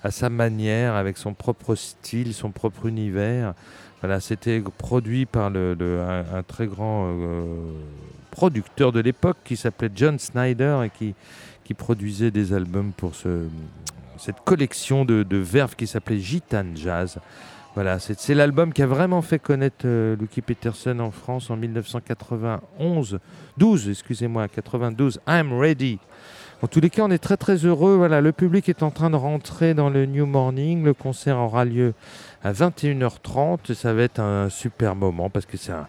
à 0.05 0.11
sa 0.11 0.29
manière, 0.29 0.95
avec 0.95 1.17
son 1.17 1.35
propre 1.35 1.75
style, 1.75 2.35
son 2.35 2.51
propre 2.51 2.87
univers. 2.87 3.55
Voilà, 4.01 4.21
c'était 4.21 4.63
produit 4.79 5.27
par 5.27 5.49
le, 5.49 5.77
un, 6.35 6.43
très 6.43 6.67
grand 6.67 7.07
euh, 7.09 7.45
producteur 8.31 8.93
de 8.93 9.01
l'époque 9.01 9.39
qui 9.45 9.57
s'appelait 9.57 9.91
John 9.95 10.19
Snyder 10.19 10.81
et 10.85 10.91
qui, 10.91 11.15
qui 11.65 11.75
produisait 11.75 12.33
des 12.33 12.53
albums 12.53 12.93
pour 12.93 13.15
ce, 13.15 13.47
cette 14.19 14.41
collection 14.45 15.05
de, 15.05 15.23
de 15.23 15.37
verves 15.37 15.77
qui 15.77 15.87
s'appelait 15.87 16.19
Gitane 16.19 16.77
Jazz. 16.77 17.19
Voilà, 17.74 17.99
c'est 17.99 18.35
l'album 18.35 18.74
qui 18.74 18.82
a 18.82 18.86
vraiment 18.86 19.23
fait 19.23 19.39
connaître 19.39 19.86
euh, 19.86 20.15
Lucky 20.16 20.43
Peterson 20.43 20.99
en 21.01 21.11
France 21.11 21.49
en 21.49 21.57
1991, 21.57 23.19
12, 23.57 23.89
excusez-moi, 23.89 24.47
92. 24.49 25.20
I'm 25.27 25.59
ready. 25.59 25.99
En 26.61 26.66
tous 26.66 26.81
les 26.81 26.90
cas, 26.90 27.03
on 27.05 27.11
est 27.11 27.19
très 27.19 27.39
très 27.39 27.57
heureux. 27.57 27.97
Voilà, 27.97 28.20
le 28.20 28.32
public 28.32 28.69
est 28.69 28.82
en 28.82 28.90
train 28.90 29.09
de 29.09 29.16
rentrer 29.16 29.73
dans 29.73 29.89
le 29.89 30.05
New 30.05 30.27
Morning. 30.27 30.85
Le 30.85 30.93
concert 30.93 31.39
aura 31.39 31.65
lieu 31.65 31.94
à 32.44 32.53
21h30. 32.53 33.73
Ça 33.73 33.94
va 33.94 34.03
être 34.03 34.20
un 34.20 34.51
super 34.51 34.94
moment 34.94 35.31
parce 35.31 35.47
que 35.47 35.57
c'est 35.57 35.73
un, 35.73 35.89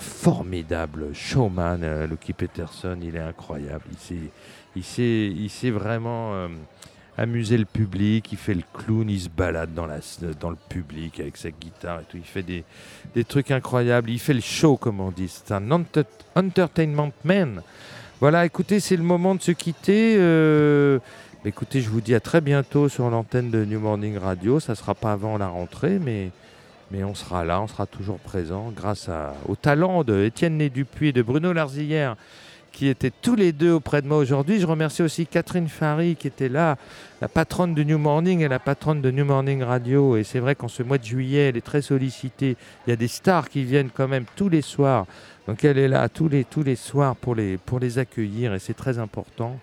formidable 0.00 1.14
showman, 1.14 1.80
euh, 1.82 2.06
Lucky 2.06 2.32
Peterson. 2.32 2.98
Il 3.00 3.16
est 3.16 3.20
incroyable. 3.20 3.84
Il 4.76 4.84
sait, 4.84 5.28
il 5.30 5.50
il 5.62 5.72
vraiment. 5.72 6.34
Euh, 6.34 6.48
amuser 7.16 7.56
le 7.56 7.64
public, 7.64 8.32
il 8.32 8.38
fait 8.38 8.54
le 8.54 8.62
clown, 8.72 9.08
il 9.08 9.20
se 9.20 9.28
balade 9.28 9.72
dans, 9.74 9.86
la, 9.86 9.98
dans 10.40 10.50
le 10.50 10.56
public 10.68 11.20
avec 11.20 11.36
sa 11.36 11.50
guitare 11.50 12.00
et 12.00 12.04
tout, 12.04 12.16
il 12.16 12.24
fait 12.24 12.42
des, 12.42 12.64
des 13.14 13.24
trucs 13.24 13.50
incroyables, 13.50 14.10
il 14.10 14.18
fait 14.18 14.34
le 14.34 14.40
show 14.40 14.76
comme 14.76 15.00
on 15.00 15.10
dit, 15.10 15.28
c'est 15.28 15.52
un 15.52 15.70
enter 15.70 16.02
entertainment 16.34 17.12
man. 17.24 17.62
Voilà, 18.20 18.44
écoutez, 18.44 18.80
c'est 18.80 18.96
le 18.96 19.02
moment 19.02 19.34
de 19.34 19.42
se 19.42 19.52
quitter. 19.52 20.16
Euh, 20.18 20.98
écoutez, 21.44 21.80
je 21.80 21.90
vous 21.90 22.00
dis 22.00 22.14
à 22.14 22.20
très 22.20 22.40
bientôt 22.40 22.88
sur 22.88 23.10
l'antenne 23.10 23.50
de 23.50 23.64
New 23.64 23.78
Morning 23.78 24.16
Radio, 24.18 24.60
ça 24.60 24.72
ne 24.72 24.76
sera 24.76 24.94
pas 24.94 25.12
avant 25.12 25.38
la 25.38 25.48
rentrée, 25.48 25.98
mais, 26.00 26.30
mais 26.90 27.04
on 27.04 27.14
sera 27.14 27.44
là, 27.44 27.60
on 27.60 27.68
sera 27.68 27.86
toujours 27.86 28.18
présent 28.18 28.72
grâce 28.74 29.08
au 29.46 29.54
talent 29.54 30.02
de 30.02 30.24
Étienne 30.24 30.56
Né 30.56 30.70
Dupuis 30.70 31.08
et 31.08 31.12
de 31.12 31.22
Bruno 31.22 31.52
Larzillière 31.52 32.16
qui 32.74 32.88
étaient 32.88 33.12
tous 33.22 33.36
les 33.36 33.52
deux 33.52 33.70
auprès 33.70 34.02
de 34.02 34.08
moi 34.08 34.18
aujourd'hui. 34.18 34.58
Je 34.60 34.66
remercie 34.66 35.02
aussi 35.02 35.26
Catherine 35.26 35.68
Fary 35.68 36.16
qui 36.16 36.26
était 36.26 36.48
là, 36.48 36.76
la 37.20 37.28
patronne 37.28 37.72
de 37.72 37.84
New 37.84 37.98
Morning 37.98 38.40
et 38.40 38.48
la 38.48 38.58
patronne 38.58 39.00
de 39.00 39.10
New 39.12 39.24
Morning 39.24 39.62
Radio. 39.62 40.16
Et 40.16 40.24
c'est 40.24 40.40
vrai 40.40 40.56
qu'en 40.56 40.66
ce 40.66 40.82
mois 40.82 40.98
de 40.98 41.04
juillet, 41.04 41.48
elle 41.48 41.56
est 41.56 41.64
très 41.64 41.82
sollicitée. 41.82 42.56
Il 42.86 42.90
y 42.90 42.92
a 42.92 42.96
des 42.96 43.08
stars 43.08 43.48
qui 43.48 43.62
viennent 43.62 43.90
quand 43.94 44.08
même 44.08 44.24
tous 44.34 44.48
les 44.48 44.60
soirs. 44.60 45.06
Donc 45.46 45.64
elle 45.64 45.78
est 45.78 45.88
là 45.88 46.08
tous 46.08 46.28
les, 46.28 46.44
tous 46.44 46.64
les 46.64 46.76
soirs 46.76 47.14
pour 47.14 47.36
les, 47.36 47.58
pour 47.58 47.78
les 47.78 47.98
accueillir 47.98 48.52
et 48.54 48.58
c'est 48.58 48.74
très 48.74 48.98
important. 48.98 49.56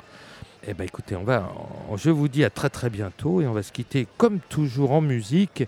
Eh 0.66 0.74
bien 0.74 0.86
écoutez, 0.86 1.16
on 1.16 1.24
va, 1.24 1.52
je 1.98 2.12
vous 2.12 2.28
dis 2.28 2.46
à 2.46 2.50
très 2.50 2.70
très 2.70 2.90
bientôt 2.90 3.42
et 3.42 3.48
on 3.48 3.52
va 3.52 3.64
se 3.64 3.72
quitter 3.72 4.08
comme 4.18 4.40
toujours 4.40 4.92
en 4.92 5.02
musique. 5.02 5.64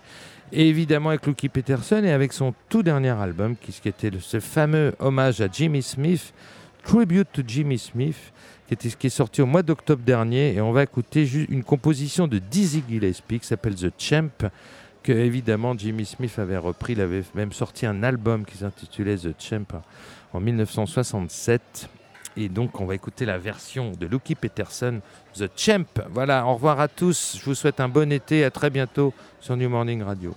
Et 0.52 0.68
évidemment 0.68 1.08
avec 1.10 1.26
Lucky 1.26 1.48
Peterson 1.48 2.02
et 2.04 2.12
avec 2.12 2.32
son 2.32 2.54
tout 2.68 2.82
dernier 2.82 3.10
album 3.10 3.56
qui 3.56 3.72
était 3.88 4.10
ce 4.20 4.40
fameux 4.40 4.94
hommage 4.98 5.40
à 5.40 5.48
Jimmy 5.52 5.82
Smith. 5.82 6.32
Tribute 6.84 7.28
to 7.32 7.42
Jimmy 7.46 7.78
Smith, 7.78 8.32
qui, 8.68 9.06
est 9.06 9.10
sorti 9.10 9.42
au 9.42 9.46
mois 9.46 9.62
d'octobre 9.62 10.02
dernier. 10.04 10.54
Et 10.54 10.60
on 10.60 10.72
va 10.72 10.82
écouter 10.82 11.28
une 11.48 11.64
composition 11.64 12.28
de 12.28 12.38
Dizzy 12.38 12.84
Gillespie 12.88 13.40
qui 13.40 13.46
s'appelle 13.46 13.74
The 13.74 13.92
Champ, 13.98 14.50
que 15.02 15.12
évidemment 15.12 15.76
Jimmy 15.76 16.04
Smith 16.04 16.38
avait 16.38 16.58
repris. 16.58 16.92
Il 16.92 17.00
avait 17.00 17.24
même 17.34 17.52
sorti 17.52 17.86
un 17.86 18.02
album 18.02 18.44
qui 18.44 18.58
s'intitulait 18.58 19.16
The 19.16 19.34
Champ 19.38 19.82
en 20.32 20.40
1967. 20.40 21.88
Et 22.36 22.48
donc, 22.48 22.80
on 22.80 22.84
va 22.84 22.94
écouter 22.96 23.24
la 23.24 23.38
version 23.38 23.92
de 23.92 24.06
Lucky 24.06 24.34
Peterson, 24.34 25.00
The 25.34 25.48
Champ. 25.56 25.84
Voilà, 26.10 26.44
au 26.46 26.54
revoir 26.54 26.80
à 26.80 26.88
tous. 26.88 27.38
Je 27.40 27.44
vous 27.44 27.54
souhaite 27.54 27.80
un 27.80 27.88
bon 27.88 28.10
été. 28.12 28.44
À 28.44 28.50
très 28.50 28.70
bientôt 28.70 29.14
sur 29.40 29.56
New 29.56 29.68
Morning 29.68 30.02
Radio. 30.02 30.34